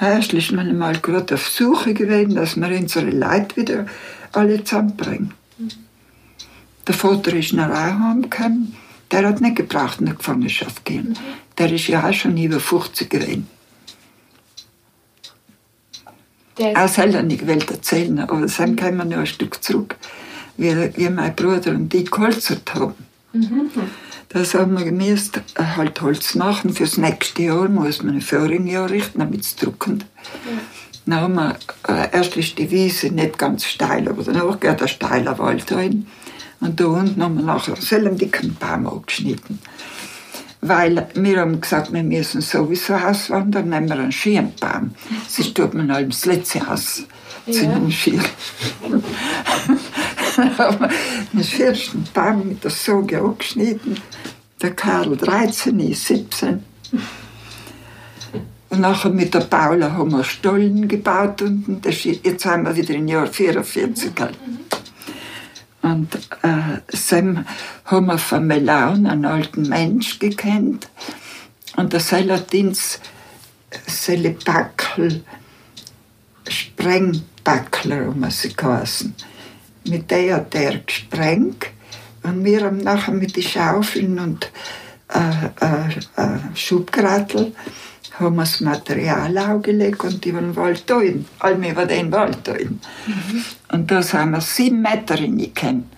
Erst 0.00 0.32
ist 0.32 0.52
man 0.52 0.76
mal 0.76 0.98
gerade 0.98 1.34
auf 1.34 1.48
Suche 1.48 1.94
gewesen, 1.94 2.34
dass 2.34 2.56
wir 2.56 2.68
unsere 2.68 3.10
Leute 3.10 3.56
wieder 3.56 3.86
alle 4.32 4.64
zusammenbringen. 4.64 5.34
Mhm. 5.58 5.70
Der 6.86 6.94
Vater 6.94 7.34
ist 7.34 7.52
nach 7.52 7.68
Rauheim 7.68 8.22
gekommen. 8.22 8.76
Der 9.10 9.28
hat 9.28 9.40
nicht 9.40 9.56
gebraucht 9.56 10.00
in 10.00 10.06
der 10.06 10.14
Gefangenschaft 10.14 10.84
gehen. 10.84 11.10
Mhm. 11.10 11.16
Der 11.58 11.72
ist 11.72 11.86
ja 11.86 12.08
auch 12.08 12.12
schon 12.12 12.36
über 12.36 12.58
50 12.58 13.10
gewesen. 13.10 13.48
Er 16.58 16.88
selber 16.88 17.22
nicht 17.22 17.40
gewählt 17.40 17.70
erzählen, 17.70 18.18
aber 18.20 18.46
dann 18.46 18.76
kommen 18.76 18.98
wir 18.98 19.04
noch 19.04 19.18
ein 19.18 19.26
Stück 19.26 19.62
zurück, 19.62 19.96
wie, 20.56 20.96
wie 20.96 21.08
mein 21.08 21.34
Bruder 21.34 21.70
und 21.70 21.92
ich 21.94 22.10
geholzert 22.10 22.74
haben. 22.74 22.94
Mhm. 23.32 23.70
Das 24.32 24.54
haben 24.54 24.78
wir 24.78 24.84
gemäßt, 24.84 25.36
äh, 25.36 25.62
halt 25.76 26.00
Holz 26.00 26.34
machen. 26.34 26.72
Fürs 26.72 26.96
nächste 26.96 27.42
Jahr 27.42 27.68
muss 27.68 28.02
man 28.02 28.18
ein 28.18 28.66
Jahr 28.66 28.88
richten, 28.88 29.18
damit 29.18 29.42
es 29.42 29.56
druckend. 29.56 30.06
Ja. 30.44 30.60
Dann 31.04 31.20
haben 31.20 31.34
wir, 31.34 31.56
äh, 31.88 32.08
erst 32.12 32.36
ist 32.36 32.58
die 32.58 32.70
Wiese 32.70 33.08
nicht 33.08 33.38
ganz 33.38 33.64
steil, 33.64 34.08
aber 34.08 34.22
danach 34.22 34.58
geht 34.58 34.80
ein 34.80 34.88
steiler 34.88 35.38
Wald 35.38 35.70
rein. 35.72 36.06
Und 36.60 36.80
da 36.80 36.86
unten 36.86 37.22
haben 37.22 37.36
wir 37.36 37.44
nachher 37.44 37.76
so 37.76 37.96
einen 37.96 38.16
dicken 38.16 38.54
Baum 38.54 38.86
abgeschnitten. 38.86 39.58
Weil 40.60 41.08
wir 41.14 41.40
haben 41.40 41.60
gesagt, 41.60 41.92
wir 41.92 42.04
müssen 42.04 42.40
sowieso 42.40 42.94
auswandern, 42.94 43.68
nehmen 43.68 43.88
wir 43.88 43.98
einen 43.98 44.12
Schirmbaum. 44.12 44.94
Sonst 45.28 45.56
tut 45.56 45.74
man 45.74 45.92
halt 45.92 46.10
das 46.10 46.24
letzte 46.24 46.64
Haus 46.64 47.02
zu 47.50 47.64
ja. 47.64 47.72
einem 47.72 47.90
Schirm. 47.90 48.24
dann 50.36 50.58
haben 50.58 50.80
wir 50.80 50.90
den 51.32 51.44
vierten 51.44 52.04
Baum 52.14 52.48
mit 52.48 52.64
der 52.64 52.70
Soge 52.70 53.20
abgeschnitten. 53.20 54.00
Der 54.60 54.74
Karl 54.74 55.16
13, 55.16 55.78
ich 55.80 56.00
17. 56.00 56.62
Und 58.70 58.80
nachher 58.80 59.10
mit 59.10 59.34
der 59.34 59.40
Paula 59.40 59.92
haben 59.92 60.12
wir 60.12 60.24
Stollen 60.24 60.88
gebaut 60.88 61.42
und 61.42 61.82
das, 61.82 62.04
jetzt 62.04 62.46
haben 62.46 62.64
wir 62.64 62.74
wieder 62.74 62.94
im 62.94 63.06
Jahr 63.08 63.26
44. 63.26 64.12
Und 65.82 66.14
äh, 66.42 66.78
Sam 66.88 67.44
haben 67.84 68.06
wir 68.06 68.18
von 68.18 68.46
Melaun 68.46 69.06
einen 69.06 69.24
alten 69.24 69.68
Mensch 69.68 70.18
gekannt. 70.18 70.88
Und 71.76 71.92
der 71.92 72.00
Selatins 72.00 73.00
Selebackel, 73.86 75.24
Sprengbackler, 76.48 78.08
um 78.08 78.30
sie 78.30 78.54
geheißen. 78.54 79.14
Mit 79.88 80.10
der 80.10 80.36
hat 80.36 80.54
er 80.54 80.78
gesprengt. 80.78 81.66
Und 82.22 82.44
wir 82.44 82.64
haben 82.64 82.78
nachher 82.78 83.14
mit 83.14 83.36
den 83.36 83.42
Schaufeln 83.42 84.18
und 84.18 84.50
äh, 85.08 85.64
äh, 85.64 86.22
äh, 86.22 86.38
Schubgrattel 86.54 87.52
haben 88.18 88.36
wir 88.36 88.42
das 88.42 88.60
Material 88.60 89.36
aufgelegt 89.38 90.04
und 90.04 90.24
die 90.24 90.34
waren 90.34 90.54
Wald 90.56 90.88
drin. 90.88 91.26
Allmählich 91.38 91.76
war 91.76 91.86
den 91.86 92.12
Wald 92.12 92.46
drin. 92.46 92.80
Mhm. 93.06 93.44
Und 93.72 93.90
da 93.90 94.02
sind 94.02 94.30
wir 94.30 94.40
sieben 94.40 94.82
Meter 94.82 95.18
reingekommen. 95.18 95.90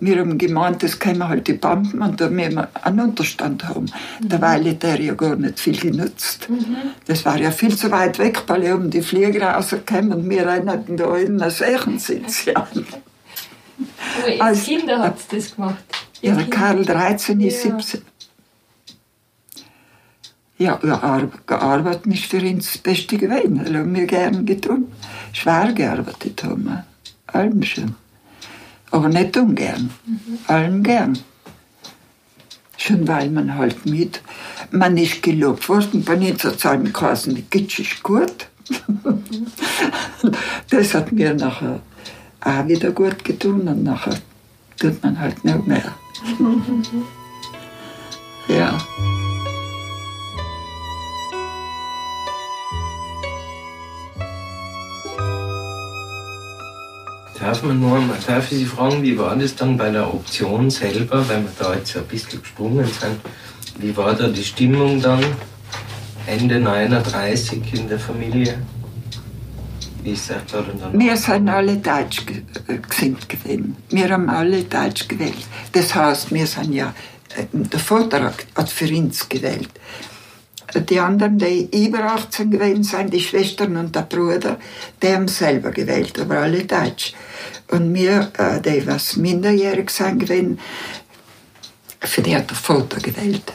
Wir 0.00 0.20
haben 0.20 0.38
gemeint, 0.38 0.82
das 0.82 0.98
können 0.98 1.18
wir 1.18 1.28
halt 1.28 1.48
die 1.48 1.54
Banden 1.54 2.00
und 2.02 2.20
da 2.20 2.30
müssen 2.30 2.54
wir 2.54 2.68
einen 2.82 3.00
Unterstand 3.00 3.64
haben. 3.64 3.90
Mhm. 4.20 4.28
Derweil 4.28 4.70
hat 4.70 4.82
der 4.82 5.00
ja 5.00 5.14
gar 5.14 5.34
nicht 5.34 5.58
viel 5.58 5.78
genutzt. 5.78 6.48
Mhm. 6.48 6.76
Das 7.06 7.24
war 7.24 7.38
ja 7.38 7.50
viel 7.50 7.76
zu 7.76 7.90
weit 7.90 8.18
weg, 8.18 8.42
weil 8.46 8.72
oben 8.72 8.90
die 8.90 9.02
Flieger 9.02 9.50
rausgekommen 9.50 10.12
und 10.12 10.30
wir 10.30 10.46
hatten 10.46 10.96
da 10.96 11.16
in 11.16 11.40
einer 11.40 11.50
Sechensitz. 11.50 12.44
Ja. 12.48 12.66
Aber 14.16 14.44
als 14.44 14.64
Kinder 14.64 14.98
hat 14.98 15.16
das 15.30 15.54
gemacht. 15.54 15.84
Ja, 16.20 16.34
Karl 16.44 16.84
13 16.84 17.40
ist 17.40 17.64
ja. 17.64 17.78
17. 17.78 18.02
Ja, 20.58 20.80
gearbeitet 21.46 22.06
ist 22.06 22.24
für 22.24 22.40
uns 22.40 22.72
das 22.72 22.78
Beste 22.78 23.16
gewesen. 23.16 23.64
Das 23.64 23.72
haben 23.72 23.94
wir 23.94 24.06
gerne 24.06 24.42
getan. 24.44 24.86
Schwer 25.32 25.72
gearbeitet 25.72 26.42
haben 26.42 26.64
wir. 26.64 26.84
Allem 27.28 27.62
schon. 27.62 27.94
Aber 28.90 29.08
nicht 29.08 29.36
ungern. 29.36 29.90
Mhm. 30.04 30.38
Allem 30.48 30.82
gern. 30.82 31.18
Schon 32.76 33.06
weil 33.06 33.30
man 33.30 33.54
halt 33.54 33.86
mit, 33.86 34.20
man 34.70 34.96
ist 34.96 35.22
gelobt 35.22 35.68
worden, 35.68 36.04
bei 36.04 36.14
es 36.14 36.62
geheißen, 36.92 37.34
die 37.34 37.42
Gitsch 37.42 37.80
ist 37.80 38.02
gut. 38.02 38.48
das 40.70 40.94
hat 40.94 41.12
mir 41.12 41.34
nachher 41.34 41.80
auch 42.40 42.68
wieder 42.68 42.92
gut 42.92 43.24
getan 43.24 43.68
und 43.68 43.84
nachher 43.84 44.18
tut 44.78 45.02
man 45.02 45.18
halt 45.18 45.44
nicht 45.44 45.66
mehr. 45.66 45.94
ja. 48.48 48.78
Darf, 57.40 57.62
man 57.62 57.80
nur, 57.80 58.02
darf 58.26 58.52
ich 58.52 58.58
Sie 58.58 58.66
fragen, 58.66 59.02
wie 59.02 59.16
war 59.16 59.34
das 59.36 59.54
dann 59.54 59.76
bei 59.76 59.90
der 59.90 60.12
Option 60.12 60.70
selber, 60.70 61.26
weil 61.28 61.42
wir 61.42 61.52
da 61.58 61.74
jetzt 61.74 61.96
ein 61.96 62.04
bisschen 62.04 62.42
gesprungen 62.42 62.84
sind? 62.84 63.20
Wie 63.78 63.96
war 63.96 64.14
da 64.14 64.28
die 64.28 64.44
Stimmung 64.44 65.00
dann 65.00 65.24
Ende 66.26 66.60
39 66.60 67.74
in 67.74 67.88
der 67.88 67.98
Familie? 67.98 68.58
Wie 68.58 68.58
ist 68.58 68.58
das 68.58 68.58
da 68.58 69.88
dann? 69.88 69.97
Wir 70.92 71.16
sind 71.16 71.48
alle 71.48 71.76
Deutsch 71.76 72.24
äh, 72.68 72.78
gesinnt 72.88 73.28
gewesen. 73.28 73.76
Wir 73.90 74.10
haben 74.10 74.28
alle 74.28 74.64
Deutsch 74.64 75.06
gewählt. 75.08 75.46
Das 75.72 75.94
heißt, 75.94 76.32
wir 76.32 76.46
sind 76.46 76.72
ja, 76.72 76.94
äh, 77.36 77.44
der 77.52 77.80
Vater 77.80 78.32
hat 78.54 78.68
für 78.68 78.88
uns 78.88 79.28
gewählt. 79.28 79.70
Die 80.74 81.00
anderen, 81.00 81.38
die 81.38 81.68
über 81.86 82.04
18 82.04 82.50
gewesen 82.50 82.84
sind, 82.84 83.14
die 83.14 83.20
Schwestern 83.20 83.76
und 83.76 83.94
der 83.94 84.02
Bruder, 84.02 84.58
die 85.02 85.08
haben 85.08 85.26
selber 85.28 85.70
gewählt, 85.70 86.18
aber 86.18 86.38
alle 86.38 86.64
Deutsch. 86.64 87.14
Und 87.70 87.94
wir, 87.94 88.30
äh, 88.36 88.60
die 88.60 88.86
was 88.86 89.16
minderjährig 89.16 89.90
sind 89.90 90.20
gewesen, 90.20 90.58
für 92.00 92.22
die 92.22 92.36
hat 92.36 92.50
der 92.50 92.56
Vater 92.56 92.98
gewählt. 92.98 93.52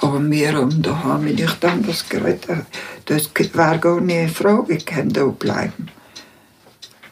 Aber 0.00 0.30
wir 0.30 0.54
haben 0.54 0.82
daheim 0.82 1.24
nicht 1.24 1.64
anders 1.64 2.08
geredet. 2.08 2.66
Das 3.06 3.30
war 3.54 3.78
gar 3.78 4.00
nicht 4.00 4.18
eine 4.18 4.28
Frage, 4.28 4.74
ich 4.74 4.86
kann 4.86 5.08
da 5.08 5.24
bleiben. 5.24 5.88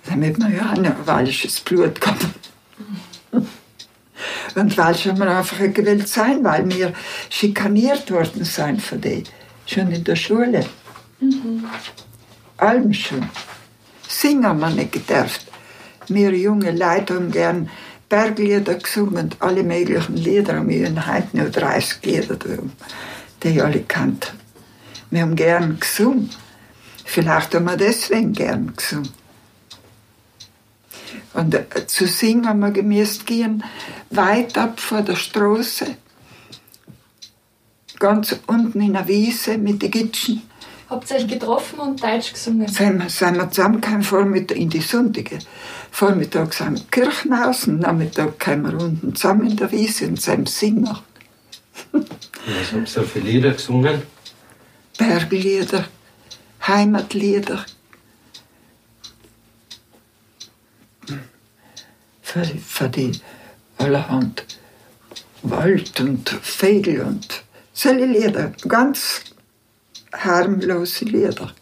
Damit 0.06 0.38
wir 0.38 0.50
ja 0.50 0.70
ein 0.70 0.94
wallisches 1.06 1.60
Blut 1.60 2.00
gehabt 2.00 2.26
und 4.54 4.78
weil 4.78 4.94
schon 4.94 5.18
wir 5.18 5.28
einfach 5.28 5.58
gewillt 5.58 6.08
sein, 6.08 6.44
weil 6.44 6.68
wir 6.70 6.92
schikaniert 7.30 8.10
worden 8.10 8.44
sind 8.44 8.82
von 8.82 9.00
denen. 9.00 9.24
Schon 9.66 9.90
in 9.90 10.04
der 10.04 10.16
Schule. 10.16 10.66
Mhm. 11.20 11.64
Allem 12.58 12.92
schon. 12.92 13.28
Singen 14.06 14.46
haben 14.46 14.60
wir 14.60 14.70
nicht 14.70 14.92
gedurft. 14.92 15.46
Wir 16.08 16.34
junge 16.36 16.70
Leute 16.70 17.14
haben 17.14 17.30
gern 17.30 17.70
Berglieder 18.08 18.74
gesungen, 18.74 19.34
alle 19.40 19.62
möglichen 19.62 20.16
Lieder 20.16 20.56
haben 20.56 20.68
wir 20.68 21.06
heute 21.06 21.36
nur 21.36 21.50
30 21.50 22.04
Lieder 22.04 22.36
die 23.42 23.48
ich 23.48 23.62
alle 23.62 23.80
kannte. 23.82 24.28
Wir 25.10 25.22
haben 25.22 25.36
gern 25.36 25.78
gesungen. 25.78 26.30
Vielleicht 27.04 27.54
haben 27.54 27.66
wir 27.66 27.76
deswegen 27.76 28.32
gern 28.32 28.74
gesungen. 28.76 29.10
Und 31.34 31.54
äh, 31.54 31.86
zu 31.86 32.06
singen 32.06 32.48
haben 32.48 32.60
wir 32.60 32.70
gemäßt 32.70 33.26
gehen, 33.26 33.64
weit 34.10 34.56
ab 34.56 34.80
vor 34.80 35.02
der 35.02 35.16
Straße. 35.16 35.96
ganz 37.98 38.38
unten 38.46 38.80
in 38.80 38.92
der 38.92 39.08
Wiese 39.08 39.56
mit 39.56 39.82
den 39.82 39.90
Gitschen. 39.90 40.42
Habt 40.94 41.10
ihr 41.10 41.16
euch 41.16 41.26
getroffen 41.26 41.80
und 41.80 42.00
Deutsch 42.00 42.32
gesungen? 42.32 42.68
Sind 42.68 43.02
wir, 43.02 43.10
sind 43.10 43.36
wir 43.36 43.50
zusammengekommen, 43.50 44.04
Vormittag 44.04 44.56
in 44.56 44.70
die 44.70 44.80
Sonntage. 44.80 45.40
Vormittag 45.90 46.54
sind 46.54 46.74
wir 46.74 46.82
in 46.82 46.90
Kirchenhausen, 46.92 47.80
Nachmittag 47.80 48.38
kommen 48.38 48.70
wir 48.70 48.80
unten 48.80 49.12
zusammen 49.12 49.50
in 49.50 49.56
der 49.56 49.72
Wiese 49.72 50.06
und 50.06 50.22
sind 50.22 50.48
singen. 50.48 50.96
Was 51.90 52.04
habt 52.70 52.74
ihr 52.74 52.86
so 52.86 53.02
viele 53.02 53.28
Lieder 53.28 53.50
gesungen? 53.50 54.02
Berglieder, 54.96 55.84
Heimatlieder. 56.64 57.66
Für, 62.22 62.44
für 62.44 62.88
die 62.88 63.20
allerhand 63.78 64.44
Wald 65.42 65.98
und 65.98 66.28
Vögel 66.28 67.00
und 67.00 67.42
solche 67.72 68.06
Lieder, 68.06 68.52
ganz 68.68 69.33
harmlose 70.18 71.04
Lieder. 71.04 71.52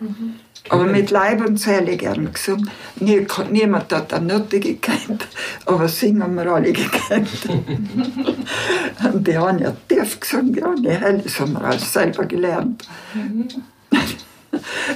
Mhm. 0.00 0.34
Aber 0.68 0.84
mit 0.84 1.10
Leib 1.10 1.44
und 1.46 1.58
Seele 1.58 1.96
gern 1.96 2.32
gesungen. 2.32 2.70
Nie, 3.00 3.26
niemand 3.50 3.92
hat 3.92 4.14
eine 4.14 4.34
Note 4.34 4.60
gekannt, 4.60 5.26
aber 5.66 5.88
singen 5.88 6.34
wir 6.36 6.46
alle 6.46 6.72
gekannt. 6.72 7.28
und 9.12 9.26
die 9.26 9.36
haben 9.36 9.58
ja 9.58 9.74
tief 9.88 10.20
gesungen, 10.20 10.82
die 10.82 10.90
Helle, 10.90 11.18
das 11.18 11.40
haben 11.40 11.54
wir 11.54 11.64
alles 11.64 11.92
selber 11.92 12.24
gelernt. 12.26 12.86
Mhm. 13.14 13.48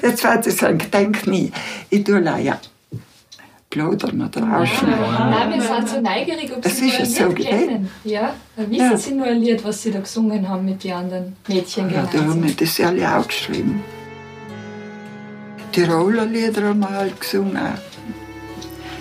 Jetzt 0.02 0.22
wird 0.22 0.46
es 0.46 0.62
ein 0.62 0.78
Gedenk 0.78 1.26
nie. 1.26 1.50
Ich 1.90 2.04
tue 2.04 2.22
ja 2.22 2.60
plaudern 3.70 4.20
oder 4.22 4.58
ausschneiden. 4.58 5.00
Nein, 5.00 5.52
wir 5.52 5.62
sind 5.62 5.88
so 5.88 6.00
neugierig, 6.00 6.52
ob 6.54 6.62
das 6.62 6.76
Sie 6.76 6.86
nur 6.86 6.98
ein 6.98 7.06
so 7.06 7.28
Lied 7.28 7.46
kennen. 7.46 7.90
Ja? 8.04 8.34
Wissen 8.56 8.90
ja. 8.90 8.96
Sie 8.96 9.14
nur 9.14 9.26
ein 9.26 9.40
Lied, 9.40 9.64
was 9.64 9.82
Sie 9.82 9.90
da 9.90 10.00
gesungen 10.00 10.48
haben 10.48 10.64
mit 10.64 10.82
den 10.84 10.92
anderen 10.92 11.36
Mädchen? 11.48 11.90
Ja, 11.90 12.08
da 12.10 12.20
haben 12.20 12.42
wir 12.42 12.54
das 12.54 12.80
alle 12.80 13.16
auch 13.16 13.26
geschrieben. 13.26 13.82
Tiroler 15.72 16.26
Lieder 16.26 16.68
haben 16.68 16.80
wir 16.80 16.90
halt 16.90 17.20
gesungen. 17.20 17.58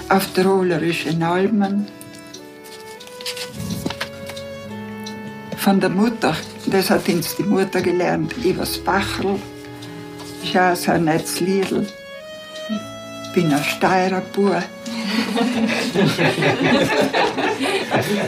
Auf 0.10 0.28
Tirolerischen 0.34 1.24
Alben. 1.24 1.88
Von 5.58 5.80
der 5.80 5.90
Mutter, 5.90 6.36
das 6.68 6.90
hat 6.90 7.08
uns 7.10 7.36
die 7.38 7.44
Mutter 7.44 7.82
gelernt, 7.82 8.36
Ivers 8.44 8.78
Bachel. 8.78 9.40
Ich 10.44 10.56
habe 10.56 10.76
so 10.76 10.92
ein 10.92 11.06
nettes 11.06 11.40
Liedl. 11.40 11.88
Bin 13.36 13.54
ein 13.54 13.64
Steirer 13.64 14.22
Bub. 14.22 14.64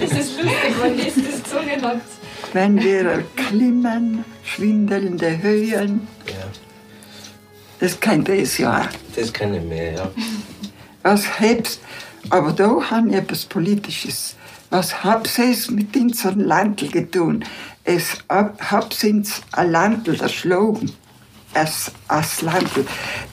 Es 0.01 0.12
ist 0.12 0.38
lustig, 0.41 0.76
wenn 0.82 0.99
ihr 0.99 1.05
das 1.05 1.43
gesungen 1.43 1.82
habt. 1.82 2.01
Wenn 2.53 2.78
wir 2.80 3.24
klimmen, 3.36 4.26
schwindelnde 4.43 5.41
Höhen. 5.41 6.08
Ja. 6.28 6.34
Das 7.80 7.99
kennt 7.99 8.28
ihr 8.28 8.43
ja 8.43 8.82
auch. 8.82 8.88
Das 9.16 9.32
kenne 9.32 9.60
ich 9.60 9.64
mehr, 9.64 9.93
ja. 9.93 10.12
Was 11.03 11.39
hab's, 11.39 11.80
aber 12.30 12.51
da 12.51 12.78
habe 12.91 13.10
ich 13.10 13.16
etwas 13.16 13.45
Politisches. 13.45 14.36
Was 14.70 15.05
hab's 15.05 15.39
es 15.39 15.72
mit 15.72 15.95
unserem 15.95 16.41
Landl 16.41 16.89
getan? 16.89 17.45
Es 17.86 18.18
hab's 18.30 19.03
ins 19.03 19.41
ein 19.53 19.72
Landl 19.72 20.20
erschlagen. 20.20 20.91
Es, 21.60 21.91
als 22.08 22.41
Landl. 22.41 22.86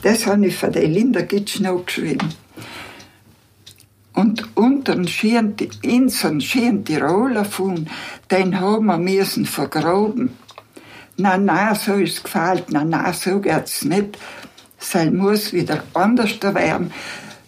Das 0.02 0.26
habe 0.26 0.46
ich 0.46 0.56
für 0.56 0.70
die 0.70 0.80
Linda 0.80 1.20
Gitsch 1.22 1.60
noch 1.60 1.84
geschrieben. 1.84 2.34
Und 4.14 4.56
unter 4.56 4.94
den 4.94 5.08
Inseln 5.82 6.40
schien 6.40 6.84
Tiroler 6.84 7.44
von, 7.44 7.88
den 8.30 8.60
haben 8.60 8.86
wir 8.86 8.98
müssen 8.98 9.44
vergraben. 9.44 10.36
Na, 11.16 11.36
na, 11.36 11.74
so 11.74 11.94
ist 11.94 12.18
es 12.18 12.22
gefällt, 12.22 12.66
na, 12.70 12.84
na, 12.84 13.12
so 13.12 13.40
geht's 13.40 13.84
nicht. 13.84 14.18
Es 14.80 15.12
muss 15.12 15.52
wieder 15.52 15.84
anders 15.94 16.40
werden. 16.42 16.92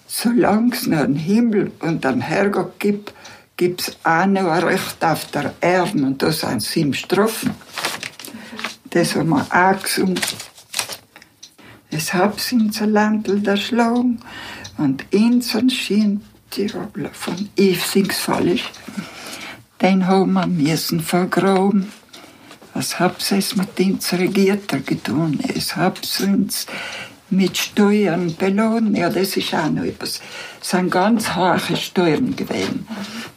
Solange 0.07 0.73
es 0.73 0.87
noch 0.87 1.01
einen 1.01 1.17
Himmel 1.17 1.73
und 1.81 2.05
einen 2.05 2.21
Herrgott 2.21 2.79
gibt, 2.79 3.13
gibt 3.57 3.81
es 3.81 3.97
auch 4.05 4.27
noch 4.27 4.51
ein 4.51 4.63
Recht 4.63 5.05
auf 5.05 5.25
der 5.31 5.55
Erde. 5.61 5.99
Und 5.99 6.23
da 6.23 6.31
sind 6.33 6.63
sieben 6.63 6.95
Strophen. 6.95 7.53
Das 8.91 9.15
haben 9.15 9.31
wir 9.31 9.47
auch 9.51 9.83
gesungen. 9.83 10.19
Es 11.91 12.13
hab's 12.13 12.53
in 12.53 12.71
der 12.71 12.87
Landl 12.87 13.41
der 13.41 13.57
Schlang 13.57 14.19
und 14.77 15.05
inseln 15.11 15.71
schien 15.71 16.21
Tiroler 16.51 17.11
von 17.13 17.49
Eve 17.57 17.81
sing's 17.81 18.19
falsch. 18.19 18.65
Den 19.81 20.07
haben 20.07 20.33
wir 20.33 20.47
müssen 20.47 21.01
vergraben. 21.01 21.93
Was 22.75 22.99
hab's 22.99 23.33
es 23.33 23.57
mit 23.57 23.79
uns 23.79 24.13
Regierter 24.13 24.81
getan? 24.81 25.39
Es 25.55 25.77
hab's 25.77 26.21
uns 26.21 26.67
mit 27.31 27.57
Steuern 27.57 28.35
belohnt. 28.37 28.97
Ja, 28.97 29.09
das 29.09 29.37
ist 29.37 29.55
auch 29.55 29.71
noch 29.71 29.85
etwas. 29.85 30.21
Es 30.61 30.71
sind 30.71 30.91
ganz 30.91 31.35
hohe 31.35 31.59
Steuern 31.77 32.35
gewesen. 32.37 32.87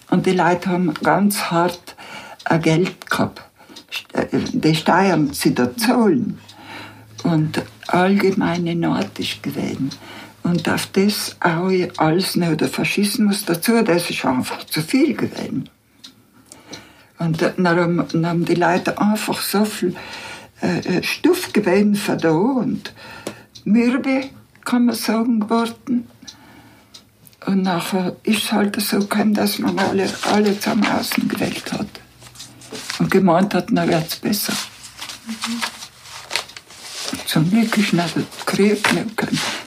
Und 0.09 0.25
die 0.25 0.31
Leute 0.31 0.69
haben 0.69 0.93
ganz 0.95 1.51
hart 1.51 1.95
Geld 2.61 3.09
gehabt. 3.09 3.41
Die 4.33 4.75
Steuern 4.75 5.31
da 5.55 5.77
zahlen. 5.77 6.39
Und 7.23 7.63
allgemeine 7.87 8.75
Not 8.75 9.19
ist 9.19 9.43
gewesen. 9.43 9.89
Und 10.43 10.67
auf 10.69 10.87
das 10.87 11.35
auch 11.41 11.71
alles 11.97 12.35
noch 12.35 12.55
der 12.55 12.69
Faschismus 12.69 13.45
dazu, 13.45 13.83
das 13.83 14.09
ist 14.09 14.25
einfach 14.25 14.63
zu 14.65 14.81
viel 14.81 15.13
gewesen. 15.15 15.69
Und 17.17 17.41
dann 17.41 17.67
haben 18.25 18.45
die 18.45 18.55
Leute 18.55 18.99
einfach 18.99 19.41
so 19.41 19.65
viel 19.65 19.95
äh, 20.61 21.03
Stoff 21.03 21.51
gewesen 21.51 21.95
für 21.95 22.15
da 22.15 22.31
und 22.31 22.93
mürbe, 23.65 24.29
kann 24.63 24.85
man 24.85 24.95
sagen, 24.95 25.41
geworden. 25.41 26.07
Und 27.45 27.63
nachher 27.63 28.15
ist 28.23 28.43
es 28.43 28.51
halt 28.51 28.79
so 28.81 28.99
gekommen, 28.99 29.33
dass 29.33 29.59
man 29.59 29.77
alle, 29.79 30.09
alle 30.31 30.57
zusammen 30.59 30.87
außen 30.87 31.27
gewählt 31.27 31.71
hat. 31.73 31.87
Und 32.99 33.11
gemeint 33.11 33.53
hat, 33.53 33.71
na 33.71 33.87
wird's 33.87 34.15
besser. 34.17 34.53
Mhm. 35.27 35.78
Zum 37.29 37.47
Glück 37.47 37.77
ist 37.77 37.93
nicht 37.93 38.15
der 38.15 38.23
Krieg 38.43 38.83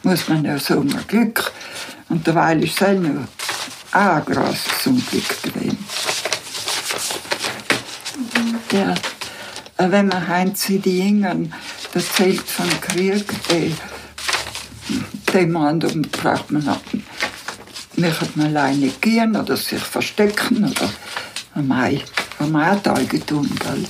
muss 0.02 0.28
man 0.28 0.44
ja 0.44 0.58
sagen, 0.58 0.92
Glück. 1.06 1.52
Und 2.08 2.26
derweil 2.26 2.64
ist 2.64 2.82
es 2.82 2.88
auch 2.88 2.96
auch 3.92 4.16
ein 4.16 4.24
grosses 4.24 4.84
Unglück 4.86 5.42
gewesen. 5.44 5.78
Ja, 8.72 8.94
wenn 9.78 10.08
man 10.08 10.26
heint 10.26 10.58
die 10.66 10.98
Jüngern 11.06 11.54
erzählt 11.94 12.42
vom 12.48 12.68
Krieg, 12.80 13.24
die, 13.48 13.76
die 15.32 15.46
Mandum 15.46 16.02
braucht 16.02 16.50
man. 16.50 16.64
Möchte 17.94 18.28
man 18.34 18.46
alleine 18.46 18.88
gehen 19.00 19.36
oder 19.36 19.56
sich 19.56 19.78
verstecken 19.78 20.64
oder 20.68 20.92
am 21.54 21.68
Mai, 21.68 22.02
am 22.40 22.56
Eital 22.56 23.06
getan, 23.06 23.48
gell? 23.60 23.84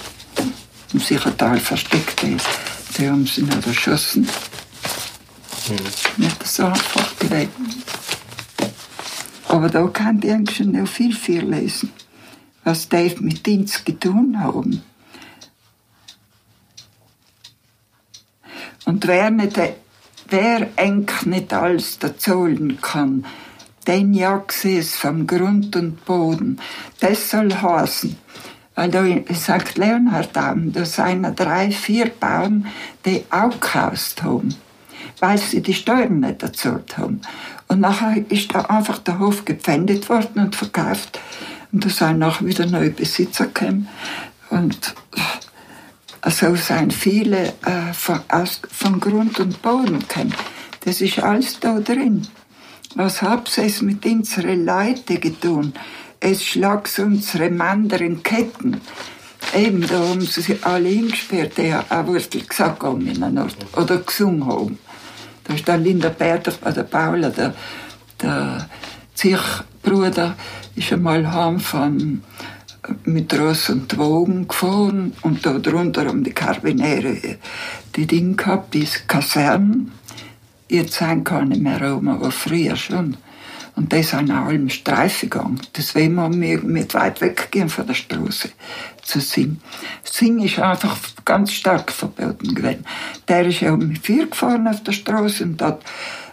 Und 0.92 1.02
sich 1.02 1.24
ein 1.24 1.38
Teil 1.38 1.58
versteckt 1.58 2.22
ist. 2.24 2.46
Die 2.98 3.08
haben 3.08 3.26
sie 3.26 3.42
nicht 3.42 3.66
erschossen. 3.66 4.28
Mhm. 5.68 6.24
Nicht 6.24 6.46
so 6.46 6.66
einfach 6.66 7.18
gewesen. 7.18 7.82
Aber 9.48 9.68
da 9.68 9.86
kann 9.88 10.20
die 10.20 10.30
eigentlich 10.30 10.60
noch 10.60 10.88
viel, 10.88 11.14
viel 11.14 11.44
lesen, 11.44 11.90
was 12.64 12.88
die 12.88 13.14
mit 13.20 13.46
uns 13.46 13.84
getan 13.84 14.40
haben. 14.40 14.82
Und 18.84 19.06
wer, 19.06 19.30
nicht, 19.30 19.58
wer 20.28 20.68
eigentlich 20.76 21.26
nicht 21.26 21.52
alles 21.52 21.98
erzählen 22.00 22.78
kann, 22.80 23.26
den 23.86 24.14
jagt 24.14 24.64
es 24.64 24.96
vom 24.96 25.26
Grund 25.26 25.76
und 25.76 26.04
Boden. 26.04 26.60
Das 27.00 27.30
soll 27.30 27.54
heißen, 27.54 28.16
weil 28.74 28.90
da 28.90 29.04
sagt 29.34 29.76
Leonhard 29.76 30.34
Daum, 30.34 30.72
da 30.72 30.84
seien 30.84 31.22
drei, 31.36 31.70
vier 31.70 32.08
Bauern, 32.08 32.66
die 33.04 33.24
auch 33.30 33.50
gekauft 33.50 34.22
haben, 34.22 34.54
weil 35.20 35.38
sie 35.38 35.60
die 35.60 35.74
Steuern 35.74 36.20
nicht 36.20 36.42
erzahlt 36.42 36.96
haben. 36.96 37.20
Und 37.68 37.80
nachher 37.80 38.24
ist 38.30 38.54
da 38.54 38.62
einfach 38.62 38.98
der 38.98 39.18
Hof 39.18 39.44
gepfändet 39.44 40.08
worden 40.08 40.44
und 40.44 40.56
verkauft. 40.56 41.20
Und 41.70 41.84
da 41.84 41.88
sind 41.88 42.18
nachher 42.18 42.46
wieder 42.46 42.66
neue 42.66 42.90
Besitzer 42.90 43.46
gekommen. 43.46 43.88
Und 44.50 44.94
so 46.28 46.54
sind 46.54 46.92
viele 46.92 47.48
äh, 47.64 47.92
von, 47.92 48.20
aus, 48.28 48.60
von 48.70 49.00
Grund 49.00 49.40
und 49.40 49.60
Boden 49.62 50.00
gekommen. 50.00 50.34
Das 50.84 51.00
ist 51.00 51.18
alles 51.18 51.60
da 51.60 51.80
drin. 51.80 52.26
Was 52.94 53.22
habt 53.22 53.56
ihr 53.56 53.72
mit 53.82 54.04
unseren 54.04 54.66
Leuten 54.66 55.20
getan? 55.20 55.72
Es 56.24 56.44
schlagt 56.44 56.96
unsere 57.00 57.46
in 57.46 58.22
Ketten. 58.22 58.80
Eben, 59.56 59.84
da 59.88 59.98
haben 59.98 60.20
sie 60.20 60.40
sich 60.40 60.64
alle 60.64 60.88
hingesperrt, 60.88 61.58
die 61.58 61.74
auch 61.74 62.06
wirklich 62.06 62.48
gesagt 62.48 62.84
haben 62.84 63.04
in 63.08 63.18
der 63.18 63.30
Nacht. 63.30 63.56
Oder 63.76 63.98
gesungen 63.98 64.46
haben. 64.46 64.78
Da 65.42 65.54
ist 65.54 65.66
der 65.66 65.78
Linda 65.78 66.10
Berter, 66.10 66.52
der 66.70 66.84
Paula, 66.84 67.28
der, 67.30 67.54
der 68.22 68.68
Zichbruder, 69.16 70.36
ist 70.76 70.92
einmal 70.92 71.32
heim 71.32 71.58
von 71.58 72.22
mit 73.04 73.36
Ross 73.36 73.68
und 73.70 73.98
Wogen 73.98 74.46
gefahren 74.46 75.12
und 75.22 75.44
da 75.44 75.58
drunter 75.58 76.06
haben 76.06 76.24
die 76.24 76.32
Karabiniere 76.32 77.38
die 77.96 78.06
Dinge 78.06 78.34
gehabt, 78.34 78.74
die 78.74 78.88
Kasernen. 79.06 79.92
Jetzt 80.68 80.94
sind 80.94 81.24
keine 81.24 81.56
mehr 81.56 81.96
oben, 81.96 82.08
aber 82.08 82.30
früher 82.30 82.76
schon. 82.76 83.16
Und 83.74 83.92
die 83.92 84.02
sind 84.02 84.30
auch 84.30 84.46
allem 84.46 84.68
Streife 84.68 85.28
gegangen. 85.28 85.60
Deswegen 85.76 86.20
haben 86.20 86.40
wir 86.40 86.60
mit 86.62 86.92
weit 86.92 87.20
weggehen 87.22 87.70
von 87.70 87.86
der 87.86 87.94
Straße 87.94 88.50
zu 89.02 89.20
singen. 89.20 89.62
Singen 90.04 90.44
ist 90.44 90.58
einfach 90.58 90.98
ganz 91.24 91.52
stark 91.52 91.90
verboten 91.90 92.54
gewesen. 92.54 92.84
Der 93.28 93.46
ist 93.46 93.60
ja 93.60 93.74
mit 93.74 94.04
vier 94.04 94.28
gefahren 94.28 94.68
auf 94.68 94.82
der 94.82 94.92
Straße 94.92 95.44
und 95.44 95.62
hat 95.62 95.82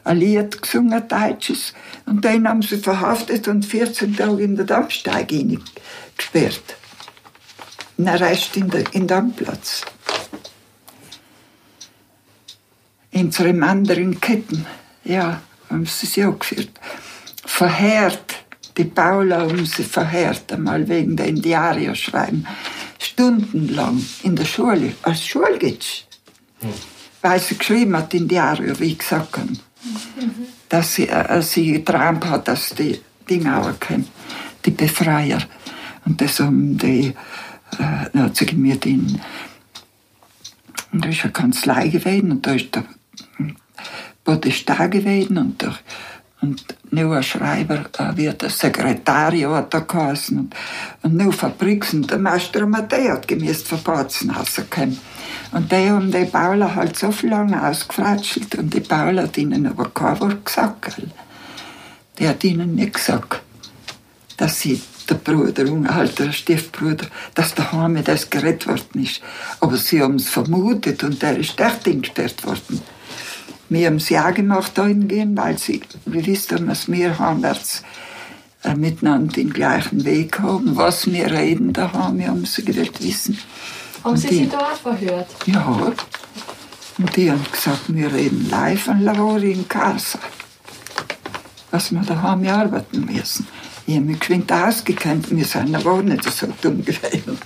ein 0.03 0.17
Lied 0.17 0.61
gesungen, 0.61 1.07
Deutsches. 1.07 1.73
Und 2.05 2.25
den 2.25 2.47
haben 2.47 2.61
sie 2.61 2.77
verhaftet 2.77 3.47
und 3.47 3.65
14 3.65 4.17
Tage 4.17 4.43
in 4.43 4.57
den 4.57 4.67
Dampfsteig 4.67 5.31
gesperrt. 6.17 6.75
Und 7.97 8.05
der 8.05 8.19
Rest 8.19 8.57
in, 8.57 8.69
der, 8.69 8.81
in 8.81 8.91
den 8.91 9.07
Dammplatz. 9.07 9.85
In 13.11 13.27
unseren 13.27 13.63
anderen 13.63 14.19
Ketten, 14.19 14.65
ja, 15.03 15.41
haben 15.69 15.85
sie 15.85 16.05
sie 16.05 16.25
auch 16.25 16.37
geführt 16.37 16.71
verheert. 17.49 18.35
Die 18.77 18.85
Paula 18.85 19.41
haben 19.41 19.65
sie 19.65 19.83
verheert, 19.83 20.53
einmal 20.53 20.87
wegen 20.87 21.17
der 21.17 21.27
Indiario 21.27 21.95
schreiben. 21.95 22.45
Stundenlang 22.99 24.01
in 24.23 24.35
der 24.35 24.45
Schule, 24.45 24.93
als 25.01 25.25
Schulgitsch. 25.25 26.03
Mhm. 26.61 26.73
Weil 27.21 27.39
sie 27.41 27.57
geschrieben 27.57 27.97
hat 27.97 28.13
in 28.13 28.27
Diario, 28.27 28.79
wie 28.79 28.91
ich 28.91 28.99
gesagt 28.99 29.37
habe. 29.37 29.49
Mhm. 29.49 29.57
Dass 30.69 30.95
sie, 30.95 31.09
äh, 31.09 31.41
sie 31.41 31.73
geträumt 31.73 32.25
hat, 32.25 32.47
dass 32.47 32.69
die 32.69 33.01
Dinge 33.29 33.57
auch 33.57 33.79
kennen, 33.79 34.07
die 34.63 34.71
Befreier. 34.71 35.41
Und 36.05 36.21
das 36.21 36.39
haben 36.39 36.77
die, 36.77 37.13
äh, 37.77 38.17
hat 38.17 38.37
sie 38.37 38.55
mit 38.55 38.85
in, 38.85 39.19
und 40.91 41.05
da 41.05 41.09
ist 41.09 41.23
eine 41.23 41.33
Kanzlei 41.33 41.89
gewesen 41.89 42.31
und 42.31 42.47
da 42.47 42.53
ist 42.53 42.73
der 42.73 42.85
Podestar 44.23 44.87
gewesen 44.87 45.37
und 45.37 45.61
der 45.61 45.77
und 46.41 46.63
nur 46.91 47.21
Schreiber 47.21 47.85
wird 48.15 48.41
der 48.41 48.49
Sekretario 48.49 49.53
hat 49.55 49.73
er 49.73 49.81
geheißen. 49.81 50.39
Und, 50.39 50.55
und 51.03 51.17
nur 51.17 51.33
Fabriks 51.33 51.93
und 51.93 52.09
der 52.09 52.17
Meister 52.17 52.65
Matthäus 52.65 53.09
hat 53.09 53.27
gemäß 53.27 53.63
verboten 53.63 54.33
können. 54.69 54.99
Und 55.51 55.71
die 55.71 55.89
haben 55.89 56.11
die 56.11 56.25
Paula 56.25 56.75
halt 56.75 56.97
so 56.97 57.11
viel 57.11 57.29
lange 57.29 57.61
ausgefratschelt 57.61 58.55
und 58.55 58.73
die 58.73 58.79
Paula 58.79 59.23
hat 59.23 59.37
ihnen 59.37 59.67
aber 59.67 59.89
kein 59.89 60.19
Wort 60.21 60.45
gesagt. 60.45 60.95
Gell. 60.95 61.09
Die 62.17 62.27
hat 62.27 62.43
ihnen 62.43 62.75
nicht 62.75 62.93
gesagt, 62.93 63.41
dass 64.37 64.61
sie 64.61 64.81
der 65.09 65.15
Bruder, 65.15 65.65
halt 65.93 66.19
der 66.19 66.31
Stiefbruder, 66.31 67.07
dass 67.33 67.55
daheim 67.55 68.01
das 68.03 68.29
gerettet 68.29 68.67
worden 68.67 69.03
ist. 69.03 69.21
Aber 69.59 69.75
sie 69.75 70.01
haben 70.01 70.15
es 70.15 70.29
vermutet 70.29 71.03
und 71.03 71.21
der 71.21 71.37
ist 71.37 71.59
echt 71.59 71.83
gesperrt 71.83 72.45
worden. 72.45 72.81
Wir 73.69 73.87
haben 73.87 73.97
es 73.97 74.09
ja 74.09 74.31
gemacht 74.31 74.73
gehen, 74.75 75.37
weil 75.37 75.57
sie, 75.57 75.81
wir 76.05 76.25
wissen, 76.25 76.67
dass 76.67 76.91
wir 76.91 77.19
heimwärts 77.19 77.83
äh, 78.63 78.73
miteinander 78.75 79.33
den 79.33 79.51
gleichen 79.51 80.03
Weg 80.05 80.39
haben. 80.39 80.75
Was 80.75 81.05
wir 81.05 81.31
reden 81.31 81.71
da 81.71 81.93
haben, 81.93 82.17
wir 82.17 82.27
haben 82.29 82.45
sie 82.45 82.65
gewollt 82.65 83.01
wissen. 83.03 83.37
Haben 84.03 84.17
Sie 84.17 84.27
sie 84.27 84.49
da 84.49 84.57
auch 84.57 84.75
verhört? 84.75 85.27
Ja. 85.45 85.93
Und 86.97 87.15
die 87.15 87.31
haben 87.31 87.45
gesagt, 87.51 87.93
wir 87.93 88.11
reden 88.11 88.49
live 88.49 88.89
an 88.89 89.01
Lavori 89.01 89.51
in 89.51 89.67
Casa. 89.67 90.19
Was 91.71 91.91
wir 91.91 92.01
da 92.01 92.21
haben, 92.21 92.43
wir 92.43 92.55
arbeiten 92.55 93.05
müssen. 93.05 93.47
Ich 93.85 93.95
habe 93.95 94.05
mich 94.05 94.19
geschwind 94.19 94.51
ausgekannt, 94.51 95.29
wir 95.29 95.45
sind 95.45 95.75
aber 95.75 96.01
nicht 96.01 96.23
so 96.23 96.47
dumm 96.61 96.83
gewesen. 96.83 97.37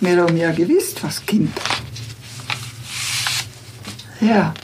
Wir 0.00 0.22
haben 0.22 0.36
ja 0.36 0.50
gewusst, 0.50 1.02
was 1.02 1.24
Kind. 1.26 1.52
Ja. 4.20 4.54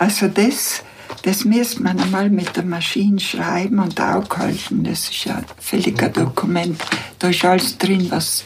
Also 0.00 0.28
das, 0.28 0.82
das 1.24 1.44
müsste 1.44 1.82
man 1.82 2.00
einmal 2.00 2.30
mit 2.30 2.56
der 2.56 2.64
Maschine 2.64 3.20
schreiben 3.20 3.80
und 3.80 4.00
aufhalten. 4.00 4.82
Das 4.82 5.10
ist 5.10 5.26
ja 5.26 5.36
ein 5.36 5.44
völliger. 5.58 6.08
Dokument. 6.08 6.80
Da 7.18 7.28
ist 7.28 7.44
alles 7.44 7.76
drin, 7.76 8.10
was 8.10 8.42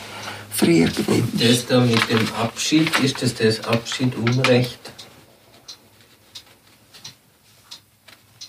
früher 0.51 0.89
gewesen 0.89 1.31
ist. 1.39 1.63
Das 1.63 1.67
da 1.67 1.81
mit 1.81 2.11
dem 2.11 2.27
Abschied, 2.35 2.99
ist 2.99 3.23
das 3.23 3.37
das 3.37 3.65
Abschiedunrecht? 3.65 4.81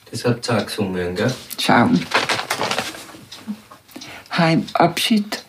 Das 0.10 0.26
hat 0.26 0.49
es 0.49 0.66
gesungen, 0.66 1.16
gell? 1.16 1.36
Schauen. 1.60 2.03
Heim, 4.36 4.66
Abschied 4.74 5.45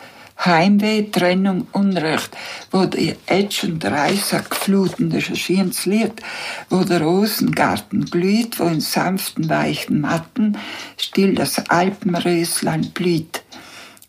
Heimweh, 0.46 1.10
Trennung, 1.10 1.66
Unrecht, 1.72 2.30
wo 2.70 2.86
die 2.86 3.16
Etsch 3.26 3.64
und 3.64 3.84
Reissack 3.84 4.54
fluten, 4.54 5.10
das 5.10 5.28
ist 5.28 5.50
ein 5.50 5.72
Lied, 5.84 6.22
wo 6.70 6.84
der 6.84 7.02
Rosengarten 7.02 8.04
glüht, 8.04 8.58
wo 8.60 8.64
in 8.64 8.80
sanften, 8.80 9.48
weichen 9.48 10.00
Matten 10.00 10.56
still 10.96 11.34
das 11.34 11.58
Alpenröslein 11.68 12.90
blüht, 12.94 13.42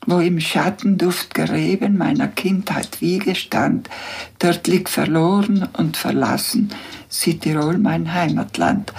wo 0.05 0.19
im 0.19 0.39
Schattenduft 0.39 1.33
gereben 1.33 1.97
meiner 1.97 2.27
Kindheit 2.27 3.01
Wiege 3.01 3.35
stand, 3.35 3.89
dort 4.39 4.67
liegt 4.67 4.89
verloren 4.89 5.67
und 5.73 5.97
verlassen 5.97 6.69
Südtirol 7.09 7.77
mein 7.77 8.13
Heimatland. 8.13 8.93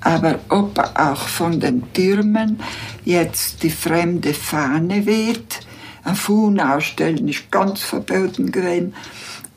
Aber 0.00 0.38
ob 0.48 0.78
auch 0.94 1.28
von 1.28 1.60
den 1.60 1.92
Türmen 1.92 2.60
jetzt 3.04 3.62
die 3.62 3.70
fremde 3.70 4.32
Fahne 4.32 5.06
weht, 5.06 5.60
ein 6.08 6.16
Fuhn 6.16 6.58
ausstellen 6.60 7.28
ist 7.28 7.50
ganz 7.50 7.82
verboten 7.82 8.50
gewesen 8.50 8.94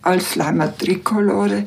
als 0.01 0.35
Lama 0.35 0.67
Tricolore. 0.67 1.65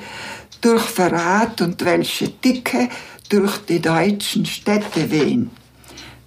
Durch 0.60 0.82
Verrat 0.82 1.60
und 1.60 1.84
welche 1.84 2.28
Dicke 2.28 2.88
durch 3.28 3.58
die 3.58 3.80
deutschen 3.80 4.46
Städte 4.46 5.10
wehen. 5.10 5.50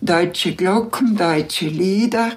Deutsche 0.01 0.53
Glocken, 0.53 1.15
deutsche 1.17 1.67
Lieder 1.67 2.31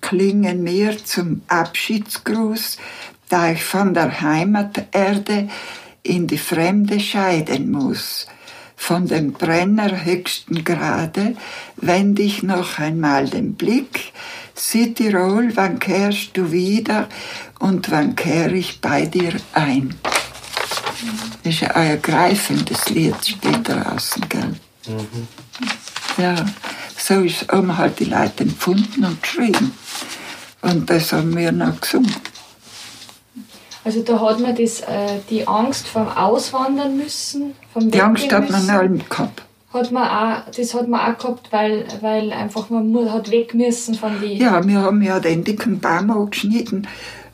klingen 0.00 0.62
mir 0.62 1.02
zum 1.02 1.42
Abschiedsgruß, 1.48 2.78
da 3.28 3.52
ich 3.52 3.64
von 3.64 3.94
der 3.94 4.20
Heimaterde 4.20 5.48
in 6.02 6.26
die 6.26 6.38
Fremde 6.38 7.00
scheiden 7.00 7.70
muss. 7.70 8.26
Von 8.76 9.06
dem 9.08 9.32
Brenner 9.32 10.04
höchsten 10.04 10.62
Grade 10.62 11.36
wend 11.76 12.20
ich 12.20 12.42
noch 12.42 12.78
einmal 12.78 13.28
den 13.28 13.54
Blick 13.54 14.12
Südtirol, 14.56 15.52
wann 15.54 15.78
kehrst 15.78 16.36
du 16.36 16.50
wieder 16.50 17.08
und 17.58 17.90
wann 17.90 18.16
kehr 18.16 18.52
ich 18.52 18.80
bei 18.80 19.06
dir 19.06 19.34
ein? 19.52 19.94
Das 21.44 21.54
ist 21.54 21.62
ein 21.62 21.86
ergreifendes 21.88 22.88
Lied, 22.88 23.14
steht 23.24 23.68
draußen, 23.68 24.28
gell? 24.28 24.54
Mhm. 24.88 25.28
Ja, 26.16 26.34
so 26.96 27.20
ist, 27.20 27.48
haben 27.52 27.76
halt 27.76 28.00
die 28.00 28.06
Leute 28.06 28.44
empfunden 28.44 29.04
und 29.04 29.22
geschrieben. 29.22 29.72
Und 30.62 30.88
das 30.90 31.12
haben 31.12 31.36
wir 31.36 31.52
noch 31.52 31.80
gesungen. 31.80 32.14
Also 33.84 34.02
da 34.02 34.18
hat 34.18 34.40
man 34.40 34.56
das, 34.56 34.80
äh, 34.80 35.20
die 35.30 35.46
Angst 35.46 35.86
vom 35.86 36.08
Auswandern 36.08 36.96
müssen, 36.96 37.54
vom 37.72 37.90
Die 37.90 38.02
Angst 38.02 38.32
hat 38.32 38.50
man 38.50 38.68
allem 38.68 38.98
gehabt 39.08 39.45
hat 39.72 39.92
man 39.92 40.08
auch, 40.08 40.50
das 40.50 40.74
hat 40.74 40.88
man 40.88 41.00
auch 41.00 41.18
gehabt, 41.18 41.52
weil, 41.52 41.86
weil 42.00 42.32
einfach 42.32 42.70
man 42.70 43.12
hat 43.12 43.30
weg 43.30 43.54
müssen 43.54 43.94
von 43.94 44.20
die. 44.20 44.38
Ja, 44.38 44.66
wir 44.66 44.80
haben 44.80 45.02
ja 45.02 45.20
den 45.20 45.44
dicken 45.44 45.80
Baum 45.80 46.10
angeschnitten. 46.10 46.86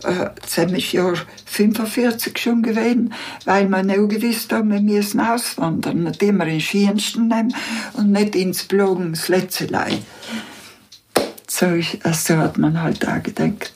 Äh, 0.03 0.31
das 0.41 0.59
ist 0.59 0.93
Jahr 0.93 1.15
45 1.47 2.37
schon 2.39 2.63
gewesen, 2.63 3.13
weil 3.45 3.69
wir 3.69 3.83
nicht 3.83 4.09
gewusst 4.09 4.53
haben, 4.53 4.73
wir 4.73 4.81
müssen 4.81 5.21
auswandern, 5.21 6.05
nicht 6.05 6.23
immer 6.23 6.47
in 6.47 6.61
Schiensten 6.61 7.29
nehmen 7.29 7.55
und 7.95 8.11
nicht 8.13 8.35
ins 8.35 8.65
Blogen, 8.65 9.13
das 9.13 9.29
Letzelei. 9.29 9.99
So, 11.47 11.67
ist, 11.67 11.99
also 12.03 12.39
hat 12.39 12.59
man 12.59 12.81
halt 12.81 13.07
auch 13.07 13.23
gedacht. 13.23 13.73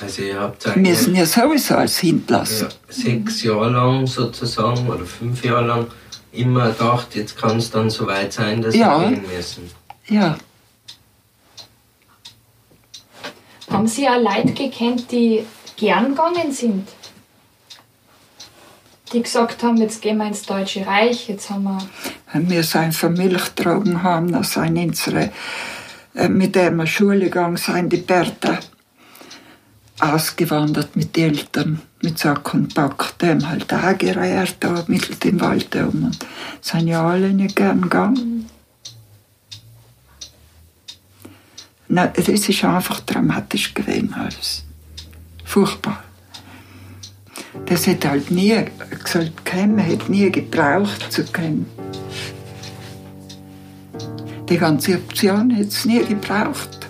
Also 0.00 0.22
ihr 0.22 0.38
habt 0.38 0.64
wir 0.64 0.76
müssen 0.76 1.16
ja 1.16 1.26
sowieso 1.26 1.74
als 1.74 1.98
hinterlassen. 1.98 2.68
Ja, 2.70 2.92
sechs 2.92 3.42
Jahre 3.42 3.70
lang 3.70 4.06
sozusagen 4.06 4.88
oder 4.88 5.04
fünf 5.04 5.44
Jahre 5.44 5.66
lang 5.66 5.86
immer 6.32 6.70
gedacht, 6.70 7.14
jetzt 7.14 7.36
kann 7.36 7.58
es 7.58 7.70
dann 7.70 7.90
so 7.90 8.06
weit 8.06 8.32
sein, 8.32 8.62
dass 8.62 8.74
ja. 8.74 9.00
wir 9.00 9.08
gehen 9.08 9.24
müssen. 9.34 9.70
Ja. 10.08 10.36
Haben 13.70 13.86
Sie 13.86 14.08
auch 14.08 14.20
Leute 14.20 14.52
gekannt, 14.52 15.10
die 15.10 15.44
gern 15.76 16.10
gegangen 16.10 16.52
sind? 16.52 16.88
Die 19.12 19.22
gesagt 19.22 19.62
haben, 19.62 19.78
jetzt 19.78 20.02
gehen 20.02 20.18
wir 20.18 20.26
ins 20.26 20.42
Deutsche 20.42 20.86
Reich, 20.86 21.28
jetzt 21.28 21.48
haben 21.48 21.64
wir... 21.64 21.78
Wenn 22.32 22.50
wir 22.50 22.62
sein 22.62 22.92
für 22.92 23.08
Milchtragen 23.08 24.02
haben, 24.02 24.32
das 24.32 24.52
sind 24.52 24.76
unsere, 24.76 25.30
äh, 26.14 26.28
mit 26.28 26.54
der 26.54 26.70
wir 26.72 26.86
Schule 26.86 27.24
gegangen 27.24 27.56
sind, 27.56 27.90
die 27.90 27.98
Bertha 27.98 28.58
ausgewandert 29.98 30.94
mit 30.94 31.16
den 31.16 31.30
Eltern, 31.34 31.80
mit 32.02 32.18
so 32.18 32.28
einem 32.28 32.42
Kontakt 32.42 33.22
haben 33.22 33.48
halt 33.48 33.72
angereiert, 33.72 34.56
da 34.60 34.84
mittel 34.86 35.16
im 35.28 35.40
Wald 35.40 35.74
herum. 35.74 36.04
Und 36.04 36.18
das 36.60 36.74
haben 36.74 36.86
ja 36.86 37.06
alle 37.06 37.30
nicht 37.30 37.56
gern 37.56 37.82
gegangen. 37.82 38.48
Nein, 41.88 42.10
das 42.14 42.28
ist 42.28 42.64
einfach 42.64 43.00
dramatisch 43.00 43.74
gewesen 43.74 44.14
alles. 44.14 44.64
Furchtbar. 45.44 46.04
Das 47.66 47.86
hätte 47.86 48.10
halt 48.10 48.30
nie 48.30 48.64
gesagt, 49.02 49.54
man 49.54 49.86
hat 49.86 50.08
nie 50.08 50.30
gebraucht 50.30 51.10
zu 51.10 51.24
kommen. 51.24 51.66
Die 54.48 54.58
ganze 54.58 54.94
Option 54.94 55.50
hätte 55.50 55.68
es 55.68 55.84
nie 55.84 56.04
gebraucht. 56.04 56.87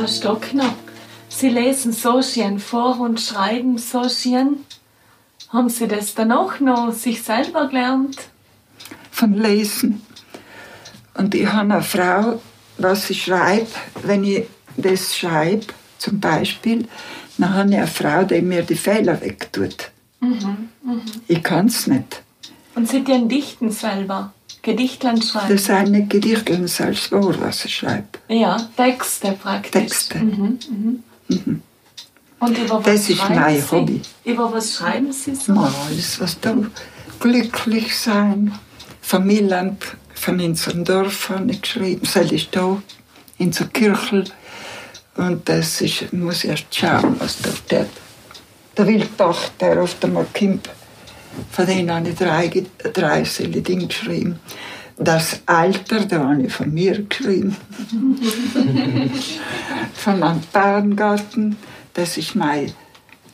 Frau 0.00 0.06
Stockner, 0.06 0.74
Sie 1.28 1.50
lesen 1.50 1.92
so 1.92 2.22
schön 2.22 2.58
vor 2.58 3.00
und 3.00 3.20
schreiben 3.20 3.76
so 3.76 4.08
schön. 4.08 4.64
Haben 5.50 5.68
Sie 5.68 5.86
das 5.86 6.14
dann 6.14 6.32
auch 6.32 6.58
noch 6.58 6.90
sich 6.90 7.22
selber 7.22 7.68
gelernt? 7.68 8.16
Von 9.10 9.34
Lesen. 9.34 10.00
Und 11.12 11.34
ich 11.34 11.46
habe 11.46 11.74
eine 11.74 11.82
Frau, 11.82 12.40
was 12.78 13.10
ich 13.10 13.24
schreibe, 13.24 13.66
wenn 14.02 14.24
ich 14.24 14.46
das 14.78 15.18
schreibe, 15.18 15.66
zum 15.98 16.18
Beispiel, 16.18 16.88
dann 17.36 17.52
habe 17.52 17.68
ich 17.68 17.76
eine 17.76 17.86
Frau, 17.86 18.24
die 18.24 18.40
mir 18.40 18.62
die 18.62 18.76
Fehler 18.76 19.20
wegtut. 19.20 19.90
Mhm, 20.20 20.70
mh. 20.82 21.02
Ich 21.28 21.42
kann 21.42 21.66
es 21.66 21.86
nicht. 21.86 22.22
Und 22.74 22.88
Sie 22.88 23.04
den 23.04 23.28
Dichten 23.28 23.70
selber? 23.70 24.32
Gedichtlein 24.62 25.22
schreiben? 25.22 25.56
Das 25.56 25.64
sind 25.64 25.90
nicht 25.90 26.10
Gedichtlein 26.10 26.66
selbst 26.68 27.12
wahr, 27.12 27.34
was 27.40 27.64
ich 27.64 27.76
schreibe. 27.76 28.06
Ja, 28.28 28.68
Texte 28.76 29.32
praktisch. 29.32 29.70
Texte. 29.70 30.18
Mhm, 30.18 30.58
mhm. 30.68 31.02
Mhm. 31.28 31.62
Und 32.40 32.58
über 32.58 32.78
was 32.78 32.84
das 32.84 33.10
ist 33.10 33.28
mein 33.28 33.60
Sie? 33.60 33.70
Hobby. 33.70 34.02
Über 34.24 34.52
was 34.52 34.74
schreiben 34.74 35.12
Sie 35.12 35.34
so? 35.34 35.52
Mal 35.52 35.72
alles, 35.86 36.20
was 36.20 36.40
da 36.40 36.56
glücklich 37.18 37.96
sein. 37.96 38.52
Familie 39.02 39.76
von 40.14 40.40
unserem 40.40 40.84
Dorf 40.84 41.28
habe 41.28 41.50
ich 41.50 41.62
geschrieben. 41.62 42.00
Das 42.02 42.30
ist 42.30 42.48
da, 42.52 42.80
in 43.38 43.50
der 43.50 43.66
Kirche. 43.66 44.24
Und 45.16 45.48
das 45.48 45.80
ist, 45.80 46.02
ich 46.02 46.12
muss 46.12 46.44
erst 46.44 46.74
schauen, 46.74 47.16
was 47.18 47.38
da 47.42 47.50
steht. 47.50 47.90
Der 48.76 48.86
Wildbach, 48.86 49.50
der 49.60 49.82
oft 49.82 50.02
einmal 50.04 50.26
kommt, 50.32 50.68
von 51.50 51.66
denen 51.66 51.90
habe 51.90 52.08
ich 52.08 52.16
drei, 52.16 52.50
drei 52.92 53.22
Dinge 53.22 53.86
geschrieben. 53.86 54.38
Das 55.02 55.40
Alter, 55.46 56.04
da 56.04 56.28
habe 56.28 56.42
ich 56.42 56.52
von 56.52 56.74
mir 56.74 57.02
geschrieben. 57.02 57.56
von 59.94 60.18
meinem 60.18 60.42
Bauerngarten, 60.52 61.56
das 61.94 62.18
ist 62.18 62.34
mein 62.34 62.70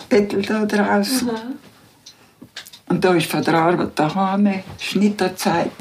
Bettel 0.08 0.42
da 0.42 0.64
draußen. 0.64 1.26
Mhm. 1.26 1.58
Und 2.88 3.04
da 3.04 3.14
ist 3.14 3.26
von 3.26 3.42
der 3.42 3.54
Arbeit 3.54 3.98
daheim, 3.98 4.62
Schnitterzeit. 4.78 5.72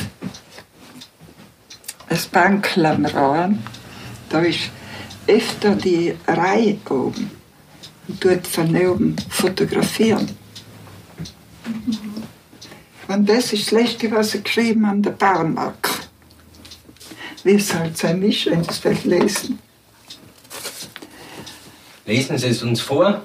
Das 2.09 2.25
Bankl 2.25 2.85
am 2.85 3.05
Rhein, 3.05 3.61
da 4.29 4.39
ist 4.39 4.71
öfter 5.27 5.75
die 5.75 6.15
Reihe 6.27 6.77
oben 6.89 7.29
und 8.07 8.21
tut 8.21 8.47
von 8.47 8.75
oben 8.75 9.15
fotografieren. 9.29 10.29
Mhm. 11.67 11.99
Und 13.07 13.29
das 13.29 13.53
ist 13.53 13.71
das 13.71 13.71
Letzte, 13.71 14.11
was 14.11 14.33
ich 14.33 14.43
geschrieben 14.43 14.85
an 14.85 15.01
der 15.01 15.11
Bauernmarkt. 15.11 16.09
Wie 17.43 17.53
es 17.53 17.73
halt 17.73 17.97
sein 17.97 18.21
ist, 18.23 18.45
wenn 18.47 18.63
Sie 18.63 18.69
es 18.69 18.77
vielleicht 18.79 19.05
lesen. 19.05 19.59
Lesen 22.05 22.37
Sie 22.37 22.47
es 22.47 22.63
uns 22.63 22.81
vor? 22.81 23.23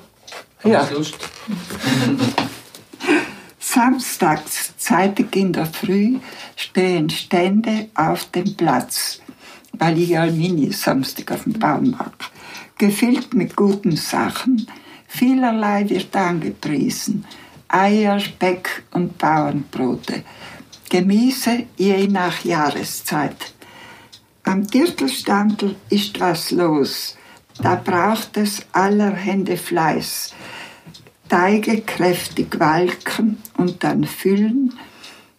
Haben 0.63 0.71
ja. 0.71 0.89
Lust? 0.91 1.17
Samstags, 3.59 4.77
zeitig 4.77 5.37
in 5.37 5.53
der 5.53 5.67
Früh, 5.67 6.19
stehen 6.57 7.09
Stände 7.09 7.89
auf 7.95 8.25
dem 8.33 8.57
Platz, 8.57 9.21
weil 9.73 9.99
ich 9.99 10.19
Almini 10.19 10.73
Samstag 10.73 11.31
auf 11.33 11.45
dem 11.45 11.53
Baumarkt. 11.53 12.31
Gefüllt 12.79 13.33
mit 13.33 13.55
guten 13.55 13.97
Sachen, 13.97 14.67
vielerlei 15.07 15.89
wird 15.89 16.15
angepriesen. 16.17 17.25
Eier, 17.73 18.19
Speck 18.19 18.83
und 18.91 19.17
Bauernbrote. 19.17 20.25
Gemüse 20.89 21.67
je 21.77 22.09
nach 22.09 22.45
Jahreszeit. 22.45 23.55
Am 24.43 24.67
Dirtelstandel 24.67 25.77
ist 25.89 26.19
was 26.19 26.51
los. 26.51 27.17
Da 27.63 27.77
braucht 27.77 28.37
es 28.37 28.63
allerhände 28.73 29.57
Fleiß. 29.57 30.35
Teige 31.29 31.83
kräftig 31.83 32.59
walken 32.59 33.39
und 33.57 33.85
dann 33.85 34.03
füllen 34.03 34.75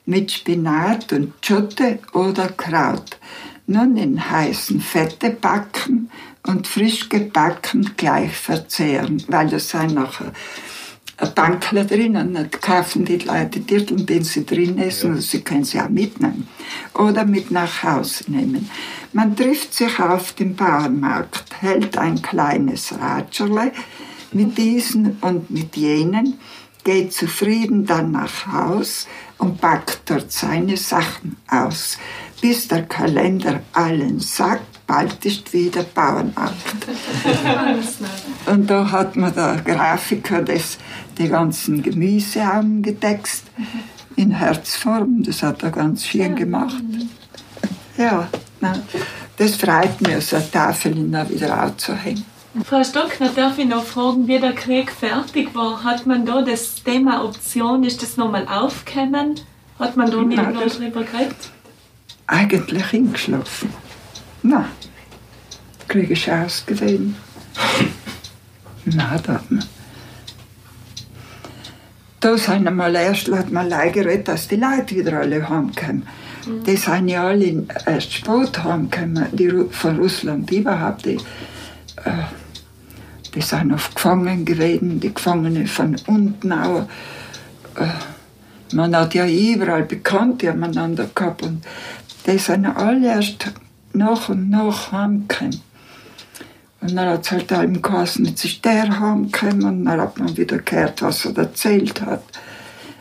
mit 0.06 0.32
Spinat 0.32 1.12
und 1.12 1.34
Schotte 1.42 2.00
oder 2.14 2.48
Kraut. 2.50 3.18
Nun 3.68 3.98
in 3.98 4.30
heißen 4.32 4.80
Fette 4.80 5.32
backen 5.32 6.10
und 6.48 6.66
frisch 6.66 7.10
gebacken 7.10 7.92
gleich 7.98 8.36
verzehren, 8.36 9.22
weil 9.28 9.50
das 9.50 9.70
sind 9.70 9.94
nachher 9.96 10.32
ein 11.22 11.34
Bankler 11.34 11.86
drinnen. 11.86 12.34
Dann 12.34 12.52
kaufen 12.52 13.06
die 13.06 13.18
Leute 13.18 13.60
Dirteln, 13.60 14.06
den 14.06 14.24
sie 14.24 14.46
drin 14.46 14.78
essen, 14.78 15.16
ja. 15.16 15.22
sie 15.22 15.42
können 15.42 15.64
sie 15.64 15.80
auch 15.80 15.90
mitnehmen. 15.90 16.48
Oder 16.94 17.26
mit 17.26 17.52
nach 17.52 17.84
Hause 17.84 18.26
nehmen. 18.28 18.70
Man 19.14 19.36
trifft 19.36 19.74
sich 19.74 20.00
auf 20.00 20.34
dem 20.34 20.56
Bauernmarkt, 20.56 21.62
hält 21.62 21.98
ein 21.98 22.22
kleines 22.22 22.94
Ratscherle 22.98 23.72
mit 24.32 24.58
diesen 24.58 25.18
und 25.22 25.52
mit 25.52 25.76
jenen, 25.76 26.40
geht 26.84 27.14
zufrieden 27.14 27.86
dann 27.86 28.12
nach 28.12 28.48
Haus 28.48 29.08
und 29.38 29.60
packt 29.60 30.10
dort 30.10 30.32
seine 30.32 30.78
Sachen 30.78 31.38
aus, 31.48 31.98
bis 32.42 32.68
der 32.68 32.84
Kalender 32.84 33.62
allen 33.74 34.20
sagt, 34.20 34.71
bald 34.88 35.24
ist 35.26 35.52
wieder 35.54 35.84
Bauernmarkt. 35.84 36.56
und 38.46 38.70
da 38.70 38.92
hat 38.92 39.16
man 39.16 39.34
der 39.34 39.62
Grafiker 39.64 40.42
das 40.42 40.78
die 41.18 41.28
ganzen 41.28 41.84
Gemüse 41.84 42.46
haben 42.46 42.82
getext 42.82 43.46
in 44.16 44.32
Herzform. 44.32 45.24
Das 45.24 45.44
hat 45.44 45.64
er 45.64 45.72
ganz 45.72 46.06
schön 46.06 46.36
gemacht. 46.36 46.84
Ja, 47.98 48.28
das 49.38 49.56
freut 49.56 50.02
mich, 50.02 50.26
so 50.26 50.38
eine 50.38 50.52
Tafel 50.52 50.96
wieder 50.96 51.64
aufzuhängen. 51.64 52.26
Frau 52.66 52.84
Stockner, 52.84 53.30
darf 53.30 53.58
ich 53.58 53.66
noch 53.66 53.84
fragen, 53.86 54.28
wie 54.28 54.38
der 54.38 54.54
Krieg 54.54 54.92
fertig 54.92 55.56
war? 55.56 55.84
Hat 55.84 56.06
man 56.06 56.26
da 56.26 56.42
das 56.42 56.84
Thema 56.84 57.24
Option, 57.24 57.84
ist 57.84 58.02
das 58.02 58.18
nochmal 58.18 58.46
aufgekommen? 58.48 59.40
Hat 59.80 59.96
man 59.96 60.12
da 60.12 60.22
nicht 60.22 60.38
noch 60.38 60.68
drüber 60.68 61.04
geredet? 61.04 61.50
Eigentlich 62.28 62.86
hingeschlafen. 62.88 63.70
Nein, 64.44 64.66
Krieg 65.88 66.10
ist 66.10 66.30
ausgewählt. 66.30 67.14
Nein, 68.86 69.20
da 69.24 69.34
hat 69.34 69.52
man 69.52 69.64
da 72.22 72.38
sind 72.38 72.68
einmal 72.68 72.96
erst 72.96 73.32
hat 73.32 73.52
man 73.52 73.70
geredet, 73.70 74.28
dass 74.28 74.48
die 74.48 74.56
Leute 74.56 74.96
wieder 74.96 75.20
alle 75.20 75.50
heimkommen. 75.50 76.04
Mhm. 76.46 76.64
Die 76.64 76.78
sind 76.78 77.08
ja 77.10 77.28
alle 77.28 77.66
erst 77.86 78.14
spät 78.14 78.64
heimgekommen, 78.64 79.26
die 79.34 79.52
von 79.72 79.98
Russland 79.98 80.50
überhaupt. 80.52 81.06
Die, 81.06 81.16
äh, 81.16 82.26
die 83.34 83.42
sind 83.42 83.74
oft 83.74 83.96
gefangen 83.96 84.46
gewesen, 84.46 85.00
die 85.00 85.14
Gefangenen 85.14 85.66
von 85.66 85.96
unten 86.06 86.52
auch. 86.54 86.88
Äh, 87.76 88.76
man 88.76 88.96
hat 88.96 89.16
ja 89.16 89.26
überall 89.28 89.84
Bekannte 89.84 90.54
miteinander 90.54 91.10
gehabt 91.14 91.42
und 91.42 91.66
die 92.28 92.38
sind 92.38 92.68
alle 92.68 93.08
erst 93.08 93.52
nach 93.96 94.30
und 94.30 94.50
nach 94.50 94.92
heimgekommen. 94.92 95.62
Und 96.82 96.96
dann 96.96 97.10
hat 97.10 97.26
es 97.26 97.32
halt 97.32 97.52
allem 97.52 97.82
geheißen, 97.82 98.26
jetzt 98.26 98.44
ist 98.44 98.66
der 98.66 99.00
heimgekommen 99.00 99.64
und 99.64 99.86
dann 99.86 100.02
hat 100.02 100.18
man 100.18 100.36
wieder 100.36 100.58
gehört, 100.58 101.02
was 101.02 101.26
er 101.26 101.38
erzählt 101.38 102.02
hat. 102.02 102.24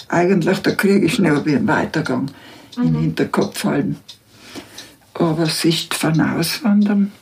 Eigentlich, 0.08 0.58
der 0.60 0.76
Krieg 0.76 1.02
ist 1.02 1.18
nicht 1.18 1.46
wie 1.46 1.56
ein 1.56 1.66
Weitergang 1.66 2.30
mhm. 2.76 2.82
den 2.82 3.00
Hinterkopf 3.00 3.58
fallen. 3.58 3.98
Aber 5.14 5.46
Sicht 5.46 5.94
von 5.94 6.20
Auswandern 6.20 7.12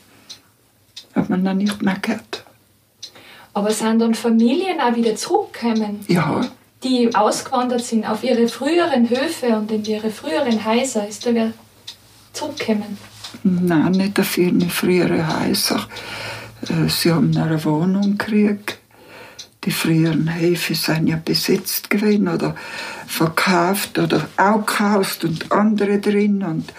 hat 1.15 1.29
man 1.29 1.43
dann 1.43 1.57
nicht 1.57 1.81
mehr 1.81 1.97
gehört. 2.01 2.43
Aber 3.53 3.71
sind 3.71 3.99
dann 3.99 4.13
Familien 4.13 4.79
auch 4.79 4.95
wieder 4.95 5.15
zurückgekommen? 5.15 5.99
Ja. 6.07 6.41
Die 6.83 7.13
ausgewandert 7.13 7.83
sind 7.83 8.09
auf 8.09 8.23
ihre 8.23 8.47
früheren 8.47 9.09
Höfe 9.09 9.47
und 9.57 9.71
in 9.71 9.83
ihre 9.83 10.09
früheren 10.09 10.63
Häuser. 10.63 11.07
Ist 11.07 11.25
da 11.25 11.33
wer 11.33 11.51
zurückgekommen? 12.31 12.97
Nein, 13.43 13.91
nicht 13.91 14.19
auf 14.19 14.37
ihre 14.37 14.69
früheren 14.69 15.41
Häuser. 15.41 15.87
Äh, 16.63 16.89
sie 16.89 17.11
haben 17.11 17.35
eine 17.37 17.63
Wohnung 17.63 18.17
gekriegt. 18.17 18.79
Die 19.65 19.71
früheren 19.71 20.33
Höfe 20.39 20.73
sind 20.73 21.07
ja 21.07 21.19
besetzt 21.23 21.89
gewesen 21.89 22.27
oder 22.29 22.55
verkauft 23.07 23.99
oder 23.99 24.27
auch 24.37 24.65
gekauft 24.65 25.25
und 25.25 25.51
andere 25.51 25.99
drin. 25.99 26.43
Und 26.43 26.73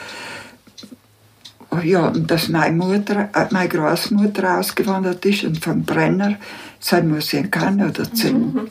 ja, 1.84 2.09
und 2.09 2.30
dass 2.30 2.48
meine 2.48 2.76
Mutter, 2.76 3.28
äh, 3.34 3.46
meine 3.51 3.68
Großmutter 3.68 4.59
ausgewandert 4.59 5.24
ist 5.24 5.44
und 5.44 5.62
vom 5.62 5.84
Brenner, 5.84 6.36
das 6.80 7.03
muss 7.03 7.32
oder 7.32 8.01
erzählen. 8.01 8.53
Mhm. 8.55 8.68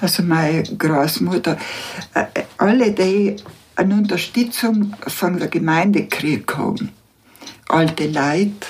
Also 0.00 0.22
meine 0.24 0.62
Großmutter, 0.64 1.56
äh, 2.14 2.24
alle 2.58 2.90
die 2.92 3.36
eine 3.76 3.94
Unterstützung 3.94 4.94
von 5.06 5.38
der 5.38 5.48
Gemeinde 5.48 6.06
haben, 6.56 6.90
alte 7.68 8.06
Leute, 8.06 8.66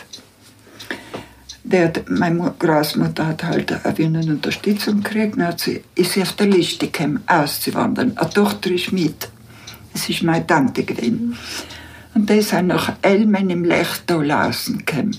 der, 1.64 1.92
meine 2.08 2.54
Großmutter 2.58 3.26
hat 3.26 3.44
halt 3.44 3.86
eine 3.86 4.20
Unterstützung 4.20 5.02
gekriegt, 5.02 5.38
dann 5.38 5.56
sie, 5.56 5.82
ist 5.94 6.12
sie 6.12 6.22
auf 6.22 6.32
der 6.32 6.46
Liste 6.46 6.88
gekommen, 6.88 7.22
auszuwandern. 7.26 8.16
Eine 8.16 8.30
Tochter 8.30 8.70
ist 8.70 8.92
mit. 8.92 9.28
Das 9.92 10.08
ist 10.08 10.22
meine 10.22 10.46
Tante 10.46 10.82
gewesen. 10.82 11.36
Und 12.14 12.28
die 12.28 12.42
sind 12.42 12.66
nach 12.66 12.94
Elmen 13.02 13.50
im 13.50 13.64
Lechtal 13.64 14.30
rausgekommen. 14.30 15.16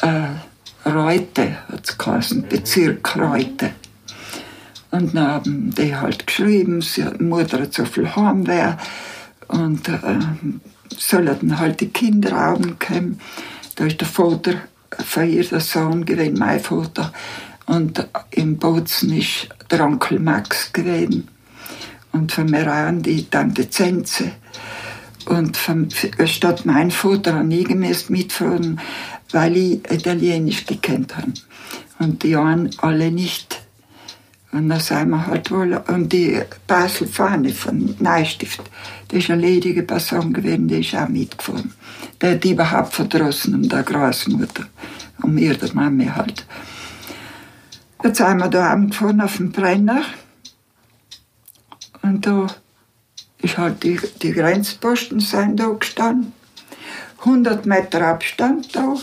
Äh, 0.00 0.88
Reute 0.88 1.58
hat 1.68 1.88
es 1.88 1.98
geheißen, 1.98 2.48
Bezirk 2.48 3.16
Reute. 3.16 3.70
Und 4.92 5.14
dann 5.14 5.26
haben 5.26 5.74
die 5.74 5.96
halt 5.96 6.26
geschrieben, 6.26 6.82
sie, 6.82 7.04
die 7.18 7.24
Mutter 7.24 7.62
hat 7.62 7.72
so 7.72 7.86
viel 7.86 8.14
Heimweh 8.14 8.74
und 9.48 9.88
äh, 9.88 10.18
sollten 10.96 11.58
halt 11.58 11.80
die 11.80 11.88
Kinder 11.88 12.32
haben 12.32 12.78
kommen. 12.78 13.18
Da 13.74 13.86
ist 13.86 14.02
der 14.02 14.08
Vater 14.08 14.54
von 14.98 15.28
ihr 15.28 15.44
der 15.44 15.60
Sohn 15.60 16.04
gewesen, 16.04 16.38
mein 16.38 16.60
Vater. 16.60 17.10
Und 17.64 18.06
im 18.32 18.58
Bozen 18.58 19.16
ist 19.16 19.48
der 19.70 19.82
Onkel 19.82 20.18
Max 20.18 20.70
gewesen. 20.74 21.26
Und 22.12 22.30
von 22.30 22.46
mir 22.46 22.70
an 22.70 23.02
die 23.02 23.28
Tante 23.30 23.70
Zenze. 23.70 24.32
Und 25.24 25.56
von, 25.56 25.88
statt 26.26 26.66
mein 26.66 26.90
Vater 26.90 27.36
habe 27.36 27.54
ich 27.54 27.68
mitfahren, 28.10 28.78
weil 29.30 29.56
ich 29.56 29.90
Italienisch 29.90 30.66
gekannt 30.66 31.16
habe. 31.16 31.32
Und 31.98 32.22
die 32.22 32.36
anderen 32.36 32.78
alle 32.80 33.10
nicht. 33.10 33.61
Und 34.52 34.68
dann 34.68 34.80
sind 34.80 35.08
wir 35.08 35.26
halt 35.26 35.50
wohl, 35.50 35.82
und 35.88 36.12
die 36.12 36.38
Basel-Fahne 36.66 37.54
von 37.54 37.96
Neustift, 37.98 38.60
das 39.08 39.20
ist 39.20 39.30
eine 39.30 39.40
ledige 39.40 39.82
Person 39.82 40.32
gewesen, 40.34 40.68
die 40.68 40.80
ist 40.80 40.94
auch 40.94 41.08
mitgefahren. 41.08 41.72
Der 42.20 42.32
hat 42.32 42.44
überhaupt 42.44 42.92
verdrossen 42.92 43.54
um 43.54 43.68
der 43.68 43.82
Großmutter, 43.82 44.66
um 45.22 45.38
ihre 45.38 45.72
Mami 45.72 46.06
halt. 46.06 46.44
Jetzt 48.04 48.18
sind 48.18 48.38
wir 48.38 48.48
da 48.48 48.70
angefahren 48.70 49.22
auf 49.22 49.38
dem 49.38 49.52
Brenner. 49.52 50.02
Und 52.02 52.26
da 52.26 52.46
ist 53.38 53.56
halt 53.56 53.82
die, 53.82 53.98
die 54.20 54.32
Grenzposten 54.32 55.20
sind 55.20 55.60
da 55.60 55.68
gestanden. 55.68 56.32
100 57.20 57.64
Meter 57.64 58.06
Abstand 58.06 58.74
da. 58.76 58.96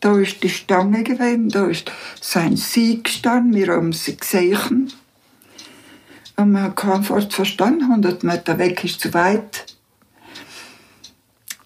Da 0.00 0.18
ist 0.18 0.42
die 0.42 0.50
Stange 0.50 1.02
gewesen, 1.02 1.48
da 1.48 1.66
ist 1.66 1.90
sein 2.20 2.56
Sieg 2.56 3.04
gestanden, 3.04 3.54
wir 3.54 3.68
haben 3.68 3.92
sie 3.92 4.16
gesehen. 4.16 4.92
Und 6.36 6.52
man 6.52 6.74
hat 6.76 7.08
Wort 7.08 7.32
verstanden, 7.32 7.84
100 7.84 8.22
Meter 8.22 8.58
weg 8.58 8.84
ist 8.84 9.00
zu 9.00 9.14
weit. 9.14 9.76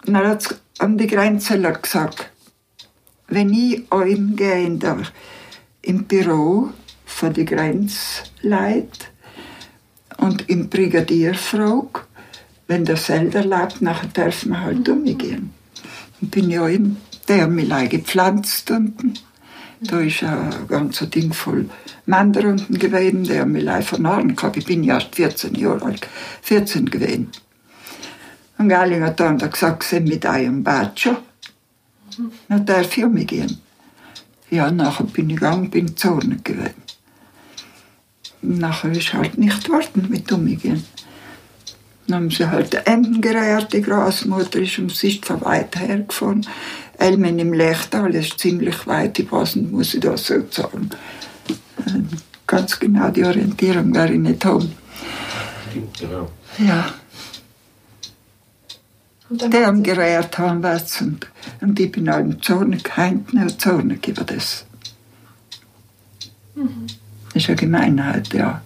Und 0.07 0.13
dann 0.13 0.27
hat 0.27 0.59
an 0.79 0.97
die 0.97 1.07
Grenzeller 1.07 1.73
gesagt, 1.73 2.31
wenn 3.27 3.53
ich 3.53 3.91
euch 3.91 4.17
gehe 4.35 4.79
im 5.81 6.03
Büro 6.05 6.69
von 7.05 7.33
die 7.33 7.45
Grenzleute 7.45 8.87
und 10.17 10.49
im 10.49 10.69
Brigadier 10.69 11.33
frage, 11.33 12.01
wenn 12.67 12.85
der 12.85 12.97
Selder 12.97 13.43
lebt, 13.43 13.81
nachher 13.81 14.07
dürfen 14.07 14.51
wir 14.51 14.61
halt 14.61 14.87
umgehen. 14.87 15.53
Und 16.21 16.31
bin 16.31 16.49
ich 16.49 16.59
auch 16.59 16.67
der 17.27 17.43
hat 17.43 17.51
mich 17.51 17.89
gepflanzt 17.89 18.71
unten. 18.71 19.13
Da 19.81 19.99
ist 19.99 20.23
ein 20.23 20.67
ganzer 20.67 21.07
Ding 21.07 21.33
voll 21.33 21.67
Männer 22.05 22.45
unten 22.45 22.77
gewesen, 22.77 23.23
der 23.23 23.41
hat 23.41 23.47
mich 23.47 23.85
vernarren 23.85 24.35
gehabt. 24.35 24.57
Ich 24.57 24.65
bin 24.65 24.83
ja 24.83 24.95
erst 24.95 25.15
14 25.15 25.55
Jahre 25.55 25.85
alt, 25.85 26.07
14 26.43 26.89
gewesen. 26.89 27.29
Und 28.57 28.69
Galling 28.69 29.03
hat 29.03 29.19
dann 29.19 29.39
gesagt, 29.39 29.83
sie 29.83 29.99
mit 30.01 30.23
einem 30.25 30.63
Batscher. 30.63 31.21
Dann 32.47 32.65
darf 32.65 32.95
ich 32.95 33.03
umgehen. 33.03 33.57
Ja, 34.51 34.69
nachher 34.69 35.05
bin 35.05 35.29
ich 35.29 35.37
gegangen, 35.37 35.71
bin 35.71 35.97
zornig 35.97 36.43
gewesen. 36.43 36.75
Nachher 38.43 38.91
ist 38.91 39.13
halt 39.13 39.37
nicht 39.37 39.69
warten 39.69 40.07
mit 40.09 40.31
umgehen. 40.31 40.83
Dann 42.07 42.23
haben 42.23 42.31
sie 42.31 42.47
halt 42.47 42.73
Enden 42.85 43.21
gereiert, 43.21 43.73
die 43.73 43.81
Großmutter 43.81 44.59
ist 44.59 44.77
um 44.79 44.89
sich 44.89 45.21
von 45.23 45.41
weit 45.41 45.75
hergefahren. 45.79 46.45
Elmen 47.01 47.39
im 47.39 47.53
Lechtal 47.53 48.13
ist 48.13 48.39
ziemlich 48.39 48.85
weit, 48.85 49.17
ich 49.19 49.31
weiß 49.31 49.55
nicht, 49.57 49.71
muss 49.71 49.93
ich 49.93 50.01
das 50.01 50.25
so 50.27 50.35
sagen. 50.49 50.89
Ähm, 51.87 52.07
ganz 52.45 52.79
genau 52.79 53.09
die 53.09 53.25
Orientierung 53.25 53.93
werde 53.95 54.13
ich 54.13 54.19
nicht 54.19 54.45
haben. 54.45 54.71
Genau. 55.99 56.29
Ja. 56.57 56.93
Die 59.29 59.65
haben 59.65 59.81
gereiert 59.81 60.37
haben 60.37 60.61
was 60.61 61.01
und, 61.01 61.25
und 61.61 61.79
ich 61.79 61.91
bin 61.91 62.09
allem 62.09 62.41
zornig, 62.41 62.93
hinten 62.93 63.41
und 63.41 63.61
zornig 63.61 64.07
über 64.07 64.25
das. 64.25 64.65
Mhm. 66.55 66.87
Das 67.33 67.43
ist 67.43 67.49
eine 67.49 67.55
Gemeinheit, 67.55 68.33
ja. 68.33 68.61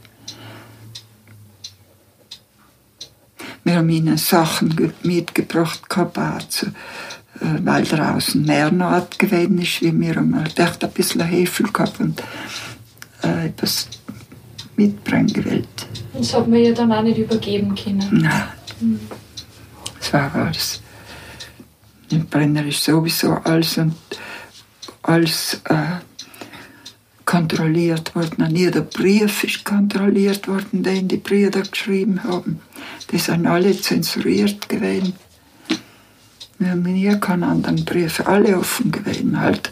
Wir 3.64 3.78
haben 3.78 3.90
ihnen 3.90 4.18
Sachen 4.18 4.94
mitgebracht, 5.04 5.90
gehabt, 5.90 6.64
äh, 6.64 6.72
weil 7.40 7.84
draußen 7.84 8.44
mehr 8.46 8.72
Naht 8.72 9.20
gewesen 9.20 9.58
ist, 9.60 9.82
wie 9.82 10.00
wir 10.00 10.16
haben 10.16 10.34
echt 10.56 10.84
ein 10.84 10.92
bisschen 10.92 11.26
Hefe 11.26 11.64
gehabt 11.64 12.00
und 12.00 12.22
äh, 13.24 13.48
etwas 13.48 13.88
mitbringen 14.78 15.28
gewollt. 15.28 15.88
Das 16.14 16.34
hat 16.34 16.48
man 16.48 16.60
ja 16.60 16.72
dann 16.72 16.92
auch 16.92 17.04
nicht 17.04 17.18
übergeben 17.18 17.76
können. 17.76 18.08
Nein. 18.12 18.44
Mhm. 18.80 19.00
Das 20.00 20.14
war 20.14 20.34
alles. 20.36 20.82
Im 22.10 22.26
Brenner 22.28 22.66
ist 22.66 22.84
sowieso 22.84 23.34
alles 23.34 23.78
und 23.78 23.96
alles 25.02 25.62
äh, 25.66 26.00
kontrolliert 27.26 28.16
worden. 28.16 28.44
An 28.44 28.56
jeder 28.56 28.82
Brief 28.82 29.44
ist 29.44 29.66
kontrolliert 29.66 30.48
worden, 30.48 30.84
den 30.84 31.08
die 31.08 31.18
Brüder 31.18 31.62
geschrieben 31.62 32.24
haben. 32.24 32.62
Die 33.12 33.18
sind 33.18 33.48
alle 33.48 33.80
zensuriert 33.80 34.70
gewesen. 34.70 35.14
Wir 36.58 36.72
haben 36.72 36.84
nie 36.84 37.20
keinen 37.20 37.43
anderen 37.43 37.84
Brief, 37.84 38.22
alle 38.26 38.58
offen 38.58 38.91
gewesen, 38.91 39.39
halt 39.39 39.72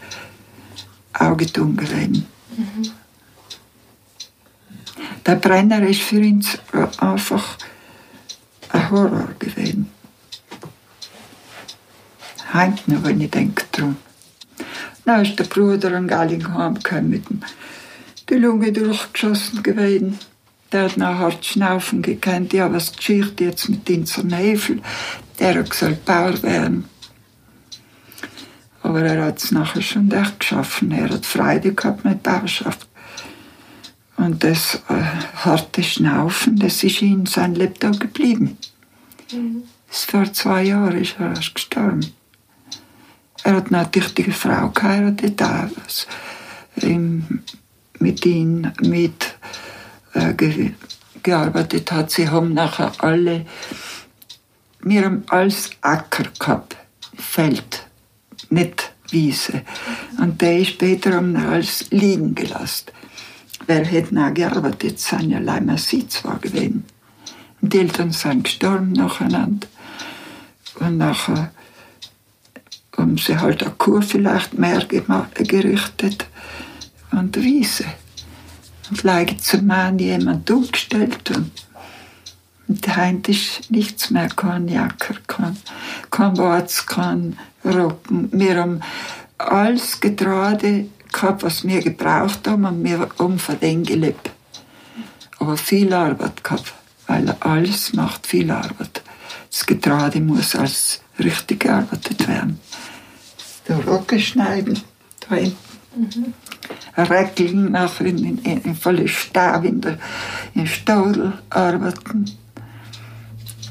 Augentung 1.14 1.76
gewesen. 1.76 2.26
Mhm. 2.58 2.92
Der 5.26 5.36
Brenner 5.36 5.88
ist 5.88 6.02
für 6.02 6.20
uns 6.20 6.60
einfach 6.98 7.58
ein 8.70 8.92
Horror 8.92 9.30
gewesen. 9.40 9.90
Heint 12.54 12.88
noch, 12.88 13.04
wenn 13.04 13.22
ich 13.22 13.32
denke 13.32 13.64
dran. 13.72 13.98
Dann 15.06 15.26
ist 15.26 15.40
der 15.40 15.46
Bruder 15.46 15.96
an 15.96 16.08
Gallingham 16.08 16.76
gekommen 16.76 17.10
mit 17.10 17.30
dem 17.30 17.42
die 18.30 18.36
Lunge 18.36 18.72
durchgeschossen 18.72 19.64
gewesen. 19.64 20.18
Der 20.74 20.86
hat 20.86 20.98
nachher 20.98 21.20
hart 21.20 21.46
Schnaufen 21.46 22.02
gekannt. 22.02 22.52
Ja, 22.52 22.74
was 22.74 22.96
geschieht 22.96 23.40
jetzt 23.40 23.70
mit 23.70 23.88
Inzer 23.90 24.24
Nevel? 24.24 24.82
Der 25.40 25.64
soll 25.72 25.94
Bauer 26.04 26.42
werden. 26.42 26.86
Aber 28.82 29.04
er 29.04 29.26
hat 29.26 29.38
es 29.38 29.52
nachher 29.52 29.84
schon 29.84 30.12
echt 30.12 30.40
geschaffen. 30.40 30.92
Er 30.92 31.10
hat 31.10 31.28
Freude 31.28 31.76
gehabt 31.76 32.04
mit 32.04 32.24
Bauerschaft. 32.24 32.88
Und 34.18 34.44
das 34.44 34.82
äh, 34.90 35.04
harte 35.36 35.84
Schnaufen, 35.84 36.58
das 36.58 36.84
ist 36.84 37.02
ihm 37.04 37.28
sein 37.28 37.54
Lebtag 37.54 38.00
geblieben. 38.00 38.58
Mhm. 39.32 39.64
Vor 39.88 40.34
zwei 40.34 40.64
Jahren 40.64 41.00
ist 41.00 41.16
er 41.20 41.36
erst 41.36 41.54
gestorben. 41.54 42.14
Er 43.44 43.58
hat 43.58 43.70
natürlich 43.70 44.14
die 44.16 44.32
Frau 44.32 44.70
geheiratet, 44.70 45.42
auch, 45.42 45.70
was 45.84 46.08
ihm, 46.78 47.44
mit 48.00 48.26
ihm 48.26 48.72
mit 48.82 49.36
äh, 50.14 50.34
ge, 50.34 50.72
gearbeitet 51.22 51.92
hat. 51.92 52.12
Sie 52.12 52.30
haben 52.30 52.54
nachher 52.54 52.92
alle 53.00 53.46
wir 54.86 55.06
haben 55.06 55.24
alles 55.30 55.72
Acker 55.80 56.26
gehabt, 56.38 56.76
Feld, 57.16 57.88
nicht 58.50 58.92
Wiese. 59.12 59.62
Und 60.20 60.42
der 60.42 60.60
ist 60.60 60.72
später 60.72 61.14
haben 61.14 61.38
alles 61.38 61.90
liegen 61.92 62.36
gelassen. 62.36 62.88
Wer 63.66 63.86
hätte 63.86 64.14
noch 64.14 64.34
gearbeitet, 64.34 65.00
sind 65.00 65.30
ja 65.30 65.40
leider 65.40 65.78
sie 65.78 66.06
zwar 66.10 66.38
gewesen. 66.40 66.84
Die 67.62 67.80
Eltern 67.80 68.12
sind 68.12 68.44
gestorben 68.44 68.92
nacheinander. 68.92 69.68
Und 70.82 70.98
nachher 70.98 71.54
haben 72.98 73.18
sie 73.18 73.38
halt 73.38 73.64
eine 73.64 73.72
Kur 73.78 74.02
vielleicht 74.02 74.56
mehr 74.56 74.86
gerichtet 75.34 76.26
und 77.12 77.38
Wiese. 77.42 77.86
Vielleicht 78.96 79.44
zum 79.44 79.68
Mann 79.68 80.00
jemand 80.00 80.50
umgestellt 80.50 81.32
und 81.32 81.52
und 82.66 82.96
heute 82.96 83.32
ist 83.32 83.70
nichts 83.70 84.10
mehr, 84.10 84.30
kein 84.30 84.70
Jacker, 84.70 85.16
kein, 85.28 85.58
kein 86.10 86.38
Watz, 86.38 86.86
kein 86.86 87.38
Rocken. 87.64 88.30
Wir 88.32 88.56
haben 88.56 88.82
alles 89.38 90.00
Getreide 90.00 90.86
gehabt, 91.12 91.44
was 91.44 91.68
wir 91.68 91.82
gebraucht 91.82 92.48
haben, 92.48 92.64
und 92.66 92.84
wir 92.84 93.10
haben 93.20 93.38
von 93.38 93.60
dem 93.60 93.84
gelebt. 93.84 94.32
aber 95.44 95.58
viel 95.58 95.94
Arbeit 95.94 96.44
gehabt, 96.44 96.74
weil 97.08 97.36
alles 97.42 97.94
macht 97.94 98.26
viel 98.28 98.50
Arbeit. 98.50 99.02
Das 99.52 99.66
Getreide 99.66 100.22
muss 100.22 100.56
als 100.56 101.02
richtig 101.20 101.62
gearbeitet 101.62 102.28
werden. 102.28 102.60
Der 103.68 103.78
Rocke 103.86 104.20
schneiden, 104.20 104.82
da 105.20 105.36
hinten. 105.36 105.63
Mhm. 105.96 106.34
Regeln 106.98 107.72
machen, 107.72 108.06
in, 108.06 108.40
in, 108.40 108.62
in 108.62 108.76
volle 108.76 109.08
Stab 109.08 109.64
in 109.66 109.82
der 109.82 109.98
in 110.54 110.68
Stadel 110.68 111.34
arbeiten, 111.50 112.26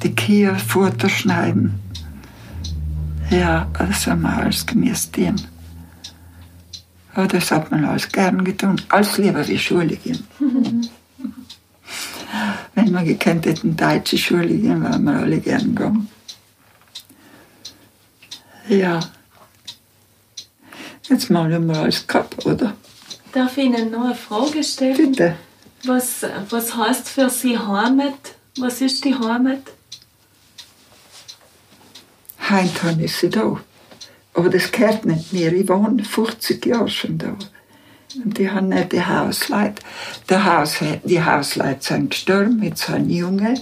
die 0.02 0.14
Kühe 0.14 0.56
Futter 0.56 1.08
schneiden. 1.08 1.80
Ja, 3.30 3.68
das 3.78 4.06
haben 4.06 4.22
wir 4.22 4.36
alles 4.36 4.66
gemäß 4.66 5.10
tun. 5.10 5.40
Ja, 7.16 7.26
das 7.26 7.50
hat 7.50 7.70
man 7.70 7.84
alles 7.84 8.08
gern 8.08 8.44
getan. 8.44 8.80
Alles 8.88 9.18
lieber 9.18 9.46
wie 9.46 9.58
Schule 9.58 9.96
gehen. 9.96 10.24
Mhm. 10.38 10.88
Wenn 12.74 12.92
wir 12.92 13.02
gekannt 13.04 13.46
hätten, 13.46 13.76
deutsche 13.76 14.18
Schule 14.18 14.48
gehen, 14.48 14.82
wären 14.82 15.04
wir 15.04 15.12
alle 15.12 15.38
gern 15.38 15.74
gegangen. 15.74 16.08
Ja. 18.68 19.00
Jetzt 21.08 21.30
machen 21.30 21.68
wir 21.68 21.78
alles 21.78 22.06
gehabt, 22.06 22.46
oder? 22.46 22.74
Darf 23.32 23.56
ich 23.56 23.64
Ihnen 23.64 23.90
noch 23.90 24.04
eine 24.04 24.14
Frage 24.14 24.62
stellen? 24.62 24.96
Bitte. 24.96 25.36
Was, 25.84 26.24
was 26.50 26.76
heißt 26.76 27.08
für 27.08 27.28
Sie 27.28 27.58
Heimat? 27.58 28.34
Was 28.58 28.80
ist 28.80 29.04
die 29.04 29.14
Heimat? 29.14 29.62
Heimtan 32.48 33.00
ist 33.00 33.18
sie 33.18 33.30
da. 33.30 33.58
Aber 34.34 34.48
das 34.48 34.70
gehört 34.70 35.04
nicht 35.06 35.32
mehr. 35.32 35.52
Ich 35.52 35.68
wohne 35.68 36.04
50 36.04 36.64
Jahre 36.66 36.88
schon 36.88 37.18
da. 37.18 37.36
Und 38.22 38.36
die 38.36 38.50
haben 38.50 38.68
nicht 38.68 38.92
die 38.92 39.04
Hausleute. 39.04 39.82
Der 40.28 40.44
Haus, 40.44 40.76
die 41.04 41.24
Hausleute 41.24 41.82
sind 41.82 42.10
gestorben, 42.10 42.62
jetzt 42.62 42.86
sind 42.86 43.08
Junge. 43.08 43.54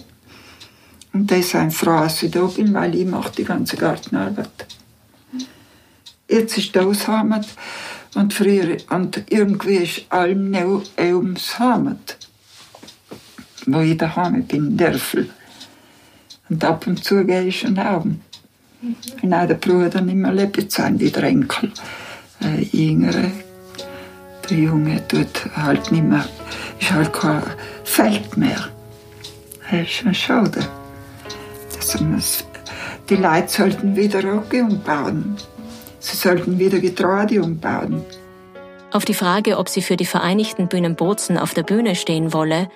Und 1.12 1.30
die 1.30 1.42
sind 1.42 1.72
froh, 1.72 2.00
dass 2.00 2.22
ich 2.22 2.30
da 2.30 2.44
bin, 2.46 2.74
weil 2.74 2.94
ich 2.94 3.06
mache 3.06 3.32
die 3.36 3.44
ganze 3.44 3.76
Gartenarbeit. 3.76 4.66
Jetzt 6.30 6.56
ist 6.58 6.76
das 6.76 7.08
Heimat. 7.08 7.46
Und 8.14 8.32
früher, 8.32 8.76
und 8.90 9.22
irgendwie 9.30 9.76
ist 9.76 10.02
allem 10.10 10.50
noch 10.50 10.82
ums 10.98 11.58
Heimat. 11.58 12.18
Wo 13.66 13.80
ich 13.80 13.96
daheim 13.96 14.44
bin, 14.44 14.68
in 14.68 14.76
Dörfel. 14.76 15.30
Und 16.48 16.64
ab 16.64 16.86
und 16.86 17.04
zu 17.04 17.24
gehe 17.24 17.44
ich 17.44 17.60
schon 17.60 17.78
oben. 17.78 18.20
Mhm. 18.80 18.96
Und 19.22 19.34
auch 19.34 19.46
der 19.46 19.54
Bruder 19.54 20.00
nicht 20.00 20.16
mehr 20.16 20.32
lebt 20.32 20.70
sein, 20.70 20.98
die 20.98 21.12
Enkel. 21.12 21.72
Äh, 22.42 22.62
Jüngere. 22.62 23.30
Der 24.48 24.56
Junge 24.56 25.06
tut 25.06 25.48
halt 25.56 25.92
nicht 25.92 26.04
mehr, 26.04 26.24
ist 26.80 26.90
halt 26.90 27.12
kein 27.12 27.42
Feld 27.84 28.36
mehr. 28.36 28.68
Das 29.70 29.80
ist 29.80 29.90
schon 29.90 30.14
schade. 30.14 30.66
Das, 31.76 32.44
die 33.08 33.16
Leute 33.16 33.48
sollten 33.48 33.94
wieder 33.94 34.24
Rocke 34.24 34.62
umbauen. 34.62 35.36
Sie 36.00 36.16
sollten 36.16 36.58
wieder 36.58 36.80
Getreide 36.80 37.42
umbauen. 37.42 38.02
Auf 38.90 39.04
die 39.04 39.14
Frage, 39.14 39.58
ob 39.58 39.68
sie 39.68 39.82
für 39.82 39.96
die 39.96 40.06
Vereinigten 40.06 40.66
Bühnen 40.66 40.96
Bozen 40.96 41.38
auf 41.38 41.54
der 41.54 41.62
Bühne 41.62 41.94
stehen 41.94 42.32
wolle, 42.32 42.68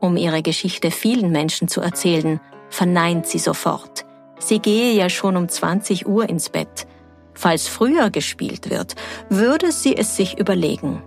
um 0.00 0.16
ihre 0.16 0.42
Geschichte 0.42 0.90
vielen 0.90 1.30
Menschen 1.30 1.68
zu 1.68 1.80
erzählen, 1.80 2.40
verneint 2.68 3.26
sie 3.26 3.38
sofort. 3.38 4.04
Sie 4.38 4.58
gehe 4.58 4.92
ja 4.94 5.08
schon 5.08 5.36
um 5.36 5.48
20 5.48 6.06
Uhr 6.06 6.28
ins 6.28 6.50
Bett. 6.50 6.86
Falls 7.34 7.68
früher 7.68 8.10
gespielt 8.10 8.68
wird, 8.68 8.96
würde 9.30 9.72
sie 9.72 9.96
es 9.96 10.16
sich 10.16 10.38
überlegen. 10.38 11.02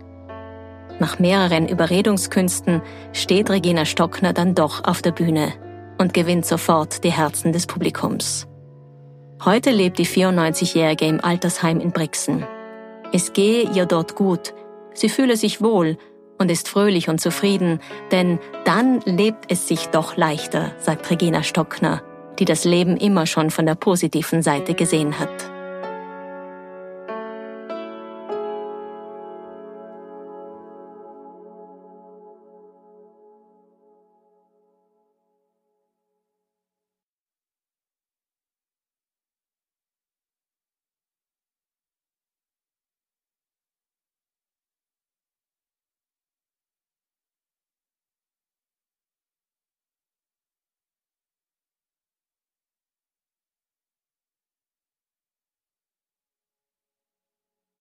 Nach 0.99 1.19
mehreren 1.19 1.67
Überredungskünsten 1.67 2.81
steht 3.11 3.49
Regina 3.49 3.83
Stockner 3.83 4.31
dann 4.31 4.55
doch 4.55 4.85
auf 4.85 5.01
der 5.01 5.11
Bühne 5.11 5.53
und 5.97 6.13
gewinnt 6.13 6.45
sofort 6.45 7.03
die 7.03 7.11
Herzen 7.11 7.51
des 7.51 7.67
Publikums. 7.67 8.47
Heute 9.43 9.71
lebt 9.71 9.99
die 9.99 10.07
94-Jährige 10.07 11.05
im 11.05 11.23
Altersheim 11.23 11.81
in 11.81 11.91
Brixen. 11.91 12.45
Es 13.11 13.33
gehe 13.33 13.69
ihr 13.69 13.85
dort 13.85 14.15
gut, 14.15 14.53
sie 14.93 15.09
fühle 15.09 15.35
sich 15.35 15.61
wohl 15.61 15.97
und 16.37 16.49
ist 16.49 16.69
fröhlich 16.69 17.09
und 17.09 17.19
zufrieden, 17.19 17.79
denn 18.11 18.39
dann 18.63 19.01
lebt 19.01 19.51
es 19.51 19.67
sich 19.67 19.87
doch 19.87 20.15
leichter, 20.15 20.71
sagt 20.79 21.09
Regina 21.11 21.43
Stockner, 21.43 22.01
die 22.39 22.45
das 22.45 22.63
Leben 22.63 22.97
immer 22.97 23.25
schon 23.25 23.51
von 23.51 23.65
der 23.65 23.75
positiven 23.75 24.41
Seite 24.41 24.73
gesehen 24.73 25.19
hat. 25.19 25.54